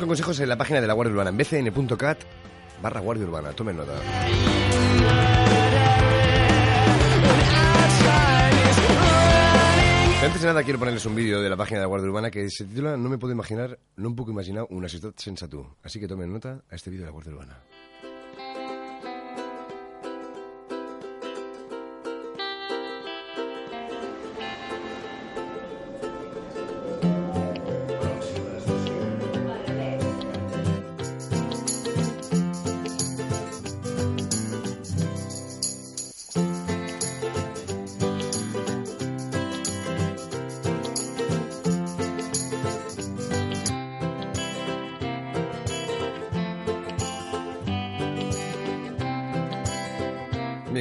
Con 0.04 0.10
consejos 0.10 0.38
en 0.40 0.50
la 0.50 0.58
página 0.58 0.82
de 0.82 0.86
la 0.86 0.92
Guardia 0.92 1.12
Urbana, 1.14 1.30
en 1.30 1.38
bcn.cat 1.38 2.18
barra 2.82 3.00
Guardia 3.00 3.24
Urbana. 3.24 3.52
Tomen 3.52 3.74
nota. 3.74 3.94
Antes 10.22 10.42
de 10.42 10.46
nada 10.46 10.62
quiero 10.62 10.78
ponerles 10.78 11.06
un 11.06 11.14
vídeo 11.14 11.40
de 11.40 11.48
la 11.48 11.56
página 11.56 11.78
de 11.78 11.84
la 11.84 11.88
Guardia 11.88 12.10
Urbana 12.10 12.30
que 12.30 12.50
se 12.50 12.66
titula 12.66 12.98
No 12.98 13.08
me 13.08 13.16
puedo 13.16 13.32
imaginar, 13.32 13.78
no 13.96 14.08
un 14.10 14.14
poco 14.14 14.30
imaginar 14.30 14.66
una 14.68 14.90
ciudad 14.90 15.14
sense 15.16 15.48
tu. 15.48 15.66
Así 15.82 15.98
que 15.98 16.06
tomen 16.06 16.30
nota 16.30 16.62
a 16.70 16.74
este 16.74 16.90
vídeo 16.90 17.04
de 17.04 17.06
la 17.06 17.12
Guardia 17.12 17.32
Urbana. 17.32 17.58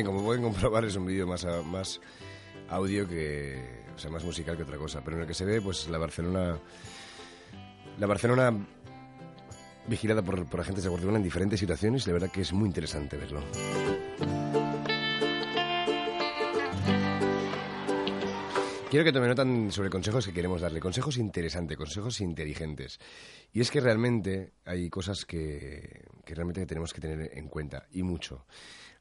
Como 0.06 0.24
pueden 0.24 0.43
comprobar 0.43 0.86
es 0.86 0.95
un 0.95 1.06
vídeo 1.06 1.28
más, 1.28 1.45
más 1.66 1.99
audio 2.70 3.08
que... 3.08 3.84
O 3.95 3.99
sea, 3.99 4.10
más 4.10 4.24
musical 4.24 4.58
que 4.58 4.64
otra 4.64 4.78
cosa. 4.78 5.01
Pero 5.04 5.18
en 5.18 5.22
el 5.22 5.28
que 5.28 5.34
se 5.34 5.45
ve 5.45 5.62
pues 5.62 5.88
la 5.89 5.97
Barcelona... 5.97 6.60
La 7.99 8.08
Barcelona 8.08 8.54
vigilada 9.88 10.22
por, 10.22 10.45
por 10.47 10.62
agentes 10.62 10.84
de 10.84 10.89
Guardia 10.89 11.06
Urbana 11.06 11.20
en 11.20 11.24
diferentes 11.24 11.60
situaciones. 11.60 12.06
y 12.06 12.08
La 12.08 12.14
verdad 12.14 12.32
que 12.32 12.41
es 12.41 12.54
muy 12.54 12.68
interesante 12.68 13.18
verlo. 13.18 13.41
Quiero 18.93 19.06
que 19.06 19.12
tomen 19.12 19.30
notan 19.30 19.72
sobre 19.72 19.89
consejos 19.89 20.24
que 20.28 20.34
queremos 20.34 20.62
darle. 20.62 20.80
Consejos 20.80 21.18
interesantes, 21.18 21.78
consejos 21.78 22.22
inteligentes. 22.22 22.99
Y 23.51 23.60
es 23.60 23.72
que 23.72 23.82
realmente 23.82 24.54
hay 24.66 24.88
cosas 24.91 25.26
que, 25.26 26.06
que 26.24 26.36
realmente 26.36 26.64
tenemos 26.68 26.93
que 26.93 27.01
tener 27.01 27.32
en 27.36 27.47
cuenta, 27.47 27.88
y 27.91 28.04
mucho. 28.04 28.45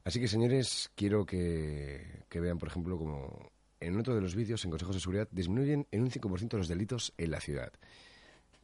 Así 0.05 0.19
que, 0.19 0.27
señores, 0.27 0.91
quiero 0.95 1.25
que, 1.25 2.23
vean, 2.33 2.57
por 2.57 2.67
ejemplo, 2.67 2.97
como 2.97 3.51
en 3.79 3.97
otro 3.99 4.15
de 4.15 4.21
los 4.21 4.35
vídeos, 4.35 4.63
en 4.65 4.71
consejos 4.71 4.95
de 4.95 5.01
seguridad, 5.01 5.27
disminuyen 5.31 5.87
en 5.91 6.01
un 6.01 6.11
5% 6.11 6.57
los 6.57 6.67
delitos 6.67 7.13
en 7.17 7.31
la 7.31 7.39
ciudad. 7.39 7.71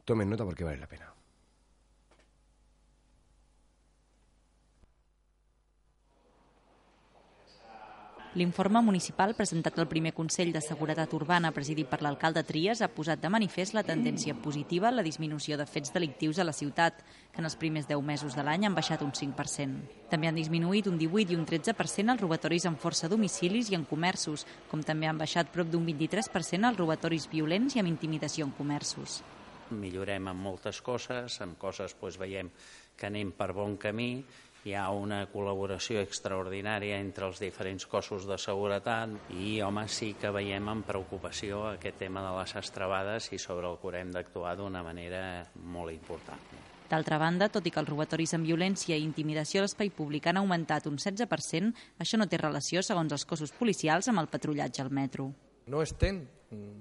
Tomen 0.04 0.28
nota 0.28 0.44
porque 0.44 0.64
vale 0.64 0.78
la 0.78 0.86
pena. 0.86 1.09
L'informe 8.38 8.78
municipal 8.78 9.32
presentat 9.34 9.74
al 9.82 9.88
primer 9.90 10.12
Consell 10.14 10.52
de 10.54 10.60
Seguretat 10.62 11.10
Urbana 11.18 11.50
presidit 11.50 11.88
per 11.90 11.98
l'alcalde 11.98 12.44
Trias 12.46 12.78
ha 12.78 12.88
posat 12.94 13.18
de 13.18 13.26
manifest 13.26 13.74
la 13.74 13.82
tendència 13.82 14.36
positiva 14.38 14.86
en 14.86 15.00
la 15.00 15.02
disminució 15.02 15.56
de 15.58 15.64
fets 15.66 15.90
delictius 15.90 16.38
a 16.38 16.44
la 16.46 16.54
ciutat, 16.54 17.00
que 17.32 17.42
en 17.42 17.48
els 17.48 17.56
primers 17.58 17.88
10 17.88 18.04
mesos 18.06 18.36
de 18.38 18.44
l'any 18.46 18.68
han 18.68 18.76
baixat 18.76 19.02
un 19.02 19.10
5%. 19.10 19.80
També 20.12 20.30
han 20.30 20.38
disminuït 20.38 20.86
un 20.86 21.00
18 21.00 21.34
i 21.34 21.38
un 21.40 21.42
13% 21.42 22.14
els 22.14 22.22
robatoris 22.22 22.68
en 22.70 22.76
força 22.78 23.08
a 23.08 23.10
domicilis 23.10 23.72
i 23.72 23.74
en 23.74 23.82
comerços, 23.82 24.46
com 24.70 24.84
també 24.86 25.10
han 25.10 25.18
baixat 25.18 25.50
prop 25.50 25.66
d'un 25.66 25.82
23% 25.88 26.70
els 26.70 26.78
robatoris 26.78 27.26
violents 27.32 27.74
i 27.74 27.82
amb 27.82 27.90
intimidació 27.90 28.46
en 28.46 28.54
comerços. 28.54 29.24
millorem 29.70 30.28
en 30.28 30.36
moltes 30.36 30.80
coses, 30.82 31.40
en 31.40 31.54
coses 31.54 31.96
doncs, 31.98 32.18
veiem 32.18 32.50
que 32.96 33.06
anem 33.06 33.30
per 33.32 33.52
bon 33.52 33.76
camí, 33.76 34.24
hi 34.64 34.74
ha 34.76 34.90
una 34.92 35.22
col·laboració 35.32 36.02
extraordinària 36.04 36.98
entre 37.00 37.26
els 37.30 37.40
diferents 37.40 37.86
cossos 37.88 38.26
de 38.28 38.36
seguretat 38.38 39.32
i, 39.32 39.60
home, 39.64 39.86
sí 39.88 40.12
que 40.20 40.32
veiem 40.34 40.68
amb 40.68 40.84
preocupació 40.86 41.62
aquest 41.70 42.00
tema 42.02 42.24
de 42.26 42.34
les 42.36 42.56
estrabades 42.60 43.30
i 43.32 43.38
sobre 43.40 43.70
el 43.70 43.78
que 43.80 43.88
haurem 43.88 44.10
d'actuar 44.12 44.56
d'una 44.58 44.82
manera 44.84 45.22
molt 45.64 45.94
important. 45.94 46.42
D'altra 46.90 47.20
banda, 47.22 47.48
tot 47.48 47.64
i 47.66 47.70
que 47.70 47.78
els 47.80 47.88
robatoris 47.88 48.34
amb 48.34 48.48
violència 48.48 48.98
i 48.98 49.06
intimidació 49.06 49.60
a 49.60 49.64
l'espai 49.64 49.92
públic 49.94 50.26
han 50.26 50.40
augmentat 50.40 50.90
un 50.90 50.98
16%, 50.98 51.70
això 52.02 52.18
no 52.18 52.26
té 52.26 52.40
relació, 52.40 52.82
segons 52.82 53.14
els 53.14 53.24
cossos 53.24 53.54
policials, 53.54 54.10
amb 54.10 54.20
el 54.20 54.28
patrullatge 54.28 54.82
al 54.82 54.90
metro. 54.90 55.30
No 55.70 55.84
estem 55.86 56.24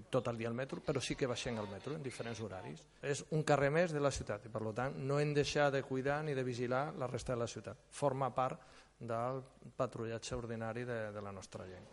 tot 0.09 0.27
el 0.27 0.37
dia 0.37 0.49
al 0.49 0.57
metro, 0.57 0.81
però 0.81 1.01
sí 1.01 1.15
que 1.15 1.29
baixem 1.29 1.57
al 1.61 1.69
metro 1.69 1.93
en 1.95 2.03
diferents 2.03 2.41
horaris. 2.41 2.81
És 3.05 3.21
un 3.35 3.43
carrer 3.45 3.69
més 3.69 3.93
de 3.93 4.01
la 4.01 4.11
ciutat 4.11 4.45
i, 4.45 4.51
per 4.51 4.63
tant, 4.73 4.97
no 5.05 5.19
hem 5.19 5.33
de 5.33 5.43
deixar 5.43 5.69
de 5.71 5.83
cuidar 5.83 6.23
ni 6.25 6.33
de 6.33 6.43
vigilar 6.43 6.89
la 6.97 7.07
resta 7.07 7.33
de 7.33 7.43
la 7.43 7.47
ciutat. 7.47 7.77
Forma 7.89 8.33
part 8.35 8.61
del 8.99 9.43
patrullatge 9.77 10.35
ordinari 10.35 10.83
de, 10.85 11.11
de 11.13 11.21
la 11.21 11.31
nostra 11.31 11.65
gent. 11.69 11.85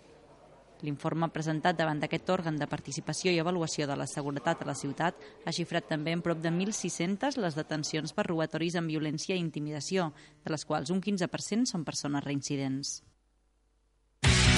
L'informe 0.85 1.31
presentat 1.33 1.77
davant 1.79 2.01
d'aquest 2.03 2.29
òrgan 2.29 2.59
de 2.61 2.69
participació 2.69 3.33
i 3.33 3.39
avaluació 3.41 3.87
de 3.89 3.97
la 3.97 4.09
seguretat 4.11 4.61
a 4.61 4.69
la 4.69 4.75
ciutat 4.77 5.23
ha 5.47 5.55
xifrat 5.59 5.89
també 5.89 6.13
en 6.13 6.21
prop 6.21 6.43
de 6.43 6.53
1.600 6.53 7.41
les 7.41 7.57
detencions 7.57 8.13
per 8.13 8.27
robatoris 8.29 8.77
amb 8.77 8.93
violència 8.93 9.37
i 9.37 9.41
intimidació, 9.41 10.11
de 10.45 10.53
les 10.53 10.67
quals 10.69 10.93
un 10.93 11.01
15% 11.01 11.73
són 11.73 11.85
persones 11.85 12.25
reincidents. 12.25 12.99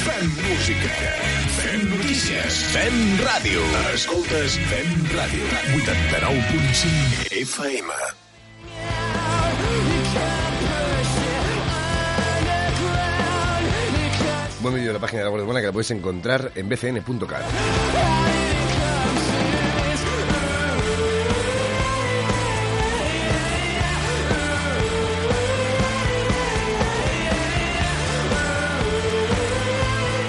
Fem 0.09 0.26
música, 0.26 0.88
fem 1.52 1.82
notícies, 1.84 2.62
fem 2.72 2.94
ràdio. 3.20 3.61
Escoltes, 3.92 4.54
fem 4.70 4.88
ràdio. 5.12 5.44
89.5 5.76 7.28
FM. 7.42 7.92
Buen 14.62 14.74
vídeo 14.74 14.88
de 14.88 14.94
la 14.94 14.98
página 14.98 15.24
de 15.24 15.28
la 15.28 15.42
Urbana 15.42 15.61
que 15.61 15.66
la 15.66 15.72
puedes 15.72 15.90
encontrar 15.90 16.52
en 16.54 16.70
bcn.cat. 16.70 18.38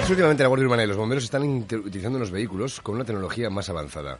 Últimamente 0.09 0.41
la 0.41 0.49
Guardia 0.49 0.65
Urbana 0.65 0.83
y 0.83 0.87
los 0.87 0.97
bomberos 0.97 1.23
están 1.23 1.43
utilizando 1.43 2.17
unos 2.17 2.31
vehículos 2.31 2.81
con 2.81 2.95
una 2.95 3.05
tecnología 3.05 3.51
más 3.51 3.69
avanzada. 3.69 4.17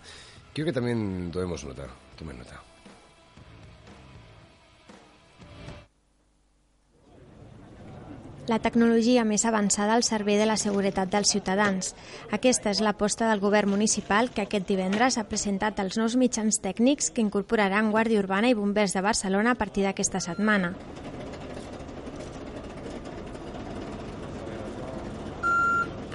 Quiero 0.53 0.67
que 0.67 0.73
también 0.73 1.31
tomemos 1.33 1.63
nota. 1.63 1.87
Tomen 2.15 2.37
nota. 2.37 2.61
la 8.49 8.57
tecnologia 8.57 9.21
més 9.29 9.43
avançada 9.45 9.93
al 9.93 10.01
servei 10.01 10.39
de 10.39 10.47
la 10.49 10.55
seguretat 10.57 11.11
dels 11.13 11.29
ciutadans. 11.29 11.91
Aquesta 12.33 12.71
és 12.73 12.81
l'aposta 12.81 13.27
del 13.29 13.43
govern 13.43 13.69
municipal 13.69 14.31
que 14.33 14.41
aquest 14.41 14.65
divendres 14.65 15.19
ha 15.21 15.27
presentat 15.29 15.77
els 15.83 15.99
nous 16.01 16.17
mitjans 16.17 16.57
tècnics 16.57 17.11
que 17.13 17.21
incorporaran 17.21 17.91
Guàrdia 17.93 18.23
Urbana 18.25 18.49
i 18.49 18.57
Bombers 18.57 18.97
de 18.97 19.05
Barcelona 19.05 19.53
a 19.53 19.59
partir 19.61 19.85
d'aquesta 19.85 20.17
setmana. 20.17 20.73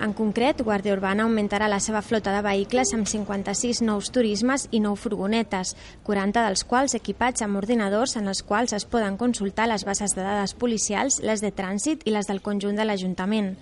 En 0.04 0.12
concret, 0.12 0.58
Guàrdia 0.60 0.92
Urbana 0.92 1.24
augmentarà 1.24 1.64
la 1.70 1.78
seva 1.80 2.02
flota 2.04 2.32
de 2.34 2.42
vehicles 2.44 2.90
amb 2.92 3.08
56 3.08 3.78
nous 3.86 4.10
turismes 4.12 4.66
i 4.68 4.82
9 4.84 5.00
furgonetes, 5.00 5.70
40 6.04 6.42
dels 6.44 6.64
quals 6.68 6.92
equipats 6.98 7.40
amb 7.46 7.56
ordinadors 7.56 8.12
en 8.20 8.28
els 8.28 8.42
quals 8.44 8.76
es 8.76 8.84
poden 8.84 9.16
consultar 9.16 9.64
les 9.70 9.86
bases 9.88 10.12
de 10.12 10.20
dades 10.20 10.52
policials, 10.60 11.22
les 11.24 11.40
de 11.40 11.54
trànsit 11.56 12.04
i 12.04 12.12
les 12.12 12.28
del 12.28 12.42
conjunt 12.44 12.76
de 12.76 12.84
l'Ajuntament. 12.84 13.54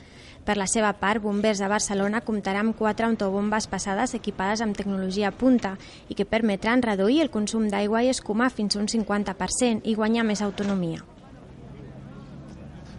Per 0.42 0.58
la 0.58 0.66
seva 0.66 0.90
part, 0.98 1.22
Bombers 1.22 1.62
de 1.62 1.70
Barcelona 1.70 2.24
comptarà 2.26 2.66
amb 2.66 2.74
quatre 2.74 3.06
autobombes 3.06 3.70
passades 3.70 4.18
equipades 4.18 4.66
amb 4.66 4.74
tecnologia 4.74 5.30
punta 5.30 5.76
i 6.10 6.18
que 6.18 6.26
permetran 6.26 6.82
reduir 6.82 7.22
el 7.22 7.30
consum 7.30 7.70
d'aigua 7.70 8.02
i 8.02 8.10
escuma 8.10 8.50
fins 8.50 8.74
a 8.74 8.82
un 8.82 8.90
50% 8.90 9.86
i 9.86 9.94
guanyar 9.94 10.26
més 10.26 10.42
autonomia. 10.42 11.06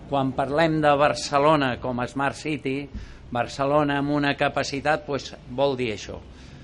Quan 0.07 0.31
parlem 0.31 0.79
de 0.79 0.91
Barcelona 0.95 1.79
com 1.81 1.99
a 1.99 2.07
Smart 2.07 2.37
City, 2.37 2.77
Barcelona 3.33 3.97
amb 4.01 4.13
una 4.13 4.35
capacitat 4.37 5.07
doncs, 5.07 5.33
vol 5.57 5.77
dir 5.79 5.93
això, 5.95 6.19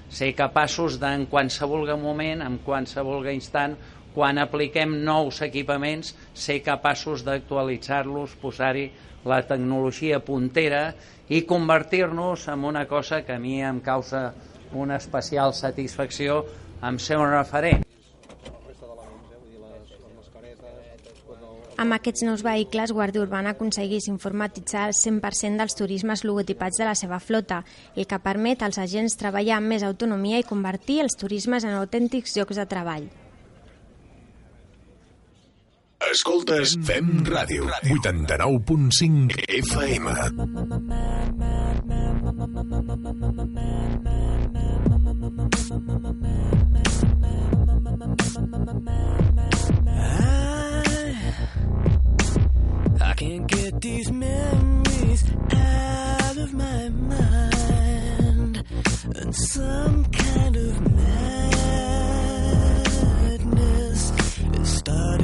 ser 0.10 0.34
capaços 0.38 1.00
de, 1.02 1.10
en 1.18 1.26
qualsevol 1.30 1.90
moment, 2.02 2.44
en 2.46 2.60
qualsevol 2.66 3.28
instant, 3.34 3.78
quan 4.14 4.42
apliquem 4.42 4.96
nous 5.06 5.42
equipaments, 5.46 6.14
ser 6.34 6.60
capaços 6.66 7.24
d'actualitzar-los, 7.26 8.36
posar-hi 8.42 8.90
la 9.30 9.42
tecnologia 9.46 10.20
puntera 10.24 10.94
i 11.30 11.44
convertir-nos 11.46 12.48
en 12.50 12.66
una 12.66 12.86
cosa 12.90 13.22
que 13.26 13.36
a 13.36 13.42
mi 13.42 13.60
em 13.62 13.80
causa 13.86 14.34
una 14.74 14.98
especial 14.98 15.54
satisfacció 15.54 16.44
en 16.82 17.00
ser 17.00 17.18
un 17.18 17.30
referent. 17.34 17.86
Amb 21.80 21.96
aquests 21.96 22.26
nous 22.28 22.42
vehicles, 22.44 22.92
Guàrdia 22.92 23.22
Urbana 23.24 23.54
aconseguís 23.56 24.10
informatitzar 24.12 24.90
el 24.90 24.96
100% 24.98 25.62
dels 25.62 25.78
turismes 25.80 26.26
logotipats 26.28 26.76
de 26.82 26.84
la 26.84 26.96
seva 27.02 27.22
flota, 27.24 27.62
el 27.96 28.04
que 28.10 28.20
permet 28.20 28.66
als 28.68 28.82
agents 28.84 29.16
treballar 29.22 29.62
amb 29.62 29.72
més 29.72 29.86
autonomia 29.88 30.42
i 30.42 30.48
convertir 30.50 31.00
els 31.06 31.16
turismes 31.16 31.64
en 31.64 31.78
autèntics 31.80 32.36
llocs 32.36 32.60
de 32.60 32.66
treball. 32.68 33.08
Escoltes, 36.10 36.76
fem 36.84 37.24
ràdio. 37.28 37.72
89.5 37.96 39.40
FM. 39.64 40.06
Can't 53.20 53.48
get 53.48 53.82
these 53.82 54.10
memories 54.10 55.26
out 55.52 56.38
of 56.38 56.54
my 56.54 56.88
mind. 56.88 58.64
And 59.14 59.36
some 59.36 60.06
kind 60.06 60.56
of 60.56 60.82
madness 60.96 61.20
has 64.56 64.70
started 64.78 65.19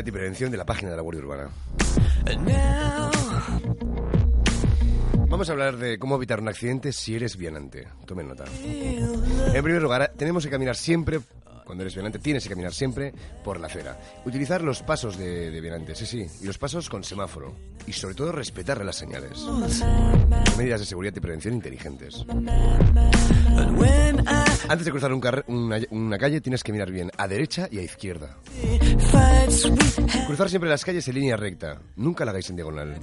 seguridad 0.00 0.06
y 0.06 0.10
prevención 0.12 0.50
de 0.50 0.56
la 0.56 0.64
página 0.64 0.90
de 0.90 0.96
la 0.96 1.02
Guardia 1.02 1.22
Urbana. 1.22 1.48
Vamos 5.28 5.48
a 5.48 5.52
hablar 5.52 5.76
de 5.76 5.98
cómo 5.98 6.16
evitar 6.16 6.40
un 6.40 6.48
accidente 6.48 6.92
si 6.92 7.14
eres 7.14 7.36
vianante. 7.36 7.86
Tomen 8.06 8.28
nota. 8.28 8.44
En 8.62 9.62
primer 9.62 9.82
lugar, 9.82 10.12
tenemos 10.16 10.44
que 10.44 10.50
caminar 10.50 10.76
siempre, 10.76 11.20
cuando 11.70 11.84
eres 11.84 11.94
vianante, 11.94 12.18
tienes 12.18 12.42
que 12.42 12.48
caminar 12.48 12.74
siempre 12.74 13.14
por 13.44 13.60
la 13.60 13.68
acera. 13.68 13.96
Utilizar 14.24 14.60
los 14.60 14.82
pasos 14.82 15.16
de, 15.16 15.52
de 15.52 15.60
vianante, 15.60 15.94
sí, 15.94 16.04
sí, 16.04 16.26
y 16.40 16.44
los 16.44 16.58
pasos 16.58 16.90
con 16.90 17.04
semáforo. 17.04 17.54
Y 17.86 17.92
sobre 17.92 18.16
todo 18.16 18.32
respetar 18.32 18.84
las 18.84 18.96
señales. 18.96 19.38
Medidas 20.58 20.80
de 20.80 20.86
seguridad 20.86 21.14
y 21.16 21.20
prevención 21.20 21.54
inteligentes. 21.54 22.24
Antes 24.68 24.84
de 24.84 24.90
cruzar 24.90 25.12
una, 25.12 25.78
una 25.90 26.18
calle 26.18 26.40
tienes 26.40 26.64
que 26.64 26.72
mirar 26.72 26.90
bien 26.90 27.12
a 27.16 27.28
derecha 27.28 27.68
y 27.70 27.78
a 27.78 27.82
izquierda. 27.82 28.36
Cruzar 30.26 30.50
siempre 30.50 30.68
las 30.68 30.84
calles 30.84 31.06
en 31.06 31.14
línea 31.14 31.36
recta. 31.36 31.80
Nunca 31.94 32.24
la 32.24 32.32
hagáis 32.32 32.50
en 32.50 32.56
diagonal. 32.56 32.98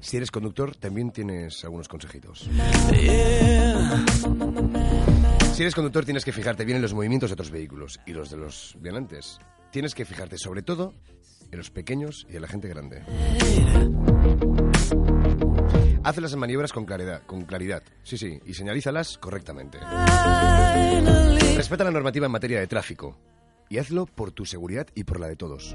Si 0.00 0.16
eres 0.16 0.30
conductor, 0.30 0.76
también 0.76 1.10
tienes 1.10 1.64
algunos 1.64 1.88
consejitos. 1.88 2.48
Si 5.52 5.62
eres 5.62 5.74
conductor, 5.74 6.04
tienes 6.04 6.24
que 6.24 6.32
fijarte 6.32 6.64
bien 6.64 6.76
en 6.76 6.82
los 6.82 6.94
movimientos 6.94 7.30
de 7.30 7.34
otros 7.34 7.50
vehículos 7.50 8.00
y 8.06 8.12
los 8.12 8.30
de 8.30 8.36
los 8.36 8.76
vianantes. 8.80 9.38
Tienes 9.70 9.94
que 9.94 10.04
fijarte 10.04 10.38
sobre 10.38 10.62
todo 10.62 10.92
en 11.50 11.58
los 11.58 11.70
pequeños 11.70 12.26
y 12.30 12.36
en 12.36 12.42
la 12.42 12.48
gente 12.48 12.68
grande. 12.68 13.02
Haz 16.02 16.18
las 16.18 16.36
maniobras 16.36 16.72
con 16.72 16.84
claridad, 16.84 17.22
con 17.24 17.44
claridad, 17.44 17.82
sí, 18.02 18.18
sí, 18.18 18.38
y 18.44 18.54
señalízalas 18.54 19.16
correctamente. 19.18 19.78
Respeta 21.56 21.84
la 21.84 21.90
normativa 21.90 22.26
en 22.26 22.32
materia 22.32 22.60
de 22.60 22.66
tráfico 22.66 23.16
y 23.70 23.78
hazlo 23.78 24.06
por 24.06 24.32
tu 24.32 24.44
seguridad 24.44 24.86
y 24.94 25.04
por 25.04 25.18
la 25.18 25.28
de 25.28 25.36
todos. 25.36 25.74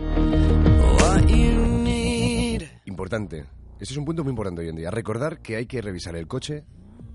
Importante. 2.90 3.46
Ese 3.80 3.94
es 3.94 3.98
un 3.98 4.04
punto 4.04 4.24
muy 4.24 4.32
importante 4.32 4.62
hoy 4.62 4.70
en 4.70 4.76
día. 4.76 4.90
Recordar 4.90 5.40
que 5.40 5.56
hay 5.56 5.68
que 5.68 5.80
revisar 5.80 6.16
el 6.16 6.28
coche 6.28 6.64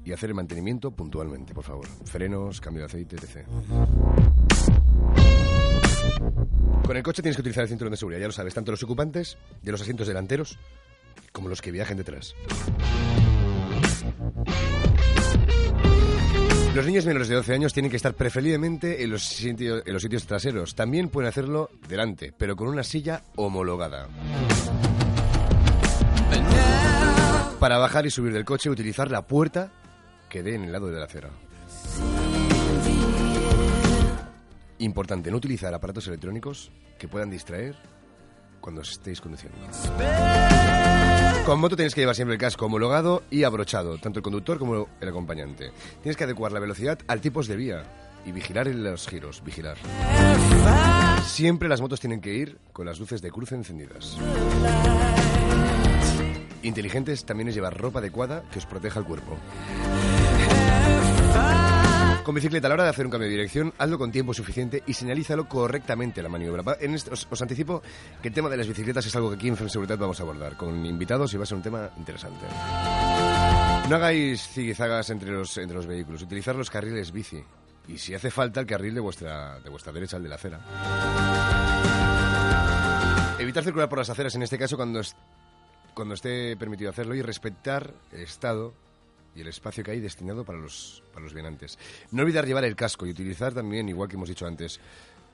y 0.05 0.13
hacer 0.13 0.31
el 0.31 0.35
mantenimiento 0.35 0.93
puntualmente, 0.93 1.53
por 1.53 1.65
favor. 1.65 1.87
Frenos, 2.05 2.61
cambio 2.61 2.83
de 2.83 2.87
aceite, 2.87 3.17
etc. 3.17 3.45
Con 6.87 6.97
el 6.97 7.03
coche 7.03 7.23
tienes 7.23 7.37
que 7.37 7.43
utilizar 7.43 7.63
el 7.63 7.69
cinturón 7.69 7.91
de 7.91 7.97
seguridad, 7.97 8.21
ya 8.21 8.27
lo 8.29 8.33
sabes, 8.33 8.55
tanto 8.55 8.71
los 8.71 8.83
ocupantes 8.85 9.37
de 9.63 9.73
los 9.73 9.81
asientos 9.81 10.07
delanteros 10.07 10.59
como 11.33 11.49
los 11.49 11.61
que 11.61 11.73
viajen 11.73 11.97
detrás. 11.97 12.35
Los 16.75 16.87
niños 16.87 17.05
menores 17.05 17.29
de 17.29 17.35
12 17.35 17.53
años 17.53 17.73
tienen 17.73 17.91
que 17.91 17.97
estar 17.97 18.15
preferiblemente 18.15 19.03
en 19.03 19.11
los, 19.11 19.43
en 19.43 19.93
los 19.93 20.03
sitios 20.03 20.27
traseros. 20.27 20.75
También 20.75 21.09
pueden 21.09 21.29
hacerlo 21.29 21.71
delante, 21.89 22.33
pero 22.37 22.55
con 22.55 22.69
una 22.69 22.85
silla 22.85 23.23
homologada. 23.37 24.09
Para 27.59 27.79
bajar 27.79 28.07
y 28.07 28.11
subir 28.11 28.33
del 28.33 28.45
coche, 28.45 28.69
utilizar 28.69 29.11
la 29.11 29.27
puerta 29.27 29.71
que 30.29 30.43
dé 30.43 30.55
en 30.55 30.65
el 30.65 30.73
lado 30.73 30.89
de 30.89 30.99
la 30.99 31.05
acera. 31.05 31.31
Importante, 34.79 35.31
no 35.31 35.37
utilizar 35.39 35.73
aparatos 35.73 36.07
electrónicos 36.09 36.71
que 36.99 37.09
puedan 37.09 37.31
distraer 37.31 37.75
cuando 38.61 38.83
estéis 38.83 39.21
conduciendo. 39.21 39.59
Con 41.47 41.61
moto 41.61 41.77
tienes 41.77 41.95
que 41.95 42.01
llevar 42.01 42.17
siempre 42.17 42.35
el 42.35 42.41
casco 42.41 42.67
homologado 42.67 43.23
y 43.31 43.45
abrochado, 43.45 43.99
tanto 43.99 44.21
el 44.21 44.23
conductor 44.23 44.59
como 44.59 44.89
el 45.01 45.09
acompañante. 45.09 45.73
Tienes 46.03 46.17
que 46.17 46.25
adecuar 46.25 46.53
la 46.53 46.61
velocidad 46.61 46.99
al 47.07 47.21
tipos 47.21 47.47
de 47.47 47.57
vía 47.57 47.83
y 48.25 48.33
vigilar 48.33 48.69
en 48.69 48.83
los 48.83 49.07
giros, 49.07 49.45
vigilar. 49.45 49.77
Siempre 51.25 51.69
las 51.69 51.81
motos 51.81 52.01
tienen 52.01 52.21
que 52.21 52.33
ir 52.33 52.59
con 52.73 52.87
las 52.87 52.99
luces 52.99 53.21
de 53.21 53.31
cruce 53.31 53.55
encendidas. 53.55 54.17
Inteligentes 56.65 57.25
también 57.25 57.49
es 57.49 57.55
llevar 57.55 57.77
ropa 57.79 58.01
adecuada 58.01 58.43
que 58.51 58.59
os 58.59 58.67
proteja 58.67 58.99
el 58.99 59.05
cuerpo. 59.07 59.37
Con 62.25 62.35
bicicleta, 62.35 62.67
a 62.67 62.71
la 62.71 62.75
hora 62.75 62.85
de 62.85 62.91
hacer 62.91 63.05
un 63.05 63.11
cambio 63.13 63.29
de 63.29 63.35
dirección, 63.37 63.75
hazlo 63.77 63.99
con 63.99 64.11
tiempo 64.11 64.33
suficiente 64.33 64.83
y 64.87 64.95
señalízalo 64.95 65.47
correctamente 65.47 66.23
la 66.23 66.31
maniobra. 66.31 66.63
Os, 67.13 67.27
os 67.31 67.43
anticipo 67.43 67.83
que 68.23 68.29
el 68.29 68.35
tema 68.35 68.49
de 68.49 68.57
las 68.57 68.67
bicicletas 68.67 69.05
es 69.05 69.15
algo 69.15 69.29
que 69.31 69.37
aquí 69.37 69.49
en 69.49 69.69
Seguridad 69.69 69.99
vamos 69.99 70.19
a 70.21 70.23
abordar 70.23 70.57
con 70.57 70.87
invitados 70.87 71.35
y 71.35 71.37
va 71.37 71.43
a 71.43 71.47
ser 71.47 71.59
un 71.59 71.63
tema 71.63 71.91
interesante. 71.99 72.47
No 73.91 73.97
hagáis 73.97 74.41
zigizagas 74.49 75.11
entre 75.11 75.33
los, 75.33 75.59
entre 75.59 75.77
los 75.77 75.87
vehículos, 75.87 76.23
utilizar 76.23 76.57
los 76.57 76.71
carriles 76.71 77.13
bici 77.13 77.45
y 77.89 77.99
si 77.99 78.15
hace 78.15 78.31
falta 78.31 78.61
el 78.61 78.67
carril 78.67 78.95
de 78.95 79.01
vuestra, 79.01 79.61
de 79.61 79.69
vuestra 79.69 79.93
derecha, 79.93 80.17
el 80.17 80.23
de 80.23 80.29
la 80.31 80.37
acera. 80.37 80.61
Evitar 83.39 83.63
circular 83.65 83.91
por 83.91 83.99
las 83.99 84.09
aceras 84.09 84.35
en 84.37 84.43
este 84.45 84.57
caso 84.57 84.77
cuando, 84.77 85.01
es- 85.01 85.15
cuando 85.95 86.15
esté 86.15 86.57
permitido 86.57 86.91
hacerlo 86.91 87.15
y 87.15 87.23
respetar 87.23 87.93
el 88.13 88.21
estado 88.21 88.73
y 89.37 89.41
el 89.41 89.49
espacio 89.49 89.83
que 89.83 89.91
hay 89.93 90.01
destinado 90.01 90.45
para 90.45 90.59
los, 90.59 91.03
para 91.13 91.25
los 91.25 91.35
vianantes. 91.35 91.79
No 92.13 92.23
olvidar 92.23 92.47
llevar 92.47 92.65
el 92.65 92.77
casco 92.77 93.07
y 93.07 93.11
utilizar 93.11 93.53
también, 93.55 93.89
igual 93.89 94.09
que 94.09 94.17
hemos 94.17 94.29
dicho 94.29 94.47
antes, 94.47 94.81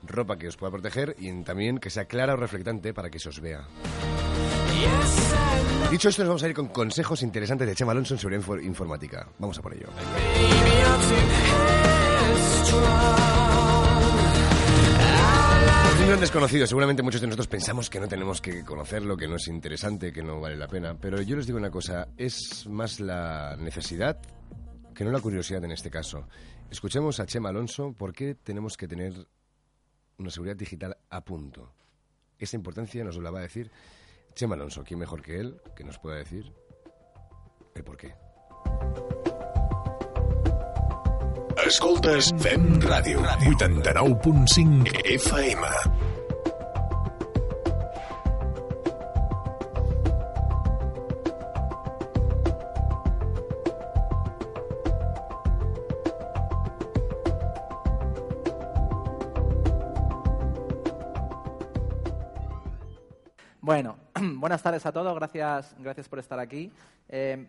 ropa 0.03 0.37
que 0.37 0.47
os 0.47 0.57
pueda 0.57 0.71
proteger 0.71 1.15
y 1.19 1.31
también 1.43 1.77
que 1.77 1.89
sea 1.89 2.05
clara 2.05 2.33
o 2.33 2.37
reflectante 2.37 2.93
para 2.93 3.09
que 3.09 3.19
se 3.19 3.29
os 3.29 3.39
vea. 3.39 3.67
Dicho 5.91 6.09
esto, 6.09 6.23
nos 6.23 6.29
vamos 6.29 6.43
a 6.43 6.47
ir 6.47 6.55
con 6.55 6.67
consejos 6.69 7.21
interesantes 7.21 7.67
de 7.67 7.75
Chema 7.75 7.91
Alonso 7.91 8.15
infor- 8.15 8.63
informática. 8.63 9.27
Vamos 9.37 9.57
a 9.59 9.61
por 9.61 9.73
ello. 9.73 9.87
Un 16.01 16.07
gran 16.07 16.19
desconocido. 16.19 16.65
Seguramente 16.65 17.03
muchos 17.03 17.21
de 17.21 17.27
nosotros 17.27 17.47
pensamos 17.47 17.87
que 17.87 17.99
no 17.99 18.07
tenemos 18.07 18.41
que 18.41 18.65
conocerlo, 18.65 19.15
que 19.15 19.27
no 19.27 19.35
es 19.35 19.47
interesante, 19.47 20.11
que 20.11 20.23
no 20.23 20.41
vale 20.41 20.55
la 20.55 20.67
pena. 20.67 20.97
Pero 20.99 21.21
yo 21.21 21.35
les 21.35 21.45
digo 21.45 21.59
una 21.59 21.69
cosa, 21.69 22.07
es 22.17 22.65
más 22.67 22.99
la 22.99 23.55
necesidad 23.59 24.19
que 24.95 25.03
no 25.05 25.11
la 25.11 25.19
curiosidad 25.19 25.63
en 25.63 25.71
este 25.71 25.91
caso. 25.91 26.27
Escuchemos 26.71 27.19
a 27.19 27.27
Chema 27.27 27.49
Alonso 27.49 27.93
por 27.93 28.13
qué 28.13 28.33
tenemos 28.33 28.77
que 28.77 28.87
tener 28.87 29.13
una 30.17 30.31
seguridad 30.31 30.55
digital 30.55 30.97
a 31.11 31.23
punto. 31.23 31.71
Esa 32.39 32.55
importancia 32.55 33.03
nos 33.03 33.17
la 33.17 33.29
va 33.29 33.37
a 33.37 33.43
decir 33.43 33.69
Chema 34.33 34.55
Alonso. 34.55 34.83
¿Quién 34.83 34.99
mejor 34.99 35.21
que 35.21 35.39
él 35.39 35.61
que 35.75 35.83
nos 35.83 35.99
pueda 35.99 36.17
decir 36.17 36.51
el 37.75 37.83
por 37.83 37.97
qué? 37.97 38.15
Escoltes 41.67 42.31
Fem 42.41 42.79
Ràdio, 42.81 43.21
89.5 43.21 44.91
FM. 45.05 45.67
Bueno, 63.61 63.97
buenas 64.37 64.63
tardes 64.63 64.85
a 64.85 64.91
todos, 64.91 65.13
gracias, 65.15 65.75
gracias 65.79 66.09
por 66.09 66.19
estar 66.19 66.39
aquí. 66.39 66.71
Eh, 67.07 67.45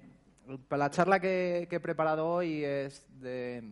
la 0.70 0.90
charla 0.90 1.18
que, 1.18 1.66
que 1.70 1.76
he 1.76 1.80
preparado 1.80 2.28
hoy 2.28 2.62
es 2.64 3.06
de, 3.20 3.62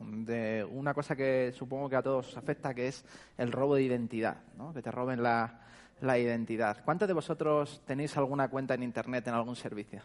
de 0.00 0.66
una 0.70 0.94
cosa 0.94 1.16
que 1.16 1.52
supongo 1.52 1.88
que 1.88 1.96
a 1.96 2.02
todos 2.02 2.28
os 2.28 2.36
afecta, 2.36 2.74
que 2.74 2.88
es 2.88 3.04
el 3.36 3.52
robo 3.52 3.74
de 3.74 3.82
identidad, 3.82 4.38
¿no? 4.56 4.72
que 4.72 4.82
te 4.82 4.90
roben 4.90 5.22
la, 5.22 5.60
la 6.00 6.18
identidad. 6.18 6.84
¿Cuántos 6.84 7.08
de 7.08 7.14
vosotros 7.14 7.82
tenéis 7.86 8.16
alguna 8.16 8.48
cuenta 8.48 8.74
en 8.74 8.82
Internet 8.82 9.26
en 9.28 9.34
algún 9.34 9.56
servicio? 9.56 10.02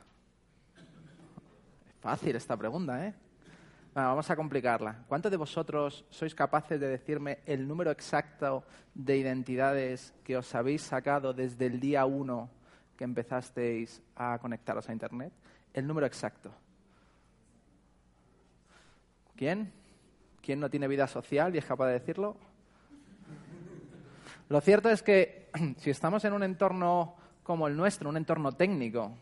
Fácil 1.99 2.35
esta 2.35 2.57
pregunta, 2.57 3.07
¿eh? 3.07 3.13
Vamos 3.95 4.29
a 4.31 4.35
complicarla. 4.35 5.05
¿Cuántos 5.07 5.29
de 5.29 5.37
vosotros 5.37 6.03
sois 6.09 6.33
capaces 6.33 6.79
de 6.79 6.87
decirme 6.87 7.39
el 7.45 7.67
número 7.67 7.91
exacto 7.91 8.65
de 8.95 9.17
identidades 9.17 10.15
que 10.23 10.35
os 10.35 10.55
habéis 10.55 10.81
sacado 10.81 11.31
desde 11.31 11.67
el 11.67 11.79
día 11.79 12.03
1 12.05 12.49
que 12.97 13.03
empezasteis 13.03 14.01
a 14.15 14.39
conectaros 14.39 14.89
a 14.89 14.93
Internet? 14.93 15.31
El 15.73 15.85
número 15.85 16.07
exacto. 16.07 16.51
¿Quién? 19.35 19.71
¿Quién 20.43 20.59
no 20.59 20.69
tiene 20.69 20.89
vida 20.89 21.07
social 21.07 21.55
y 21.55 21.57
es 21.57 21.65
capaz 21.65 21.87
de 21.87 21.93
decirlo? 21.93 22.35
Lo 24.49 24.59
cierto 24.59 24.89
es 24.89 25.01
que 25.01 25.49
si 25.77 25.89
estamos 25.89 26.25
en 26.25 26.33
un 26.33 26.43
entorno 26.43 27.15
como 27.43 27.65
el 27.67 27.77
nuestro, 27.77 28.09
un 28.09 28.17
entorno 28.17 28.51
técnico, 28.51 29.13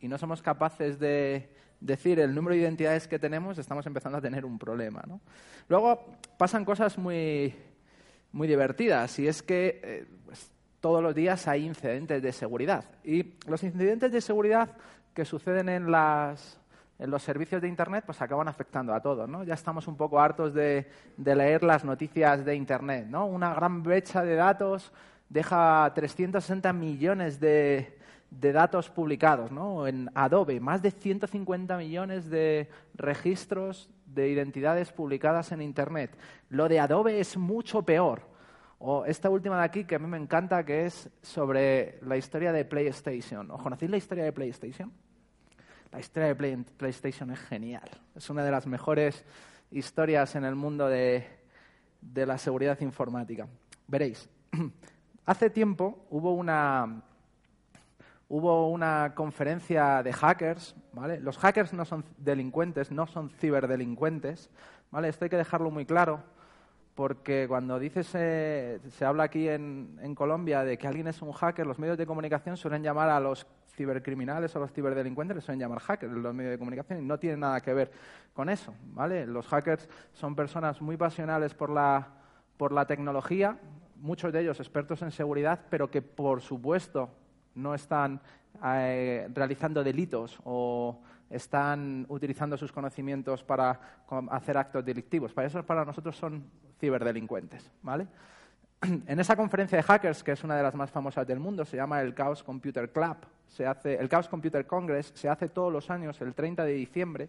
y 0.00 0.08
no 0.08 0.16
somos 0.16 0.40
capaces 0.40 0.98
de 0.98 1.50
decir 1.80 2.18
el 2.18 2.34
número 2.34 2.54
de 2.54 2.62
identidades 2.62 3.06
que 3.06 3.18
tenemos, 3.18 3.58
estamos 3.58 3.86
empezando 3.86 4.18
a 4.18 4.20
tener 4.22 4.46
un 4.46 4.58
problema. 4.58 5.04
Luego 5.68 6.16
pasan 6.38 6.64
cosas 6.64 6.96
muy, 6.96 7.54
muy 8.32 8.48
divertidas 8.48 9.18
y 9.18 9.28
es 9.28 9.42
que 9.42 9.80
eh, 9.82 10.06
pues, 10.24 10.50
todos 10.80 11.02
los 11.02 11.14
días 11.14 11.46
hay 11.46 11.66
incidentes 11.66 12.22
de 12.22 12.32
seguridad. 12.32 12.86
Y 13.04 13.34
los 13.46 13.62
incidentes 13.62 14.10
de 14.12 14.22
seguridad 14.22 14.76
que 15.12 15.26
suceden 15.26 15.68
en, 15.68 15.90
las, 15.90 16.58
en 17.02 17.10
los 17.10 17.22
servicios 17.22 17.60
de 17.60 17.66
Internet 17.66 18.04
pues 18.06 18.22
acaban 18.22 18.46
afectando 18.46 18.94
a 18.94 19.00
todos. 19.00 19.28
¿no? 19.28 19.42
Ya 19.42 19.54
estamos 19.54 19.88
un 19.88 19.96
poco 19.96 20.20
hartos 20.20 20.54
de, 20.54 20.86
leer 21.18 21.64
las 21.64 21.84
noticias 21.84 22.44
de 22.44 22.54
Internet. 22.54 23.06
¿no? 23.08 23.26
Una 23.26 23.52
gran 23.54 23.82
brecha 23.82 24.22
de 24.22 24.36
datos 24.36 24.92
deja 25.28 25.90
360 25.94 26.72
millones 26.72 27.40
de, 27.40 27.98
de 28.30 28.52
datos 28.52 28.88
publicados, 28.88 29.50
¿no? 29.50 29.86
En 29.86 30.10
Adobe, 30.14 30.60
más 30.60 30.82
de 30.82 30.90
150 30.90 31.76
millones 31.78 32.28
de 32.28 32.68
registros 32.94 33.90
de 34.06 34.28
identidades 34.28 34.92
publicadas 34.92 35.52
en 35.52 35.62
Internet. 35.62 36.16
Lo 36.50 36.68
de 36.68 36.78
Adobe 36.78 37.18
es 37.18 37.36
mucho 37.36 37.82
peor. 37.82 38.30
O 38.78 39.06
esta 39.06 39.30
última 39.30 39.58
de 39.58 39.64
aquí, 39.64 39.84
que 39.84 39.94
a 39.94 39.98
mí 39.98 40.06
me 40.06 40.18
encanta, 40.18 40.64
que 40.64 40.86
es 40.86 41.08
sobre 41.22 41.98
la 42.02 42.16
historia 42.16 42.52
de 42.52 42.64
PlayStation. 42.64 43.50
¿Os 43.50 43.62
conocéis 43.62 43.90
la 43.90 43.96
historia 43.96 44.24
de 44.24 44.32
PlayStation? 44.32 44.92
La 45.92 46.00
historia 46.00 46.28
de 46.28 46.34
Play- 46.34 46.64
PlayStation 46.76 47.30
es 47.30 47.38
genial. 47.40 47.88
Es 48.14 48.30
una 48.30 48.42
de 48.42 48.50
las 48.50 48.66
mejores 48.66 49.24
historias 49.70 50.34
en 50.34 50.44
el 50.44 50.54
mundo 50.54 50.88
de, 50.88 51.26
de 52.00 52.26
la 52.26 52.38
seguridad 52.38 52.80
informática. 52.80 53.46
Veréis, 53.86 54.28
hace 55.26 55.50
tiempo 55.50 56.06
hubo 56.10 56.32
una, 56.32 57.02
hubo 58.28 58.70
una 58.70 59.12
conferencia 59.14 60.02
de 60.02 60.12
hackers, 60.14 60.74
¿vale? 60.94 61.20
Los 61.20 61.36
hackers 61.38 61.74
no 61.74 61.84
son 61.84 62.04
delincuentes, 62.16 62.90
no 62.90 63.06
son 63.06 63.28
ciberdelincuentes, 63.28 64.48
¿vale? 64.90 65.08
Esto 65.08 65.26
hay 65.26 65.30
que 65.30 65.36
dejarlo 65.36 65.70
muy 65.70 65.84
claro, 65.84 66.22
porque 66.94 67.44
cuando 67.48 67.78
dices, 67.78 68.10
eh, 68.14 68.80
se 68.88 69.04
habla 69.04 69.24
aquí 69.24 69.48
en, 69.48 69.98
en 70.02 70.14
Colombia 70.14 70.64
de 70.64 70.78
que 70.78 70.86
alguien 70.88 71.08
es 71.08 71.20
un 71.20 71.32
hacker, 71.32 71.66
los 71.66 71.78
medios 71.78 71.98
de 71.98 72.06
comunicación 72.06 72.56
suelen 72.56 72.82
llamar 72.82 73.10
a 73.10 73.20
los 73.20 73.46
cibercriminales 73.74 74.54
o 74.56 74.60
los 74.60 74.72
ciberdelincuentes, 74.72 75.36
les 75.36 75.44
suelen 75.44 75.60
llamar 75.60 75.80
hackers 75.80 76.12
los 76.12 76.34
medios 76.34 76.52
de 76.52 76.58
comunicación 76.58 77.00
y 77.00 77.02
no 77.02 77.18
tiene 77.18 77.36
nada 77.36 77.60
que 77.60 77.72
ver 77.72 77.90
con 78.32 78.48
eso, 78.48 78.74
¿vale? 78.94 79.26
Los 79.26 79.46
hackers 79.48 79.88
son 80.12 80.34
personas 80.34 80.80
muy 80.80 80.96
pasionales 80.96 81.54
por 81.54 81.70
la, 81.70 82.08
por 82.56 82.72
la 82.72 82.86
tecnología, 82.86 83.58
muchos 83.96 84.32
de 84.32 84.40
ellos 84.40 84.60
expertos 84.60 85.02
en 85.02 85.10
seguridad, 85.10 85.60
pero 85.70 85.90
que 85.90 86.02
por 86.02 86.40
supuesto 86.40 87.10
no 87.54 87.74
están 87.74 88.20
eh, 88.64 89.28
realizando 89.32 89.82
delitos 89.82 90.38
o 90.44 91.00
están 91.30 92.04
utilizando 92.08 92.56
sus 92.56 92.72
conocimientos 92.72 93.42
para 93.42 93.80
hacer 94.30 94.58
actos 94.58 94.84
delictivos. 94.84 95.32
Para 95.32 95.46
eso, 95.46 95.64
para 95.64 95.84
nosotros 95.84 96.16
son 96.16 96.44
ciberdelincuentes, 96.78 97.70
¿vale? 97.82 98.06
En 99.06 99.20
esa 99.20 99.36
conferencia 99.36 99.76
de 99.76 99.82
hackers, 99.82 100.22
que 100.22 100.32
es 100.32 100.42
una 100.42 100.56
de 100.56 100.62
las 100.62 100.74
más 100.74 100.90
famosas 100.90 101.26
del 101.26 101.38
mundo, 101.38 101.64
se 101.64 101.76
llama 101.76 102.00
el 102.00 102.14
Chaos 102.14 102.42
Computer 102.42 102.90
Club, 102.90 103.16
se 103.48 103.66
hace, 103.66 103.94
el 103.94 104.08
Chaos 104.08 104.28
Computer 104.28 104.66
Congress, 104.66 105.12
se 105.14 105.28
hace 105.28 105.48
todos 105.48 105.72
los 105.72 105.88
años, 105.90 106.20
el 106.20 106.34
30 106.34 106.64
de 106.64 106.72
diciembre, 106.72 107.28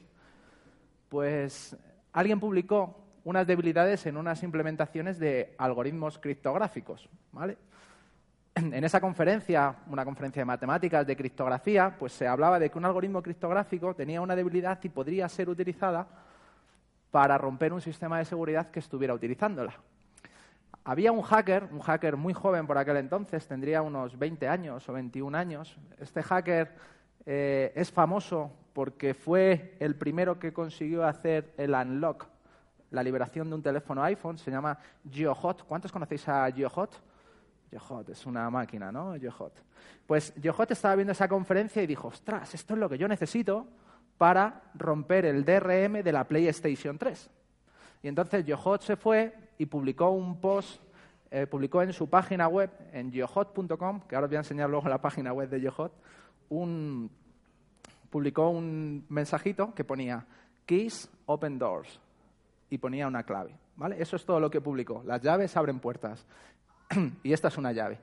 pues 1.09 1.77
alguien 2.11 2.39
publicó 2.39 2.99
unas 3.23 3.45
debilidades 3.45 4.05
en 4.07 4.17
unas 4.17 4.41
implementaciones 4.41 5.19
de 5.19 5.53
algoritmos 5.57 6.17
criptográficos, 6.17 7.07
¿vale? 7.31 7.57
En 8.55 8.83
esa 8.83 8.99
conferencia, 8.99 9.75
una 9.87 10.05
conferencia 10.05 10.41
de 10.41 10.45
matemáticas, 10.45 11.05
de 11.05 11.15
criptografía, 11.15 11.95
pues 11.97 12.13
se 12.13 12.27
hablaba 12.27 12.59
de 12.59 12.69
que 12.69 12.77
un 12.77 12.85
algoritmo 12.85 13.21
criptográfico 13.21 13.93
tenía 13.95 14.21
una 14.21 14.35
debilidad 14.35 14.79
y 14.83 14.89
podría 14.89 15.29
ser 15.29 15.49
utilizada 15.49 16.07
para 17.11 17.37
romper 17.37 17.73
un 17.73 17.81
sistema 17.81 18.17
de 18.17 18.25
seguridad 18.25 18.71
que 18.71 18.79
estuviera 18.79 19.13
utilizándola. 19.13 19.73
Había 20.85 21.11
un 21.11 21.21
hacker, 21.21 21.69
un 21.71 21.79
hacker 21.79 22.17
muy 22.17 22.33
joven 22.33 22.67
por 22.67 22.77
aquel 22.77 22.97
entonces, 22.97 23.47
tendría 23.47 23.81
unos 23.81 24.19
20 24.19 24.47
años 24.47 24.87
o 24.89 24.93
21 24.93 25.37
años. 25.37 25.77
Este 25.97 26.21
hacker 26.21 26.75
eh, 27.25 27.71
es 27.75 27.89
famoso 27.91 28.51
porque 28.73 29.13
fue 29.13 29.77
el 29.79 29.95
primero 29.95 30.39
que 30.39 30.51
consiguió 30.51 31.05
hacer 31.05 31.53
el 31.57 31.73
unlock, 31.73 32.27
la 32.91 33.01
liberación 33.01 33.49
de 33.49 33.55
un 33.55 33.63
teléfono 33.63 34.03
iPhone, 34.03 34.37
se 34.37 34.51
llama 34.51 34.77
GeoHot. 35.09 35.63
¿Cuántos 35.65 35.91
conocéis 35.91 36.27
a 36.27 36.51
GeoHot? 36.51 37.01
GeoHot 37.69 38.09
es 38.09 38.25
una 38.25 38.49
máquina, 38.49 38.91
¿no? 38.91 39.13
GeoHot. 39.13 39.63
Pues 40.05 40.33
GeoHot 40.41 40.71
estaba 40.71 40.95
viendo 40.95 41.13
esa 41.13 41.29
conferencia 41.29 41.81
y 41.81 41.87
dijo, 41.87 42.09
ostras, 42.09 42.53
esto 42.53 42.73
es 42.73 42.79
lo 42.79 42.89
que 42.89 42.97
yo 42.97 43.07
necesito 43.07 43.67
para 44.17 44.63
romper 44.75 45.25
el 45.25 45.45
DRM 45.45 46.03
de 46.03 46.11
la 46.11 46.25
PlayStation 46.25 46.97
3. 46.97 47.29
Y 48.03 48.09
entonces 48.09 48.45
GeoHot 48.45 48.81
se 48.81 48.97
fue 48.97 49.33
y 49.57 49.65
publicó 49.65 50.09
un 50.11 50.39
post, 50.39 50.81
eh, 51.31 51.47
publicó 51.47 51.81
en 51.81 51.93
su 51.93 52.09
página 52.09 52.47
web, 52.49 52.69
en 52.91 53.11
geohot.com, 53.11 54.01
que 54.01 54.15
ahora 54.15 54.25
os 54.25 54.29
voy 54.29 54.35
a 54.35 54.41
enseñar 54.41 54.69
luego 54.69 54.89
la 54.89 55.01
página 55.01 55.31
web 55.31 55.49
de 55.49 55.61
GeoHot, 55.61 55.93
un, 56.49 57.09
publicó 58.09 58.49
un 58.49 59.05
mensajito 59.07 59.73
que 59.73 59.85
ponía 59.85 60.25
Keys 60.65 61.09
Open 61.25 61.57
Doors 61.57 61.99
y 62.69 62.77
ponía 62.77 63.07
una 63.07 63.23
clave. 63.23 63.55
¿vale? 63.77 63.95
Eso 64.01 64.17
es 64.17 64.25
todo 64.25 64.39
lo 64.41 64.51
que 64.51 64.59
publicó. 64.59 65.01
Las 65.05 65.21
llaves 65.21 65.55
abren 65.55 65.79
puertas. 65.79 66.25
y 67.23 67.31
esta 67.31 67.47
es 67.47 67.57
una 67.57 67.71
llave. 67.71 67.99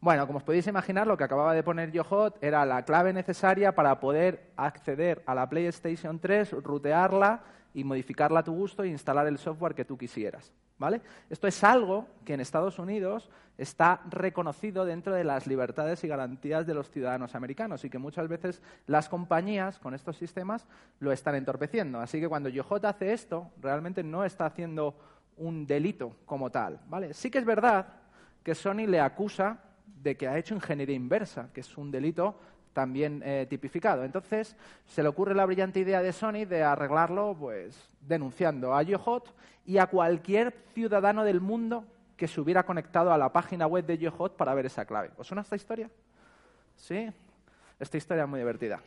Bueno, 0.00 0.26
como 0.26 0.38
os 0.38 0.44
podéis 0.44 0.66
imaginar, 0.66 1.06
lo 1.06 1.16
que 1.16 1.24
acababa 1.24 1.54
de 1.54 1.62
poner 1.62 1.90
YoHot 1.90 2.42
era 2.42 2.66
la 2.66 2.84
clave 2.84 3.12
necesaria 3.12 3.74
para 3.74 3.98
poder 3.98 4.50
acceder 4.56 5.22
a 5.26 5.34
la 5.34 5.48
PlayStation 5.48 6.18
3, 6.18 6.52
rutearla 6.62 7.40
y 7.74 7.84
modificarla 7.84 8.40
a 8.40 8.44
tu 8.44 8.52
gusto 8.52 8.82
e 8.82 8.88
instalar 8.88 9.26
el 9.26 9.38
software 9.38 9.74
que 9.74 9.84
tú 9.84 9.96
quisieras. 9.96 10.52
¿vale? 10.78 11.00
Esto 11.30 11.46
es 11.46 11.62
algo 11.62 12.06
que 12.24 12.34
en 12.34 12.40
Estados 12.40 12.78
Unidos 12.78 13.30
está 13.56 14.00
reconocido 14.10 14.84
dentro 14.84 15.14
de 15.14 15.24
las 15.24 15.46
libertades 15.46 16.02
y 16.02 16.08
garantías 16.08 16.66
de 16.66 16.74
los 16.74 16.90
ciudadanos 16.90 17.34
americanos 17.34 17.84
y 17.84 17.90
que 17.90 17.98
muchas 17.98 18.28
veces 18.28 18.62
las 18.86 19.08
compañías 19.08 19.78
con 19.78 19.94
estos 19.94 20.16
sistemas 20.16 20.66
lo 20.98 21.12
están 21.12 21.34
entorpeciendo. 21.34 22.00
Así 22.00 22.20
que 22.20 22.28
cuando 22.28 22.48
YoHot 22.48 22.84
hace 22.84 23.12
esto, 23.12 23.50
realmente 23.60 24.02
no 24.02 24.24
está 24.24 24.46
haciendo 24.46 24.96
un 25.36 25.66
delito 25.66 26.16
como 26.26 26.50
tal. 26.50 26.80
¿vale? 26.88 27.14
Sí 27.14 27.30
que 27.30 27.38
es 27.38 27.44
verdad 27.44 27.86
que 28.42 28.54
Sony 28.54 28.86
le 28.86 29.00
acusa 29.00 29.58
de 30.02 30.16
que 30.16 30.26
ha 30.26 30.36
hecho 30.36 30.54
ingeniería 30.54 30.96
inversa, 30.96 31.48
que 31.52 31.60
es 31.60 31.78
un 31.78 31.90
delito 31.90 32.36
también 32.72 33.22
eh, 33.24 33.46
tipificado. 33.48 34.04
Entonces, 34.04 34.56
se 34.86 35.02
le 35.02 35.08
ocurre 35.08 35.34
la 35.34 35.46
brillante 35.46 35.80
idea 35.80 36.02
de 36.02 36.12
Sony 36.12 36.44
de 36.48 36.62
arreglarlo 36.62 37.36
pues, 37.38 37.76
denunciando 38.00 38.74
a 38.74 38.82
YoHot 38.82 39.34
y 39.66 39.78
a 39.78 39.86
cualquier 39.86 40.52
ciudadano 40.74 41.24
del 41.24 41.40
mundo 41.40 41.84
que 42.16 42.28
se 42.28 42.40
hubiera 42.40 42.64
conectado 42.64 43.12
a 43.12 43.18
la 43.18 43.32
página 43.32 43.66
web 43.66 43.84
de 43.84 43.98
YoHot 43.98 44.36
para 44.36 44.54
ver 44.54 44.66
esa 44.66 44.84
clave. 44.84 45.10
¿Os 45.16 45.26
suena 45.26 45.42
esta 45.42 45.56
historia? 45.56 45.90
¿Sí? 46.76 47.10
Esta 47.78 47.96
historia 47.96 48.24
es 48.24 48.28
muy 48.28 48.40
divertida. 48.40 48.80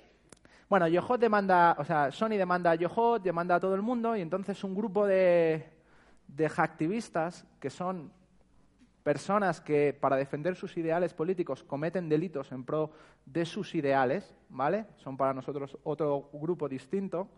Bueno, 0.69 0.87
YoHot 0.87 1.19
demanda, 1.19 1.75
o 1.77 1.85
sea, 1.85 2.11
Sony 2.11 2.37
demanda 2.37 2.71
a 2.71 2.75
YoHot, 2.75 3.21
demanda 3.21 3.55
a 3.55 3.59
todo 3.59 3.75
el 3.75 3.81
mundo 3.81 4.15
y 4.15 4.21
entonces 4.21 4.63
un 4.63 4.73
grupo 4.73 5.05
de, 5.05 5.69
de 6.27 6.49
hacktivistas 6.49 7.45
que 7.59 7.69
son 7.69 8.11
personas 9.05 9.61
que 9.61 9.93
para 9.93 10.15
defender 10.15 10.55
sus 10.55 10.75
ideales 10.77 11.13
políticos 11.13 11.63
cometen 11.63 12.09
delitos 12.09 12.51
en 12.51 12.63
pro 12.63 12.89
de 13.23 13.45
sus 13.45 13.75
ideales, 13.75 14.33
¿vale? 14.49 14.87
Son 14.97 15.15
para 15.15 15.31
nosotros 15.31 15.77
otro 15.83 16.31
grupo 16.33 16.67
distinto, 16.67 17.29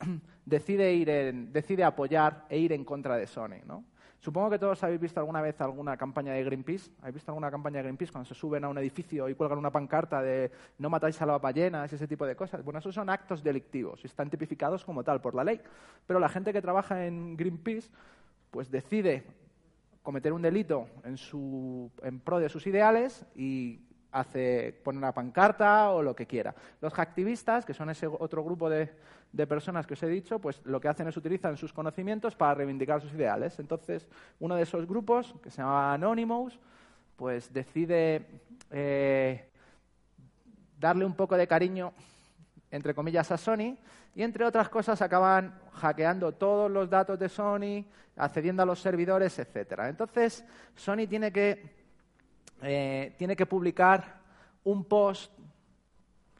decide, 0.46 0.94
ir 0.94 1.10
en- 1.10 1.52
decide 1.52 1.84
apoyar 1.84 2.46
e 2.48 2.56
ir 2.56 2.72
en 2.72 2.82
contra 2.82 3.18
de 3.18 3.26
Sony, 3.26 3.60
¿no? 3.66 3.84
Supongo 4.20 4.48
que 4.48 4.58
todos 4.58 4.82
habéis 4.84 4.98
visto 4.98 5.20
alguna 5.20 5.42
vez 5.42 5.60
alguna 5.60 5.98
campaña 5.98 6.32
de 6.32 6.42
Greenpeace. 6.42 6.90
¿Habéis 7.00 7.16
visto 7.16 7.30
alguna 7.30 7.50
campaña 7.50 7.76
de 7.76 7.82
Greenpeace 7.82 8.12
cuando 8.12 8.26
se 8.26 8.34
suben 8.34 8.64
a 8.64 8.68
un 8.70 8.78
edificio 8.78 9.28
y 9.28 9.34
cuelgan 9.34 9.58
una 9.58 9.70
pancarta 9.70 10.22
de 10.22 10.50
no 10.78 10.88
matáis 10.88 11.20
a 11.20 11.26
las 11.26 11.42
ballenas 11.42 11.92
ese 11.92 12.08
tipo 12.08 12.24
de 12.24 12.34
cosas? 12.34 12.64
Bueno, 12.64 12.78
esos 12.78 12.94
son 12.94 13.10
actos 13.10 13.44
delictivos 13.44 14.00
y 14.02 14.06
están 14.06 14.30
tipificados 14.30 14.82
como 14.82 15.04
tal 15.04 15.20
por 15.20 15.34
la 15.34 15.44
ley. 15.44 15.60
Pero 16.06 16.18
la 16.18 16.30
gente 16.30 16.54
que 16.54 16.62
trabaja 16.62 17.04
en 17.04 17.36
Greenpeace 17.36 17.90
pues 18.50 18.70
decide 18.70 19.26
cometer 20.06 20.32
un 20.32 20.40
delito 20.40 20.86
en, 21.02 21.16
su, 21.16 21.90
en 22.04 22.20
pro 22.20 22.38
de 22.38 22.48
sus 22.48 22.64
ideales 22.68 23.26
y 23.34 23.80
hace, 24.12 24.72
pone 24.84 24.98
una 24.98 25.10
pancarta 25.10 25.90
o 25.90 26.00
lo 26.00 26.14
que 26.14 26.28
quiera. 26.28 26.54
Los 26.80 26.94
hacktivistas, 26.94 27.66
que 27.66 27.74
son 27.74 27.90
ese 27.90 28.06
otro 28.06 28.44
grupo 28.44 28.70
de, 28.70 28.88
de 29.32 29.46
personas 29.48 29.84
que 29.84 29.94
os 29.94 30.02
he 30.04 30.06
dicho, 30.06 30.38
pues 30.38 30.64
lo 30.64 30.80
que 30.80 30.86
hacen 30.86 31.08
es 31.08 31.16
utilizan 31.16 31.56
sus 31.56 31.72
conocimientos 31.72 32.36
para 32.36 32.54
reivindicar 32.54 33.00
sus 33.00 33.12
ideales. 33.14 33.58
Entonces, 33.58 34.08
uno 34.38 34.54
de 34.54 34.62
esos 34.62 34.86
grupos, 34.86 35.34
que 35.42 35.50
se 35.50 35.60
llama 35.60 35.94
Anonymous, 35.94 36.56
pues 37.16 37.52
decide 37.52 38.26
eh, 38.70 39.48
darle 40.78 41.04
un 41.04 41.16
poco 41.16 41.36
de 41.36 41.48
cariño, 41.48 41.92
entre 42.70 42.94
comillas, 42.94 43.30
a 43.30 43.36
Sony 43.36 43.76
y, 44.14 44.22
entre 44.22 44.44
otras 44.44 44.68
cosas, 44.68 45.00
acaban 45.02 45.58
hackeando 45.72 46.32
todos 46.32 46.70
los 46.70 46.88
datos 46.88 47.18
de 47.18 47.28
Sony, 47.28 47.84
accediendo 48.16 48.62
a 48.62 48.66
los 48.66 48.80
servidores, 48.80 49.38
etcétera. 49.38 49.88
Entonces, 49.88 50.44
Sony 50.74 51.06
tiene 51.08 51.32
que, 51.32 51.74
eh, 52.62 53.14
tiene 53.18 53.36
que 53.36 53.46
publicar 53.46 54.20
un 54.64 54.84
post 54.84 55.32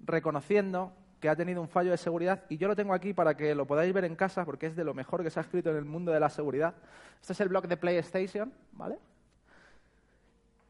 reconociendo 0.01 0.93
que 1.21 1.29
ha 1.29 1.37
tenido 1.37 1.61
un 1.61 1.69
fallo 1.69 1.91
de 1.91 1.97
seguridad 1.97 2.45
y 2.49 2.57
yo 2.57 2.69
lo 2.69 2.77
tengo 2.77 2.93
aquí 2.93 3.15
para 3.15 3.37
que 3.37 3.55
lo 3.55 3.67
podáis 3.67 3.93
ver 3.93 4.05
en 4.05 4.17
casa 4.17 4.45
porque 4.45 4.67
es 4.67 4.77
de 4.77 4.85
lo 4.85 4.95
mejor 4.95 5.23
que 5.23 5.31
se 5.31 5.41
ha 5.41 5.43
escrito 5.43 5.71
en 5.71 5.77
el 5.77 5.85
mundo 5.85 6.13
de 6.13 6.21
la 6.21 6.29
seguridad. 6.29 6.75
Este 7.21 7.33
es 7.33 7.41
el 7.41 7.49
blog 7.49 7.67
de 7.69 7.77
PlayStation, 7.77 8.53
¿vale? 8.73 8.99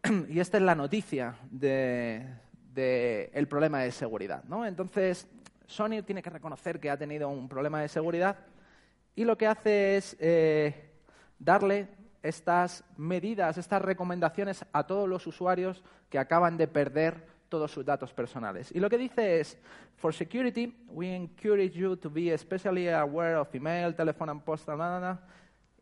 y 0.28 0.38
esta 0.38 0.58
es 0.58 0.62
la 0.62 0.74
noticia 0.74 1.36
de, 1.50 2.26
de 2.74 3.30
el 3.34 3.48
problema 3.48 3.80
de 3.80 3.90
seguridad, 3.90 4.44
¿no? 4.44 4.64
Entonces, 4.64 5.28
Sony 5.66 6.02
tiene 6.04 6.22
que 6.22 6.30
reconocer 6.30 6.80
que 6.80 6.90
ha 6.90 6.96
tenido 6.96 7.28
un 7.28 7.48
problema 7.48 7.80
de 7.80 7.88
seguridad 7.88 8.36
y 9.14 9.24
lo 9.24 9.36
que 9.36 9.46
hace 9.46 9.96
es 9.96 10.16
eh, 10.20 10.90
darle 11.38 11.88
estas 12.22 12.84
medidas, 12.96 13.56
estas 13.58 13.82
recomendaciones 13.82 14.64
a 14.72 14.86
todos 14.86 15.08
los 15.08 15.26
usuarios 15.26 15.82
que 16.10 16.18
acaban 16.18 16.56
de 16.56 16.68
perder 16.68 17.26
todos 17.48 17.70
sus 17.70 17.84
datos 17.84 18.12
personales. 18.12 18.72
Y 18.74 18.80
lo 18.80 18.90
que 18.90 18.98
dice 18.98 19.40
es, 19.40 19.58
for 19.96 20.12
security, 20.12 20.76
we 20.88 21.14
encourage 21.14 21.72
you 21.78 21.96
to 21.96 22.10
be 22.10 22.32
especially 22.32 22.88
aware 22.88 23.36
of 23.36 23.54
email, 23.54 23.94
telephone 23.94 24.30
and 24.30 24.42
postal, 24.42 24.76
na, 24.76 24.98
na, 24.98 25.00
na". 25.00 25.20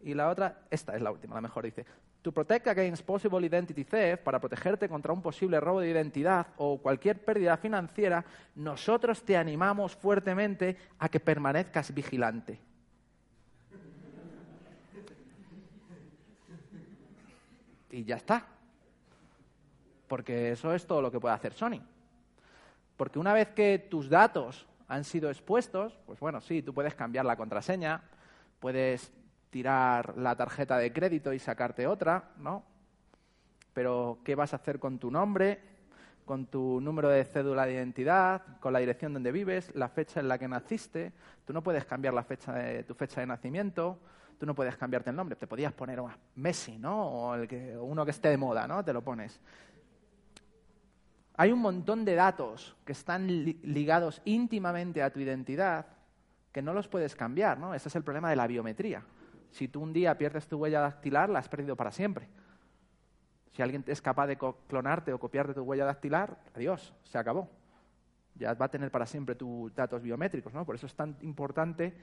Y 0.00 0.14
la 0.14 0.28
otra, 0.28 0.60
esta 0.70 0.94
es 0.94 1.00
la 1.00 1.10
última, 1.10 1.34
la 1.34 1.40
mejor, 1.40 1.64
dice, 1.64 1.86
to 2.24 2.32
protect 2.32 2.68
against 2.68 3.04
possible 3.04 3.44
identity 3.44 3.84
theft, 3.84 4.24
para 4.24 4.40
protegerte 4.40 4.88
contra 4.88 5.12
un 5.12 5.20
posible 5.20 5.60
robo 5.60 5.80
de 5.80 5.90
identidad 5.90 6.46
o 6.56 6.78
cualquier 6.78 7.22
pérdida 7.22 7.58
financiera, 7.58 8.24
nosotros 8.54 9.22
te 9.22 9.36
animamos 9.36 9.94
fuertemente 9.94 10.74
a 10.98 11.10
que 11.10 11.20
permanezcas 11.20 11.92
vigilante. 11.92 12.58
Y 17.90 18.04
ya 18.04 18.16
está. 18.16 18.46
Porque 20.08 20.52
eso 20.52 20.72
es 20.72 20.86
todo 20.86 21.02
lo 21.02 21.12
que 21.12 21.20
puede 21.20 21.34
hacer 21.34 21.52
Sony. 21.52 21.82
Porque 22.96 23.18
una 23.18 23.34
vez 23.34 23.48
que 23.50 23.78
tus 23.78 24.08
datos 24.08 24.66
han 24.88 25.04
sido 25.04 25.28
expuestos, 25.28 25.98
pues 26.06 26.18
bueno, 26.20 26.40
sí, 26.40 26.62
tú 26.62 26.72
puedes 26.72 26.94
cambiar 26.94 27.26
la 27.26 27.36
contraseña, 27.36 28.02
puedes 28.60 29.12
tirar 29.54 30.18
la 30.18 30.34
tarjeta 30.34 30.78
de 30.78 30.92
crédito 30.92 31.32
y 31.32 31.38
sacarte 31.38 31.86
otra, 31.86 32.32
¿no? 32.38 32.64
Pero 33.72 34.18
¿qué 34.24 34.34
vas 34.34 34.52
a 34.52 34.56
hacer 34.56 34.80
con 34.80 34.98
tu 34.98 35.12
nombre, 35.12 35.60
con 36.24 36.46
tu 36.46 36.80
número 36.80 37.08
de 37.08 37.24
cédula 37.24 37.64
de 37.64 37.74
identidad, 37.74 38.42
con 38.58 38.72
la 38.72 38.80
dirección 38.80 39.12
donde 39.12 39.30
vives, 39.30 39.72
la 39.76 39.88
fecha 39.88 40.18
en 40.18 40.26
la 40.26 40.38
que 40.38 40.48
naciste? 40.48 41.12
Tú 41.44 41.52
no 41.52 41.62
puedes 41.62 41.84
cambiar 41.84 42.14
tu 42.84 42.94
fecha 42.96 43.20
de 43.20 43.26
nacimiento, 43.28 44.00
tú 44.40 44.44
no 44.44 44.56
puedes 44.56 44.76
cambiarte 44.76 45.10
el 45.10 45.16
nombre. 45.16 45.36
Te 45.36 45.46
podías 45.46 45.72
poner 45.72 46.00
oh, 46.00 46.10
Messi, 46.34 46.76
¿no? 46.76 47.06
O 47.06 47.34
el 47.36 47.46
que, 47.46 47.76
uno 47.78 48.04
que 48.04 48.10
esté 48.10 48.30
de 48.30 48.36
moda, 48.36 48.66
¿no? 48.66 48.84
Te 48.84 48.92
lo 48.92 49.02
pones. 49.02 49.40
Hay 51.36 51.52
un 51.52 51.60
montón 51.60 52.04
de 52.04 52.16
datos 52.16 52.76
que 52.84 52.90
están 52.90 53.28
li- 53.28 53.60
ligados 53.62 54.20
íntimamente 54.24 55.00
a 55.00 55.10
tu 55.10 55.20
identidad 55.20 55.86
que 56.50 56.60
no 56.60 56.72
los 56.72 56.88
puedes 56.88 57.14
cambiar, 57.14 57.56
¿no? 57.56 57.72
Ese 57.72 57.88
es 57.88 57.94
el 57.94 58.02
problema 58.02 58.30
de 58.30 58.36
la 58.36 58.48
biometría. 58.48 59.04
Si 59.54 59.68
tú 59.68 59.80
un 59.80 59.92
día 59.92 60.18
pierdes 60.18 60.48
tu 60.48 60.58
huella 60.58 60.80
dactilar, 60.80 61.30
la 61.30 61.38
has 61.38 61.48
perdido 61.48 61.76
para 61.76 61.92
siempre. 61.92 62.26
Si 63.52 63.62
alguien 63.62 63.84
es 63.86 64.02
capaz 64.02 64.26
de 64.26 64.36
clonarte 64.36 65.12
o 65.12 65.20
copiarte 65.20 65.54
tu 65.54 65.62
huella 65.62 65.84
dactilar, 65.84 66.36
adiós, 66.56 66.92
se 67.04 67.18
acabó. 67.18 67.48
Ya 68.34 68.52
va 68.54 68.66
a 68.66 68.68
tener 68.68 68.90
para 68.90 69.06
siempre 69.06 69.36
tus 69.36 69.72
datos 69.72 70.02
biométricos, 70.02 70.52
¿no? 70.52 70.66
Por 70.66 70.74
eso 70.74 70.86
es 70.86 70.94
tan 70.96 71.16
importante 71.22 71.94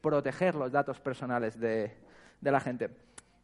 proteger 0.00 0.54
los 0.54 0.72
datos 0.72 0.98
personales 1.00 1.60
de, 1.60 1.92
de 2.40 2.50
la 2.50 2.60
gente. 2.60 2.88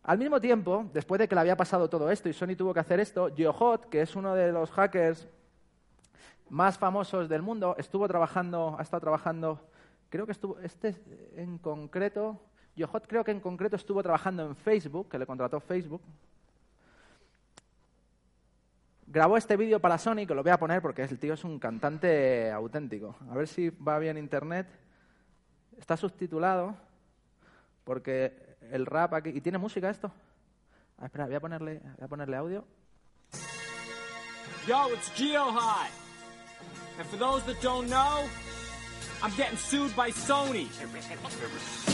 Al 0.04 0.16
mismo 0.16 0.40
tiempo, 0.40 0.88
después 0.94 1.18
de 1.18 1.28
que 1.28 1.34
le 1.34 1.42
había 1.42 1.58
pasado 1.58 1.90
todo 1.90 2.10
esto 2.10 2.30
y 2.30 2.32
Sony 2.32 2.56
tuvo 2.56 2.72
que 2.72 2.80
hacer 2.80 3.00
esto, 3.00 3.28
GeoHot, 3.36 3.90
que 3.90 4.00
es 4.00 4.16
uno 4.16 4.34
de 4.34 4.50
los 4.50 4.70
hackers 4.70 5.28
más 6.48 6.78
famosos 6.78 7.28
del 7.28 7.42
mundo, 7.42 7.76
estuvo 7.76 8.08
trabajando, 8.08 8.76
ha 8.78 8.82
estado 8.82 9.02
trabajando, 9.02 9.68
creo 10.08 10.24
que 10.24 10.32
estuvo, 10.32 10.58
este 10.60 10.96
en 11.34 11.58
concreto, 11.58 12.40
GeoHot 12.77 13.07
creo 13.07 13.24
que 13.24 13.31
en 13.31 13.40
concreto 13.40 13.77
estuvo 13.77 14.03
trabajando 14.03 14.44
en 14.44 14.55
Facebook, 14.55 15.09
que 15.09 15.19
le 15.19 15.27
contrató 15.27 15.61
Facebook. 15.61 16.03
Grabó 19.07 19.36
este 19.36 19.57
vídeo 19.57 19.81
para 19.81 19.98
Sony, 19.98 20.27
que 20.27 20.35
lo 20.35 20.43
voy 20.43 20.53
a 20.53 20.59
poner 20.59 20.82
porque 20.82 21.03
el 21.03 21.19
tío 21.19 21.35
es 21.35 21.44
un 21.44 21.59
cantante 21.59 22.51
auténtico. 22.51 23.16
A 23.31 23.35
ver 23.35 23.48
si 23.48 23.70
va 23.70 23.98
bien 23.98 24.19
internet. 24.19 24.66
Está 25.78 25.97
subtitulado 25.97 26.77
porque 27.85 28.57
el 28.73 28.85
rap 28.85 29.15
aquí... 29.15 29.31
¿Y 29.31 29.40
tiene 29.40 29.59
música 29.59 29.89
esto? 29.89 30.11
Ah, 30.98 31.07
espera, 31.07 31.27
voy 31.27 31.35
a 31.35 31.40
ponerle, 31.40 31.81
voy 31.97 32.05
a 32.05 32.09
ponerle 32.09 32.36
audio. 32.36 32.65
Yo, 34.66 34.89
it's 34.93 35.11
GeoHot. 35.15 35.90
And 36.98 37.07
for 37.07 37.16
those 37.19 37.44
that 37.44 37.61
don't 37.62 37.89
know, 37.89 38.24
I'm 39.23 39.31
getting 39.36 39.57
sued 39.57 39.94
by 39.94 40.11
Sony. 40.11 40.66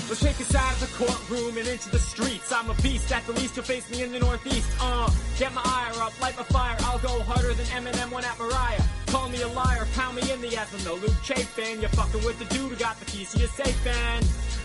Let's 0.09 0.20
take 0.20 0.41
us 0.41 0.55
out 0.55 0.73
of 0.74 0.81
the 0.81 1.05
courtroom 1.05 1.57
and 1.57 1.66
into 1.66 1.89
the 1.91 1.99
streets. 1.99 2.53
I'm 2.53 2.69
a 2.69 2.74
beast, 2.83 3.11
at 3.12 3.24
the 3.27 3.33
least 3.33 3.57
you'll 3.57 3.65
face 3.65 3.89
me 3.91 4.03
in 4.03 4.12
the 4.12 4.19
northeast. 4.19 4.69
Uh, 4.81 5.11
get 5.39 5.55
my 5.55 5.62
ire 5.65 6.03
up, 6.03 6.20
light 6.20 6.37
my 6.37 6.43
fire. 6.45 6.77
I'll 6.81 6.99
go 6.99 7.23
harder 7.23 7.55
than 7.55 7.66
Eminem 7.66 8.11
went 8.12 8.31
at 8.31 8.39
Mariah. 8.39 8.83
Call 9.07 9.29
me 9.29 9.41
a 9.43 9.49
liar, 9.49 9.87
pound 9.95 10.16
me 10.16 10.31
in 10.31 10.41
the 10.41 10.57
ass 10.57 10.73
with 10.73 10.85
no 10.85 10.95
Luke 10.95 11.16
Chafin. 11.23 11.81
You're 11.81 11.91
fucking 11.91 12.24
with 12.24 12.39
the 12.39 12.47
dude 12.47 12.70
who 12.70 12.77
got 12.77 12.99
the 12.99 13.07
keys 13.07 13.33
to 13.33 13.39
your 13.39 13.49
safe 13.49 13.87
and 13.87 14.24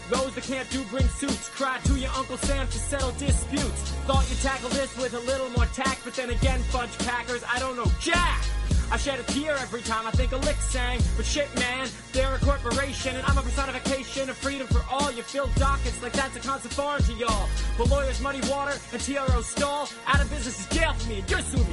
those 0.10 0.34
that 0.36 0.44
can't 0.44 0.70
do 0.70 0.84
bring 0.86 1.08
suits. 1.08 1.50
Cry 1.50 1.80
to 1.84 1.96
your 1.96 2.12
Uncle 2.12 2.38
Sam 2.38 2.68
to 2.68 2.80
settle 2.80 3.12
disputes. 3.12 3.92
Thought 4.08 4.30
you'd 4.30 4.40
tackle 4.40 4.70
this 4.70 4.96
with 4.98 5.14
a 5.14 5.20
little 5.20 5.50
more 5.50 5.66
tact, 5.68 6.02
but 6.04 6.14
then 6.14 6.30
again, 6.30 6.62
fudge 6.72 6.98
packers, 7.00 7.44
I 7.54 7.60
don't 7.60 7.76
know 7.76 7.92
jack. 8.00 8.42
I 8.90 8.98
shed 8.98 9.20
a 9.20 9.24
tear 9.24 9.54
every 9.58 9.82
time 9.82 10.08
I 10.08 10.12
think 10.12 10.32
a 10.32 10.38
lick 10.38 10.56
sang. 10.58 11.00
But 11.18 11.26
shit, 11.26 11.48
man, 11.56 11.88
they're 12.14 12.34
a 12.36 12.40
corporation, 12.40 13.16
and 13.16 13.26
I'm 13.28 13.38
a 13.38 13.42
personification 13.42 14.30
of 14.30 14.38
freedom 14.38 14.68
for 14.68 14.82
all. 14.90 15.12
You 15.12 15.24
fill 15.24 15.48
dockets 15.56 16.02
like 16.02 16.14
that's 16.14 16.36
a 16.38 16.40
concept 16.40 16.74
foreign 16.74 17.04
to 17.04 17.14
y'all. 17.14 17.50
Lawyers 17.86 18.22
water 18.50 18.72
and 18.94 19.02
stall. 19.44 19.90
Out 20.08 20.22
of 20.22 20.30
business 20.30 20.60
is 20.60 20.68
me, 21.10 21.22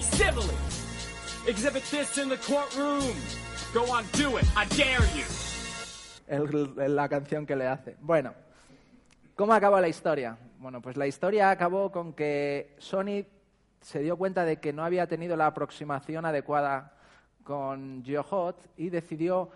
civilly. 0.03 0.57
Exhibit 1.47 1.85
this 1.91 2.19
in 2.19 2.29
the 2.29 2.37
courtroom. 2.39 3.15
Go 3.73 3.85
on, 3.93 4.05
do 4.13 4.37
it. 4.37 4.45
I 4.57 4.65
dare 4.77 5.07
you. 5.15 5.25
el- 6.27 6.97
la 6.97 7.09
canción 7.09 7.47
que 7.47 7.55
le 7.55 7.67
hace. 7.67 7.97
Bueno, 8.01 8.35
¿cómo 9.37 9.53
acaba 9.55 9.81
la 9.81 9.89
historia? 9.89 10.37
Bueno, 10.59 10.81
pues 10.81 10.97
la 10.97 11.07
historia 11.07 11.51
acabó 11.51 11.93
con 11.93 12.13
que 12.15 12.75
Sony 12.79 13.25
se 13.83 14.01
dio 14.01 14.17
cuenta 14.17 14.45
de 14.45 14.57
que 14.59 14.73
no 14.73 14.83
había 14.85 15.07
tenido 15.07 15.37
la 15.37 15.47
aproximación 15.47 16.25
adecuada 16.25 16.93
con 17.45 18.03
GeoHot 18.05 18.71
y 18.77 18.91
decidió 18.91 19.51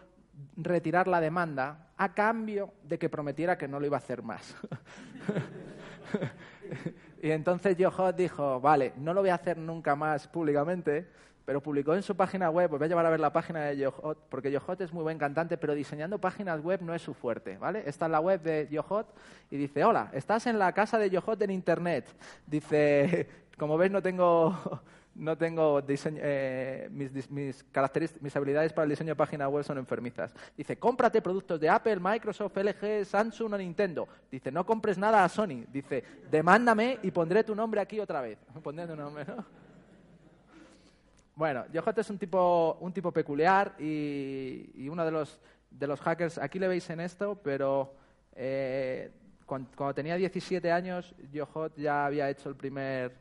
retirar 0.56 1.09
la 1.09 1.20
demanda 1.20 1.89
a 1.97 2.15
cambio 2.15 2.73
de 2.85 2.98
que 2.98 3.09
prometiera 3.09 3.59
que 3.59 3.66
no 3.66 3.81
lo 3.81 3.86
iba 3.86 3.97
a 3.97 3.98
hacer 3.98 4.23
más. 4.23 4.55
y 7.23 7.31
entonces 7.31 7.77
GeoHot 7.77 8.16
dijo, 8.16 8.60
vale, 8.60 8.93
no 8.98 9.12
lo 9.12 9.23
voy 9.23 9.31
a 9.31 9.35
hacer 9.35 9.59
nunca 9.59 9.97
más 9.97 10.28
públicamente, 10.28 11.09
pero 11.48 11.62
publicó 11.62 11.94
en 11.94 12.02
su 12.02 12.15
página 12.15 12.51
web, 12.51 12.70
os 12.73 12.78
voy 12.78 12.85
a 12.85 12.89
llevar 12.89 13.06
a 13.06 13.10
ver 13.10 13.20
la 13.20 13.32
página 13.32 13.65
de 13.65 13.77
GeoHot, 13.77 14.19
porque 14.28 14.51
GeoHot 14.51 14.82
es 14.82 14.93
muy 14.93 15.02
buen 15.02 15.16
cantante, 15.16 15.56
pero 15.56 15.74
diseñando 15.74 16.20
páginas 16.20 16.62
web 16.62 16.82
no 16.82 16.94
es 16.94 17.01
su 17.01 17.15
fuerte, 17.15 17.56
¿vale? 17.56 17.85
Esta 17.86 18.05
es 18.05 18.12
la 18.12 18.20
web 18.20 18.43
de 18.43 18.66
GeoHot 18.70 19.06
y 19.51 19.56
dice, 19.56 19.82
hola, 19.82 20.10
estás 20.12 20.47
en 20.47 20.59
la 20.59 20.73
casa 20.73 20.98
de 20.98 21.09
GeoHot 21.09 21.40
en 21.40 21.51
Internet. 21.51 22.05
Dice, 22.47 23.31
como 23.59 23.78
ves 23.78 23.90
no 23.90 24.02
tengo, 24.02 24.82
no 25.18 25.36
tengo 25.36 25.82
diseño, 25.82 26.18
eh, 26.22 26.88
mis, 26.90 27.12
mis, 27.30 27.64
mis 28.20 28.36
habilidades 28.36 28.72
para 28.72 28.84
el 28.84 28.90
diseño 28.90 29.10
de 29.10 29.16
páginas 29.16 29.48
web 29.50 29.64
son 29.64 29.76
enfermizas. 29.78 30.32
Dice, 30.56 30.78
cómprate 30.78 31.20
productos 31.20 31.60
de 31.60 31.68
Apple, 31.68 31.98
Microsoft, 32.00 32.56
LG, 32.56 33.04
Samsung 33.04 33.52
o 33.52 33.58
Nintendo. 33.58 34.08
Dice, 34.30 34.50
no 34.50 34.64
compres 34.64 34.96
nada 34.96 35.24
a 35.24 35.28
Sony. 35.28 35.64
Dice, 35.72 36.02
demándame 36.30 36.98
y 37.02 37.10
pondré 37.10 37.44
tu 37.44 37.54
nombre 37.54 37.80
aquí 37.80 38.00
otra 38.00 38.20
vez. 38.20 38.38
Pondré 38.62 38.86
tu 38.86 38.96
nombre, 38.96 39.24
¿no? 39.26 39.44
Bueno, 41.34 41.64
Yojot 41.72 41.96
es 41.98 42.10
un 42.10 42.18
tipo, 42.18 42.76
un 42.80 42.92
tipo 42.92 43.12
peculiar 43.12 43.74
y, 43.78 44.70
y 44.74 44.88
uno 44.88 45.04
de 45.04 45.10
los, 45.12 45.40
de 45.70 45.86
los 45.86 46.00
hackers, 46.00 46.38
aquí 46.38 46.58
le 46.58 46.66
veis 46.66 46.88
en 46.90 46.98
esto, 47.00 47.36
pero 47.42 47.94
eh, 48.34 49.10
cuan- 49.46 49.68
cuando, 49.76 49.94
tenía 49.94 50.16
17 50.16 50.72
años, 50.72 51.14
Yojot 51.32 51.76
ya 51.76 52.06
había 52.06 52.28
hecho 52.28 52.48
el 52.48 52.56
primer, 52.56 53.12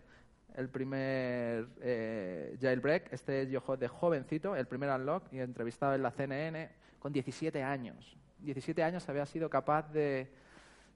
el 0.57 0.69
primer 0.69 1.67
eh, 1.81 2.57
jailbreak. 2.59 3.13
Este 3.13 3.43
es 3.43 3.49
Yojot 3.49 3.79
de 3.79 3.87
jovencito, 3.87 4.55
el 4.55 4.65
primer 4.65 4.89
unlock, 4.89 5.31
y 5.31 5.39
entrevistado 5.39 5.93
en 5.93 6.01
la 6.01 6.11
CNN 6.11 6.69
con 6.99 7.13
17 7.13 7.63
años. 7.63 8.17
17 8.39 8.83
años 8.83 9.07
había 9.07 9.25
sido 9.27 9.49
capaz 9.49 9.83
de, 9.93 10.27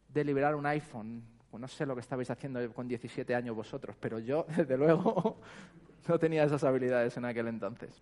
de 0.09 0.23
liberar 0.23 0.55
un 0.55 0.65
iPhone. 0.65 1.23
Pues 1.51 1.61
no 1.61 1.67
sé 1.67 1.85
lo 1.85 1.93
que 1.93 2.01
estabais 2.01 2.29
haciendo 2.31 2.73
con 2.73 2.87
17 2.87 3.35
años 3.35 3.55
vosotros, 3.55 3.95
pero 3.99 4.17
yo, 4.17 4.47
desde 4.57 4.75
luego, 4.77 5.39
no 6.07 6.17
tenía 6.17 6.43
esas 6.43 6.63
habilidades 6.63 7.15
en 7.17 7.25
aquel 7.25 7.47
entonces. 7.47 8.01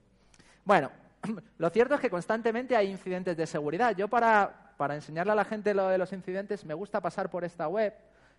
Bueno, 0.64 0.90
lo 1.58 1.70
cierto 1.70 1.96
es 1.96 2.00
que 2.00 2.10
constantemente 2.10 2.78
hay 2.78 2.90
incidentes 2.90 3.36
de 3.36 3.46
seguridad. 3.46 3.94
Yo 3.98 4.08
para, 4.08 4.74
para 4.78 4.96
enseñarle 4.96 5.34
a 5.34 5.36
la 5.36 5.44
gente 5.44 5.74
lo 5.74 5.90
de 5.90 5.98
los 5.98 6.14
incidentes 6.14 6.64
me 6.64 6.74
gusta 6.74 7.02
pasar 7.02 7.30
por 7.30 7.44
esta 7.44 7.68
web. 7.68 7.94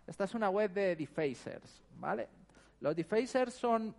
Esta 0.07 0.25
es 0.25 0.35
una 0.35 0.49
web 0.49 0.73
de 0.73 0.97
defacers, 0.97 1.83
¿vale? 1.99 2.40
Los 2.81 2.97
defacers 2.97 3.55
son 3.55 3.95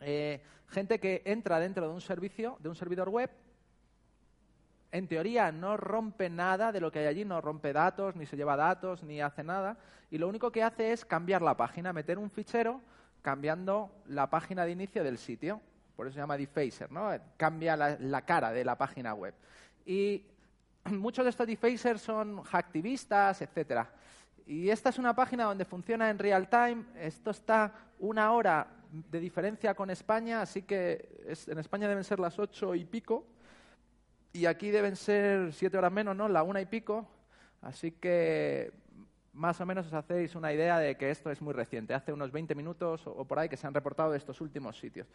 eh, 0.00 0.42
gente 0.68 0.98
que 0.98 1.22
entra 1.24 1.60
dentro 1.60 1.86
de 1.86 1.94
un 1.94 2.00
servicio, 2.00 2.56
de 2.60 2.68
un 2.68 2.74
servidor 2.74 3.08
web, 3.08 3.30
en 4.92 5.08
teoría 5.08 5.50
no 5.50 5.78
rompe 5.78 6.28
nada 6.28 6.70
de 6.70 6.80
lo 6.80 6.92
que 6.92 6.98
hay 6.98 7.06
allí, 7.06 7.24
no 7.24 7.40
rompe 7.40 7.72
datos, 7.72 8.14
ni 8.14 8.26
se 8.26 8.36
lleva 8.36 8.56
datos, 8.56 9.02
ni 9.02 9.22
hace 9.22 9.42
nada, 9.42 9.78
y 10.10 10.18
lo 10.18 10.28
único 10.28 10.52
que 10.52 10.62
hace 10.62 10.92
es 10.92 11.06
cambiar 11.06 11.40
la 11.40 11.56
página, 11.56 11.94
meter 11.94 12.18
un 12.18 12.30
fichero 12.30 12.80
cambiando 13.22 13.90
la 14.06 14.28
página 14.28 14.66
de 14.66 14.72
inicio 14.72 15.02
del 15.02 15.16
sitio. 15.16 15.60
Por 15.96 16.06
eso 16.06 16.14
se 16.14 16.20
llama 16.20 16.36
defacer, 16.36 16.92
¿no? 16.92 17.10
Cambia 17.38 17.76
la, 17.76 17.96
la 17.98 18.22
cara 18.22 18.52
de 18.52 18.64
la 18.64 18.76
página 18.76 19.14
web. 19.14 19.34
Y 19.86 20.26
muchos 20.90 21.24
de 21.24 21.30
estos 21.30 21.46
defacers 21.46 22.02
son 22.02 22.42
hacktivistas, 22.42 23.40
etcétera. 23.40 23.90
Y 24.46 24.70
esta 24.70 24.90
es 24.90 24.98
una 24.98 25.14
página 25.14 25.44
donde 25.44 25.64
funciona 25.64 26.10
en 26.10 26.18
real 26.18 26.48
time. 26.48 26.84
Esto 26.96 27.30
está 27.30 27.72
una 27.98 28.32
hora 28.32 28.66
de 28.90 29.20
diferencia 29.20 29.74
con 29.74 29.90
España, 29.90 30.42
así 30.42 30.62
que 30.62 31.22
en 31.46 31.58
España 31.58 31.88
deben 31.88 32.04
ser 32.04 32.18
las 32.18 32.38
ocho 32.38 32.74
y 32.74 32.84
pico. 32.84 33.26
Y 34.32 34.46
aquí 34.46 34.70
deben 34.70 34.96
ser 34.96 35.52
siete 35.52 35.78
horas 35.78 35.92
menos, 35.92 36.16
¿no? 36.16 36.28
La 36.28 36.42
una 36.42 36.60
y 36.60 36.66
pico. 36.66 37.06
Así 37.60 37.92
que 37.92 38.72
más 39.32 39.60
o 39.60 39.66
menos 39.66 39.86
os 39.86 39.92
hacéis 39.94 40.34
una 40.34 40.52
idea 40.52 40.78
de 40.78 40.96
que 40.96 41.10
esto 41.10 41.30
es 41.30 41.40
muy 41.40 41.54
reciente. 41.54 41.94
Hace 41.94 42.12
unos 42.12 42.32
20 42.32 42.54
minutos 42.54 43.06
o, 43.06 43.12
o 43.12 43.24
por 43.24 43.38
ahí 43.38 43.48
que 43.48 43.56
se 43.56 43.66
han 43.66 43.74
reportado 43.74 44.10
de 44.10 44.18
estos 44.18 44.40
últimos 44.40 44.78
sitios. 44.78 45.06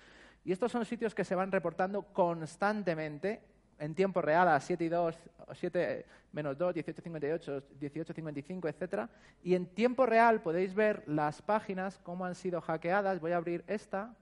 Y 0.45 0.51
estos 0.51 0.71
son 0.71 0.85
sitios 0.85 1.13
que 1.13 1.23
se 1.23 1.35
van 1.35 1.51
reportando 1.51 2.03
constantemente 2.13 3.41
en 3.79 3.95
tiempo 3.95 4.21
real 4.21 4.47
a 4.47 4.59
7 4.59 4.83
y 4.83 4.89
2, 4.89 5.15
o 5.47 5.55
7 5.55 6.05
menos 6.31 6.57
2, 6.57 6.75
18.58, 6.75 7.63
18.55, 7.79 8.69
etcétera. 8.69 9.09
Y 9.43 9.55
en 9.55 9.65
tiempo 9.65 10.05
real 10.05 10.41
podéis 10.41 10.73
ver 10.73 11.03
las 11.07 11.41
páginas, 11.41 11.99
cómo 12.03 12.25
han 12.25 12.35
sido 12.35 12.61
hackeadas. 12.61 13.19
Voy 13.19 13.31
a 13.31 13.37
abrir 13.37 13.63
esta, 13.67 14.13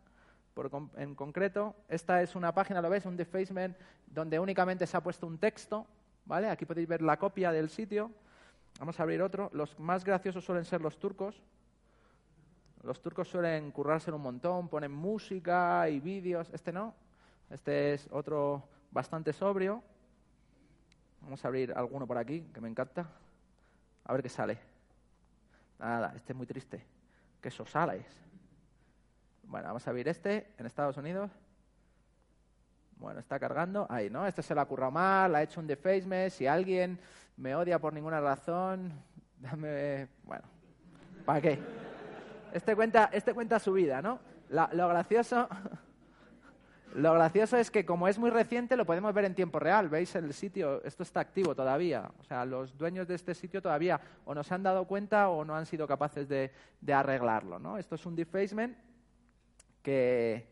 por 0.53 0.71
en 0.97 1.15
concreto. 1.15 1.75
Esta 1.89 2.21
es 2.21 2.35
una 2.35 2.53
página, 2.53 2.81
¿lo 2.81 2.89
ves? 2.89 3.05
Un 3.05 3.17
defacement 3.17 3.75
donde 4.07 4.39
únicamente 4.39 4.87
se 4.87 4.95
ha 4.95 5.01
puesto 5.01 5.27
un 5.27 5.37
texto, 5.37 5.85
¿vale? 6.25 6.49
Aquí 6.49 6.65
podéis 6.65 6.87
ver 6.87 7.01
la 7.01 7.17
copia 7.17 7.51
del 7.51 7.69
sitio. 7.69 8.11
Vamos 8.79 8.99
a 8.99 9.03
abrir 9.03 9.21
otro. 9.21 9.49
Los 9.53 9.77
más 9.79 10.03
graciosos 10.03 10.43
suelen 10.43 10.65
ser 10.65 10.81
los 10.81 10.97
turcos. 10.97 11.41
Los 12.83 13.01
turcos 13.01 13.27
suelen 13.27 13.71
currárselo 13.71 14.17
un 14.17 14.23
montón, 14.23 14.69
ponen 14.69 14.91
música 14.91 15.89
y 15.89 15.99
vídeos. 15.99 16.49
Este 16.53 16.71
no. 16.71 16.93
Este 17.49 17.93
es 17.93 18.07
otro 18.11 18.63
bastante 18.95 19.33
sobrio. 19.33 19.83
Vamos 21.19 21.43
a 21.43 21.49
abrir 21.49 21.73
alguno 21.75 22.07
por 22.07 22.17
aquí, 22.17 22.49
que 22.53 22.61
me 22.61 22.69
encanta. 22.69 23.05
A 24.05 24.13
ver 24.13 24.23
qué 24.23 24.29
sale. 24.29 24.57
Nada, 25.77 26.13
este 26.15 26.31
es 26.31 26.37
muy 26.37 26.47
triste. 26.47 26.81
Que 27.41 27.51
sosala 27.51 27.95
es. 27.95 28.07
Bueno, 29.43 29.67
vamos 29.67 29.85
a 29.85 29.89
abrir 29.89 30.07
este 30.07 30.53
en 30.57 30.65
Estados 30.65 30.95
Unidos. 30.95 31.29
Bueno, 32.95 33.19
está 33.19 33.37
cargando. 33.37 33.85
Ahí, 33.89 34.09
¿no? 34.09 34.25
Este 34.25 34.41
se 34.41 34.55
lo 34.55 34.61
ha 34.61 34.65
currado 34.65 34.91
mal, 34.91 35.35
ha 35.35 35.43
hecho 35.43 35.59
un 35.59 35.67
defacement. 35.67 36.31
Si 36.31 36.47
alguien 36.47 36.97
me 37.35 37.53
odia 37.53 37.77
por 37.79 37.91
ninguna 37.91 38.21
razón, 38.21 38.93
dame... 39.39 40.07
Bueno, 40.23 40.45
¿para 41.25 41.41
qué? 41.41 41.59
Este 42.53 42.73
cuenta, 42.77 43.09
este 43.11 43.33
cuenta 43.33 43.59
su 43.59 43.73
vida, 43.73 44.01
¿no? 44.01 44.21
Lo 44.47 44.87
gracioso... 44.87 45.49
Lo 46.95 47.13
gracioso 47.13 47.57
es 47.57 47.69
que 47.69 47.85
como 47.85 48.07
es 48.07 48.17
muy 48.17 48.29
reciente 48.29 48.77
lo 48.77 48.85
podemos 48.85 49.13
ver 49.13 49.25
en 49.25 49.35
tiempo 49.35 49.59
real. 49.59 49.89
¿Veis 49.89 50.15
el 50.15 50.33
sitio? 50.33 50.81
Esto 50.85 51.03
está 51.03 51.19
activo 51.19 51.53
todavía. 51.53 52.09
O 52.21 52.23
sea, 52.23 52.45
los 52.45 52.77
dueños 52.77 53.05
de 53.05 53.15
este 53.15 53.35
sitio 53.35 53.61
todavía 53.61 53.99
o 54.23 54.33
no 54.33 54.45
se 54.45 54.53
han 54.53 54.63
dado 54.63 54.85
cuenta 54.87 55.27
o 55.27 55.43
no 55.43 55.57
han 55.57 55.65
sido 55.65 55.85
capaces 55.87 56.29
de, 56.29 56.51
arreglarlo. 56.87 57.59
¿no? 57.59 57.77
Esto 57.77 57.95
es 57.95 58.05
un 58.05 58.15
defacement 58.15 58.77
que, 59.81 60.47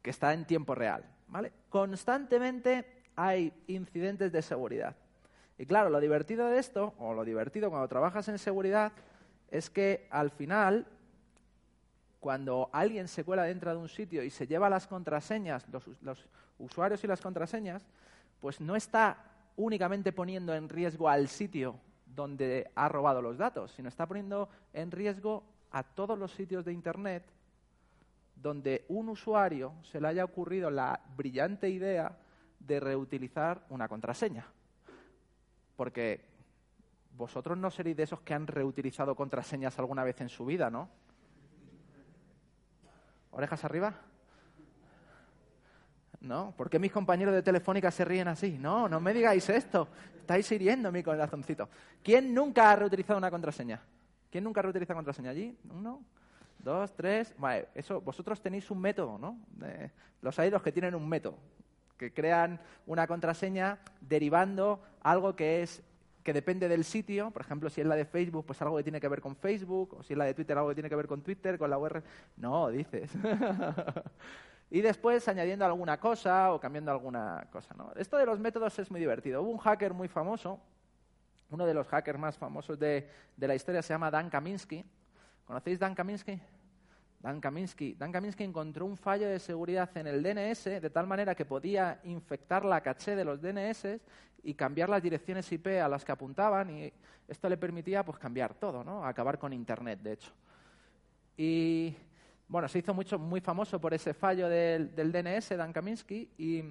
que 0.00 0.08
está 0.08 0.32
en 0.32 0.46
tiempo 0.46 0.74
real. 0.74 1.04
¿vale? 1.28 1.52
Constantemente 1.68 3.02
hay 3.14 3.52
incidentes 3.66 4.32
de 4.32 4.40
seguridad. 4.40 4.96
Y 5.58 5.66
claro, 5.66 5.90
lo 5.90 6.00
divertido 6.00 6.48
de 6.48 6.58
esto, 6.58 6.94
o 6.96 7.12
lo 7.12 7.22
divertido 7.22 7.68
cuando 7.68 7.86
trabajas 7.86 8.28
en 8.28 8.38
seguridad, 8.38 8.92
es 9.50 9.68
que 9.68 10.08
al 10.10 10.30
final 10.30 10.86
cuando 12.24 12.70
alguien 12.72 13.06
se 13.06 13.22
cuela 13.22 13.42
dentro 13.42 13.70
de 13.70 13.76
un 13.76 13.88
sitio 13.90 14.22
y 14.22 14.30
se 14.30 14.46
lleva 14.46 14.70
las 14.70 14.86
contraseñas, 14.86 15.68
los, 15.68 15.86
us- 15.86 16.00
los 16.02 16.26
usuarios 16.58 17.04
y 17.04 17.06
las 17.06 17.20
contraseñas, 17.20 17.86
pues 18.40 18.62
no 18.62 18.76
está 18.76 19.18
únicamente 19.56 20.10
poniendo 20.10 20.54
en 20.54 20.70
riesgo 20.70 21.10
al 21.10 21.28
sitio 21.28 21.78
donde 22.06 22.70
ha 22.76 22.88
robado 22.88 23.20
los 23.20 23.36
datos, 23.36 23.72
sino 23.72 23.90
está 23.90 24.06
poniendo 24.06 24.48
en 24.72 24.90
riesgo 24.90 25.44
a 25.70 25.82
todos 25.82 26.18
los 26.18 26.32
sitios 26.32 26.64
de 26.64 26.72
Internet 26.72 27.24
donde 28.36 28.86
un 28.88 29.10
usuario 29.10 29.74
se 29.82 30.00
le 30.00 30.08
haya 30.08 30.24
ocurrido 30.24 30.70
la 30.70 30.98
brillante 31.18 31.68
idea 31.68 32.16
de 32.58 32.80
reutilizar 32.80 33.66
una 33.68 33.86
contraseña. 33.86 34.46
Porque 35.76 36.24
vosotros 37.18 37.58
no 37.58 37.70
seréis 37.70 37.98
de 37.98 38.04
esos 38.04 38.22
que 38.22 38.32
han 38.32 38.46
reutilizado 38.46 39.14
contraseñas 39.14 39.78
alguna 39.78 40.04
vez 40.04 40.22
en 40.22 40.30
su 40.30 40.46
vida, 40.46 40.70
¿no? 40.70 40.88
¿Orejas 43.34 43.64
arriba? 43.64 43.92
¿No? 46.20 46.54
¿Por 46.56 46.70
qué 46.70 46.78
mis 46.78 46.92
compañeros 46.92 47.34
de 47.34 47.42
Telefónica 47.42 47.90
se 47.90 48.04
ríen 48.04 48.28
así? 48.28 48.56
No, 48.58 48.88
no 48.88 49.00
me 49.00 49.12
digáis 49.12 49.48
esto. 49.50 49.88
Estáis 50.20 50.50
hiriendo 50.52 50.90
mi 50.90 51.02
corazoncito. 51.02 51.68
¿Quién 52.02 52.32
nunca 52.32 52.70
ha 52.70 52.76
reutilizado 52.76 53.18
una 53.18 53.30
contraseña? 53.30 53.82
¿Quién 54.30 54.44
nunca 54.44 54.60
ha 54.60 54.62
reutilizado 54.62 54.96
contraseña 54.96 55.30
allí? 55.30 55.56
Uno, 55.68 56.02
dos, 56.60 56.94
tres. 56.94 57.34
Vale, 57.36 57.68
eso, 57.74 58.00
vosotros 58.00 58.40
tenéis 58.40 58.70
un 58.70 58.80
método, 58.80 59.18
¿no? 59.18 59.38
Los 60.22 60.38
hay 60.38 60.50
los 60.50 60.62
que 60.62 60.72
tienen 60.72 60.94
un 60.94 61.08
método, 61.08 61.36
que 61.98 62.12
crean 62.14 62.60
una 62.86 63.06
contraseña 63.06 63.78
derivando 64.00 64.80
algo 65.02 65.36
que 65.36 65.62
es 65.62 65.82
que 66.24 66.32
depende 66.32 66.68
del 66.68 66.84
sitio, 66.84 67.30
por 67.30 67.42
ejemplo, 67.42 67.68
si 67.68 67.82
es 67.82 67.86
la 67.86 67.94
de 67.94 68.06
Facebook, 68.06 68.46
pues 68.46 68.60
algo 68.62 68.78
que 68.78 68.82
tiene 68.82 68.98
que 68.98 69.08
ver 69.08 69.20
con 69.20 69.36
Facebook, 69.36 69.94
o 69.98 70.02
si 70.02 70.14
es 70.14 70.18
la 70.18 70.24
de 70.24 70.32
Twitter, 70.32 70.56
algo 70.56 70.70
que 70.70 70.74
tiene 70.74 70.88
que 70.88 70.96
ver 70.96 71.06
con 71.06 71.22
Twitter, 71.22 71.58
con 71.58 71.68
la 71.68 71.76
URL. 71.76 72.02
No, 72.38 72.68
dices. 72.70 73.10
y 74.70 74.80
después 74.80 75.28
añadiendo 75.28 75.66
alguna 75.66 76.00
cosa 76.00 76.54
o 76.54 76.58
cambiando 76.58 76.90
alguna 76.90 77.46
cosa. 77.52 77.74
¿no? 77.74 77.92
Esto 77.94 78.16
de 78.16 78.24
los 78.24 78.40
métodos 78.40 78.76
es 78.78 78.90
muy 78.90 79.00
divertido. 79.00 79.42
Hubo 79.42 79.50
un 79.50 79.58
hacker 79.58 79.92
muy 79.92 80.08
famoso, 80.08 80.58
uno 81.50 81.66
de 81.66 81.74
los 81.74 81.86
hackers 81.88 82.18
más 82.18 82.38
famosos 82.38 82.78
de, 82.78 83.06
de 83.36 83.46
la 83.46 83.54
historia 83.54 83.82
se 83.82 83.92
llama 83.92 84.10
Dan 84.10 84.30
Kaminsky. 84.30 84.82
¿Conocéis 85.46 85.78
Dan 85.78 85.94
Kaminsky? 85.94 86.40
Dan 87.24 87.40
Kaminsky. 87.40 87.94
Dan 87.94 88.12
Kaminsky 88.12 88.44
encontró 88.44 88.84
un 88.84 88.98
fallo 88.98 89.26
de 89.26 89.38
seguridad 89.38 89.88
en 89.96 90.06
el 90.06 90.22
DNS 90.22 90.64
de 90.64 90.90
tal 90.90 91.06
manera 91.06 91.34
que 91.34 91.46
podía 91.46 91.98
infectar 92.04 92.66
la 92.66 92.82
caché 92.82 93.16
de 93.16 93.24
los 93.24 93.40
DNS 93.40 93.98
y 94.42 94.52
cambiar 94.52 94.90
las 94.90 95.02
direcciones 95.02 95.50
IP 95.50 95.68
a 95.82 95.88
las 95.88 96.04
que 96.04 96.12
apuntaban 96.12 96.68
y 96.68 96.92
esto 97.26 97.48
le 97.48 97.56
permitía 97.56 98.04
pues 98.04 98.18
cambiar 98.18 98.52
todo, 98.52 98.84
¿no? 98.84 99.06
Acabar 99.06 99.38
con 99.38 99.54
Internet, 99.54 100.00
de 100.02 100.12
hecho. 100.12 100.32
Y 101.34 101.96
bueno, 102.46 102.68
se 102.68 102.80
hizo 102.80 102.92
mucho, 102.92 103.18
muy 103.18 103.40
famoso 103.40 103.80
por 103.80 103.94
ese 103.94 104.12
fallo 104.12 104.46
del, 104.46 104.94
del 104.94 105.10
DNS, 105.10 105.56
Dan 105.56 105.72
Kaminsky, 105.72 106.28
y 106.36 106.62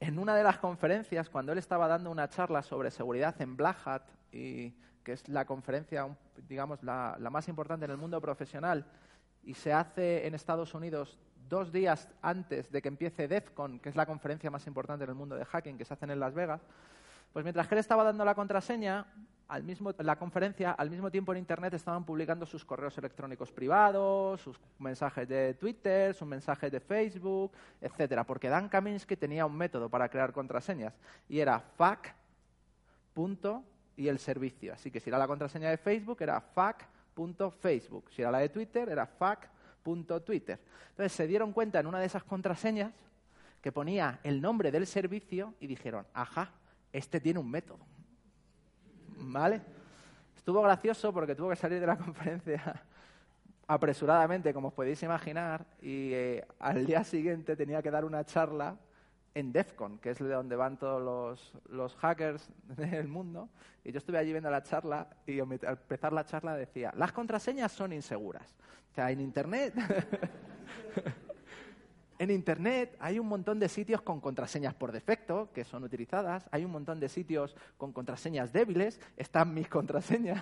en 0.00 0.18
una 0.18 0.36
de 0.36 0.44
las 0.44 0.58
conferencias, 0.58 1.30
cuando 1.30 1.52
él 1.52 1.58
estaba 1.58 1.88
dando 1.88 2.10
una 2.10 2.28
charla 2.28 2.62
sobre 2.62 2.90
seguridad 2.90 3.40
en 3.40 3.56
Black 3.56 3.86
Hat, 3.86 4.02
y, 4.30 4.74
que 5.02 5.12
es 5.12 5.28
la 5.28 5.44
conferencia, 5.44 6.08
digamos, 6.48 6.82
la, 6.82 7.16
más 7.30 7.48
importante 7.48 7.84
en 7.84 7.90
el 7.90 7.96
mundo 7.96 8.20
profesional, 8.20 8.86
y 9.44 9.54
se 9.54 9.72
hace 9.72 10.26
en 10.26 10.34
Estados 10.34 10.74
Unidos 10.74 11.18
dos 11.48 11.72
días 11.72 12.08
antes 12.22 12.70
de 12.70 12.80
que 12.80 12.88
empiece 12.88 13.28
DEF 13.28 13.50
CON, 13.50 13.78
que 13.80 13.88
es 13.88 13.96
la 13.96 14.06
conferencia 14.06 14.50
más 14.50 14.66
importante 14.66 15.04
en 15.04 15.10
el 15.10 15.16
mundo 15.16 15.36
de 15.36 15.44
hacking, 15.44 15.76
que 15.76 15.84
se 15.84 15.94
hacen 15.94 16.10
en 16.10 16.20
Las 16.20 16.34
Vegas, 16.34 16.60
pues 17.32 17.44
mientras 17.44 17.66
que 17.66 17.74
él 17.74 17.80
estaba 17.80 18.04
dando 18.04 18.24
la 18.24 18.34
contraseña, 18.34 19.06
al 19.48 19.64
mismo, 19.64 19.92
la 19.98 20.16
conferencia, 20.16 20.72
al 20.72 20.88
mismo 20.88 21.10
tiempo 21.10 21.32
en 21.32 21.38
Internet 21.38 21.74
estaban 21.74 22.04
publicando 22.04 22.46
sus 22.46 22.64
correos 22.64 22.96
electrónicos 22.96 23.52
privados, 23.52 24.40
sus 24.40 24.58
mensajes 24.78 25.28
de 25.28 25.54
Twitter, 25.54 26.14
sus 26.14 26.26
mensajes 26.26 26.72
de 26.72 26.80
Facebook, 26.80 27.52
etcétera, 27.80 28.24
porque 28.24 28.48
Dan 28.48 28.68
Kaminsky 28.68 29.16
tenía 29.16 29.44
un 29.44 29.56
método 29.56 29.90
para 29.90 30.08
crear 30.08 30.32
contraseñas 30.32 30.94
y 31.28 31.40
era 31.40 31.62
punto 33.12 33.62
y 33.96 34.08
el 34.08 34.18
servicio. 34.18 34.72
Así 34.72 34.90
que 34.90 35.00
si 35.00 35.10
era 35.10 35.18
la 35.18 35.26
contraseña 35.26 35.70
de 35.70 35.76
Facebook 35.76 36.18
era 36.20 36.40
FAQ.Facebook, 36.40 38.10
si 38.10 38.22
era 38.22 38.30
la 38.30 38.38
de 38.38 38.48
Twitter 38.48 38.88
era 38.88 39.06
FAQ.Twitter. 39.06 40.58
Entonces 40.90 41.12
se 41.12 41.26
dieron 41.26 41.52
cuenta 41.52 41.80
en 41.80 41.86
una 41.86 42.00
de 42.00 42.06
esas 42.06 42.24
contraseñas 42.24 42.92
que 43.60 43.72
ponía 43.72 44.18
el 44.24 44.40
nombre 44.40 44.70
del 44.70 44.86
servicio 44.86 45.54
y 45.60 45.66
dijeron, 45.66 46.06
ajá, 46.14 46.50
este 46.92 47.20
tiene 47.20 47.38
un 47.38 47.50
método. 47.50 47.86
¿Vale? 49.18 49.62
Estuvo 50.36 50.60
gracioso 50.62 51.12
porque 51.12 51.34
tuvo 51.34 51.50
que 51.50 51.56
salir 51.56 51.80
de 51.80 51.86
la 51.86 51.96
conferencia 51.98 52.82
apresuradamente, 53.68 54.52
como 54.52 54.68
os 54.68 54.74
podéis 54.74 55.02
imaginar, 55.02 55.64
y 55.80 56.12
eh, 56.12 56.46
al 56.58 56.84
día 56.84 57.04
siguiente 57.04 57.56
tenía 57.56 57.80
que 57.80 57.90
dar 57.90 58.04
una 58.04 58.24
charla 58.24 58.76
en 59.34 59.52
DEFCON, 59.52 59.98
que 59.98 60.10
es 60.10 60.18
de 60.18 60.28
donde 60.28 60.56
van 60.56 60.78
todos 60.78 61.02
los, 61.02 61.52
los 61.68 61.96
hackers 61.96 62.48
del 62.76 63.08
mundo. 63.08 63.48
Y 63.84 63.92
yo 63.92 63.98
estuve 63.98 64.18
allí 64.18 64.32
viendo 64.32 64.50
la 64.50 64.62
charla 64.62 65.08
y 65.26 65.40
al 65.40 65.50
empezar 65.50 66.12
la 66.12 66.24
charla 66.24 66.56
decía, 66.56 66.92
las 66.96 67.12
contraseñas 67.12 67.72
son 67.72 67.92
inseguras. 67.92 68.54
O 68.90 68.94
sea, 68.94 69.10
en 69.10 69.20
Internet... 69.20 69.74
En 72.22 72.30
Internet 72.30 72.96
hay 73.00 73.18
un 73.18 73.26
montón 73.26 73.58
de 73.58 73.68
sitios 73.68 74.00
con 74.00 74.20
contraseñas 74.20 74.74
por 74.74 74.92
defecto 74.92 75.50
que 75.52 75.64
son 75.64 75.82
utilizadas, 75.82 76.46
hay 76.52 76.64
un 76.64 76.70
montón 76.70 77.00
de 77.00 77.08
sitios 77.08 77.56
con 77.76 77.92
contraseñas 77.92 78.52
débiles, 78.52 79.00
están 79.16 79.52
mis 79.52 79.66
contraseñas. 79.76 80.40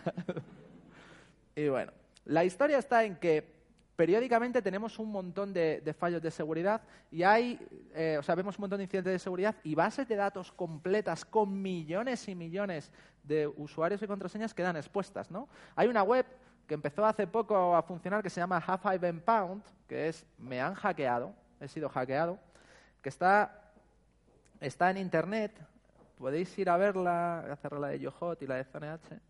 y 1.56 1.68
bueno, 1.68 1.90
la 2.26 2.44
historia 2.44 2.76
está 2.76 3.04
en 3.04 3.16
que 3.16 3.59
periódicamente 4.00 4.62
tenemos 4.62 4.98
un 4.98 5.12
montón 5.12 5.52
de, 5.52 5.94
fallos 5.98 6.22
de 6.22 6.30
seguridad 6.30 6.80
y 7.10 7.22
hay, 7.22 7.60
eh, 7.92 8.16
o 8.18 8.22
sea, 8.22 8.34
vemos 8.34 8.56
un 8.56 8.62
montón 8.62 8.78
de 8.78 8.84
incidentes 8.84 9.12
de 9.12 9.18
seguridad 9.18 9.54
y 9.62 9.74
bases 9.74 10.08
de 10.08 10.16
datos 10.16 10.50
completas 10.52 11.26
con 11.26 11.60
millones 11.60 12.26
y 12.26 12.34
millones 12.34 12.90
de 13.22 13.46
usuarios 13.46 14.00
y 14.00 14.06
contraseñas 14.06 14.54
quedan 14.54 14.76
expuestas, 14.76 15.30
¿no? 15.30 15.50
Hay 15.76 15.86
una 15.86 16.02
web 16.02 16.24
que 16.66 16.72
empezó 16.72 17.04
hace 17.04 17.26
poco 17.26 17.76
a 17.76 17.82
funcionar 17.82 18.22
que 18.22 18.30
se 18.30 18.40
llama 18.40 18.64
Have 18.66 18.94
I 18.94 18.96
Been 18.96 19.20
Pound, 19.20 19.62
que 19.86 20.08
es 20.08 20.24
me 20.38 20.62
han 20.62 20.72
hackeado, 20.72 21.34
he 21.60 21.68
sido 21.68 21.90
hackeado, 21.90 22.38
que 23.02 23.10
está, 23.10 23.70
está 24.62 24.90
en 24.90 24.96
internet, 24.96 25.52
podéis 26.16 26.58
ir 26.58 26.70
a 26.70 26.78
verla, 26.78 27.40
voy 27.42 27.52
a 27.52 27.56
cerrar 27.56 27.80
la 27.80 27.88
de 27.88 28.00
Yohot 28.00 28.40
y 28.40 28.46
la 28.46 28.54
de 28.54 28.64
ZNH, 28.64 29.20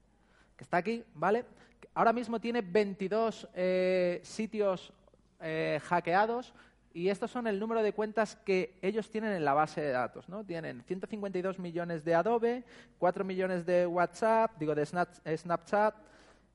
que 0.61 0.65
está 0.65 0.77
aquí, 0.77 1.03
¿vale? 1.15 1.47
Ahora 1.95 2.13
mismo 2.13 2.39
tiene 2.39 2.61
22 2.61 3.49
eh, 3.55 4.21
sitios 4.23 4.93
eh, 5.41 5.81
hackeados 5.85 6.53
y 6.93 7.09
estos 7.09 7.31
son 7.31 7.47
el 7.47 7.59
número 7.59 7.83
de 7.83 7.95
cuentas 7.95 8.37
que 8.45 8.79
ellos 8.83 9.09
tienen 9.09 9.33
en 9.33 9.43
la 9.43 9.55
base 9.55 9.81
de 9.81 9.91
datos, 9.91 10.29
¿no? 10.29 10.45
Tienen 10.45 10.83
152 10.83 11.59
millones 11.59 12.05
de 12.05 12.15
Adobe, 12.15 12.65
4 12.99 13.25
millones 13.25 13.65
de 13.65 13.87
WhatsApp, 13.87 14.51
digo 14.61 14.75
de 14.75 14.83
eh, 14.83 15.37
Snapchat, 15.39 15.95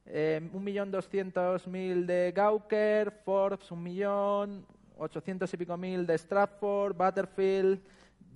eh, 0.05 0.39
1.200.000 0.53 2.05
de 2.05 2.31
Gawker, 2.31 3.11
Forbes, 3.25 3.71
1.800.000 3.71 5.49
y 5.51 5.57
pico 5.57 5.77
mil 5.77 6.05
de 6.05 6.15
Stratford, 6.15 6.95
Butterfield, 6.95 7.81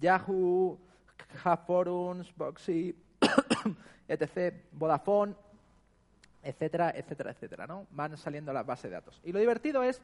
Yahoo, 0.01 0.79
Forums, 1.67 2.35
Boxy, 2.35 2.95
etc., 4.07 4.55
Vodafone, 4.71 5.35
etcétera, 6.43 6.91
etcétera, 6.95 7.31
etcétera, 7.31 7.67
¿no? 7.67 7.87
Van 7.91 8.17
saliendo 8.17 8.53
las 8.53 8.65
bases 8.65 8.91
de 8.91 8.95
datos. 8.95 9.19
Y 9.23 9.31
lo 9.31 9.39
divertido 9.39 9.83
es 9.83 10.01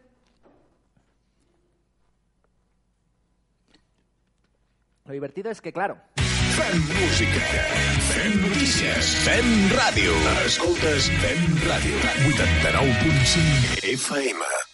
Lo 5.05 5.13
divertido 5.13 5.51
es 5.51 5.61
que, 5.61 5.71
claro, 5.71 6.01
Fem 6.55 6.79
música, 6.79 7.41
fem 8.07 8.35
notícies, 8.41 9.09
fem 9.25 9.49
ràdio. 9.75 10.13
Escoltes 10.47 11.09
Fem 11.21 11.41
Ràdio, 11.67 11.99
89.5 12.31 13.83
FM. 13.97 14.64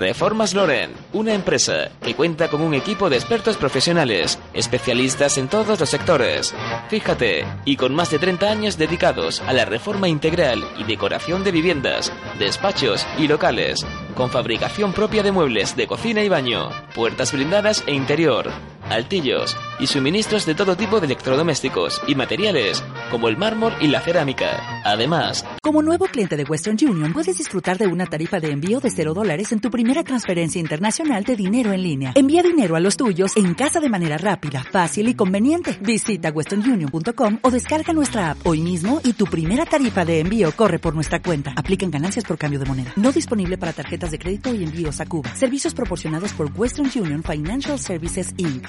Reformas 0.00 0.54
Loren, 0.54 0.92
una 1.12 1.34
empresa 1.34 1.88
que 2.00 2.14
cuenta 2.14 2.46
con 2.46 2.60
un 2.60 2.72
equipo 2.72 3.10
de 3.10 3.16
expertos 3.16 3.56
profesionales, 3.56 4.38
especialistas 4.54 5.38
en 5.38 5.48
todos 5.48 5.80
los 5.80 5.88
sectores. 5.88 6.54
Fíjate, 6.88 7.44
y 7.64 7.74
con 7.74 7.96
más 7.96 8.08
de 8.12 8.20
30 8.20 8.48
años 8.48 8.78
dedicados 8.78 9.40
a 9.40 9.52
la 9.52 9.64
reforma 9.64 10.08
integral 10.08 10.62
y 10.78 10.84
decoración 10.84 11.42
de 11.42 11.50
viviendas, 11.50 12.12
despachos 12.38 13.04
y 13.18 13.26
locales, 13.26 13.84
con 14.14 14.30
fabricación 14.30 14.92
propia 14.92 15.24
de 15.24 15.32
muebles 15.32 15.74
de 15.74 15.88
cocina 15.88 16.22
y 16.22 16.28
baño, 16.28 16.70
puertas 16.94 17.32
blindadas 17.32 17.82
e 17.88 17.92
interior, 17.92 18.52
altillos 18.90 19.56
y 19.78 19.86
suministros 19.86 20.46
de 20.46 20.54
todo 20.54 20.76
tipo 20.76 21.00
de 21.00 21.06
electrodomésticos 21.06 22.00
y 22.06 22.14
materiales, 22.14 22.82
como 23.10 23.28
el 23.28 23.36
mármol 23.36 23.72
y 23.80 23.88
la 23.88 24.00
cerámica. 24.00 24.82
Además, 24.84 25.44
Como 25.62 25.82
nuevo 25.82 26.06
cliente 26.06 26.36
de 26.36 26.44
Western 26.44 26.78
Union, 26.80 27.12
puedes 27.12 27.36
disfrutar 27.36 27.76
de 27.76 27.86
una 27.86 28.06
tarifa 28.06 28.40
de 28.40 28.50
envío 28.50 28.80
de 28.80 28.90
0 28.90 29.12
dólares 29.12 29.52
en 29.52 29.60
tu 29.60 29.70
primera 29.70 30.02
transferencia 30.02 30.60
internacional 30.60 31.24
de 31.24 31.36
dinero 31.36 31.72
en 31.72 31.82
línea. 31.82 32.12
Envía 32.14 32.42
dinero 32.42 32.74
a 32.74 32.80
los 32.80 32.96
tuyos 32.96 33.36
en 33.36 33.54
casa 33.54 33.78
de 33.80 33.88
manera 33.90 34.16
rápida, 34.16 34.64
fácil 34.64 35.08
y 35.08 35.14
conveniente. 35.14 35.78
Visita 35.82 36.30
westernunion.com 36.30 37.38
o 37.42 37.50
descarga 37.50 37.92
nuestra 37.92 38.30
app 38.30 38.46
hoy 38.46 38.62
mismo 38.62 39.00
y 39.04 39.12
tu 39.12 39.26
primera 39.26 39.66
tarifa 39.66 40.04
de 40.04 40.20
envío 40.20 40.50
corre 40.52 40.78
por 40.78 40.94
nuestra 40.94 41.20
cuenta. 41.20 41.52
Aplican 41.56 41.90
ganancias 41.90 42.24
por 42.24 42.38
cambio 42.38 42.58
de 42.58 42.66
moneda. 42.66 42.92
No 42.96 43.12
disponible 43.12 43.58
para 43.58 43.72
tarjetas 43.72 44.10
de 44.10 44.18
crédito 44.18 44.54
y 44.54 44.64
envíos 44.64 45.00
a 45.00 45.06
Cuba. 45.06 45.34
Servicios 45.34 45.74
proporcionados 45.74 46.32
por 46.32 46.50
Western 46.54 46.90
Union 46.94 47.22
Financial 47.22 47.78
Services 47.78 48.32
Inc. 48.38 48.68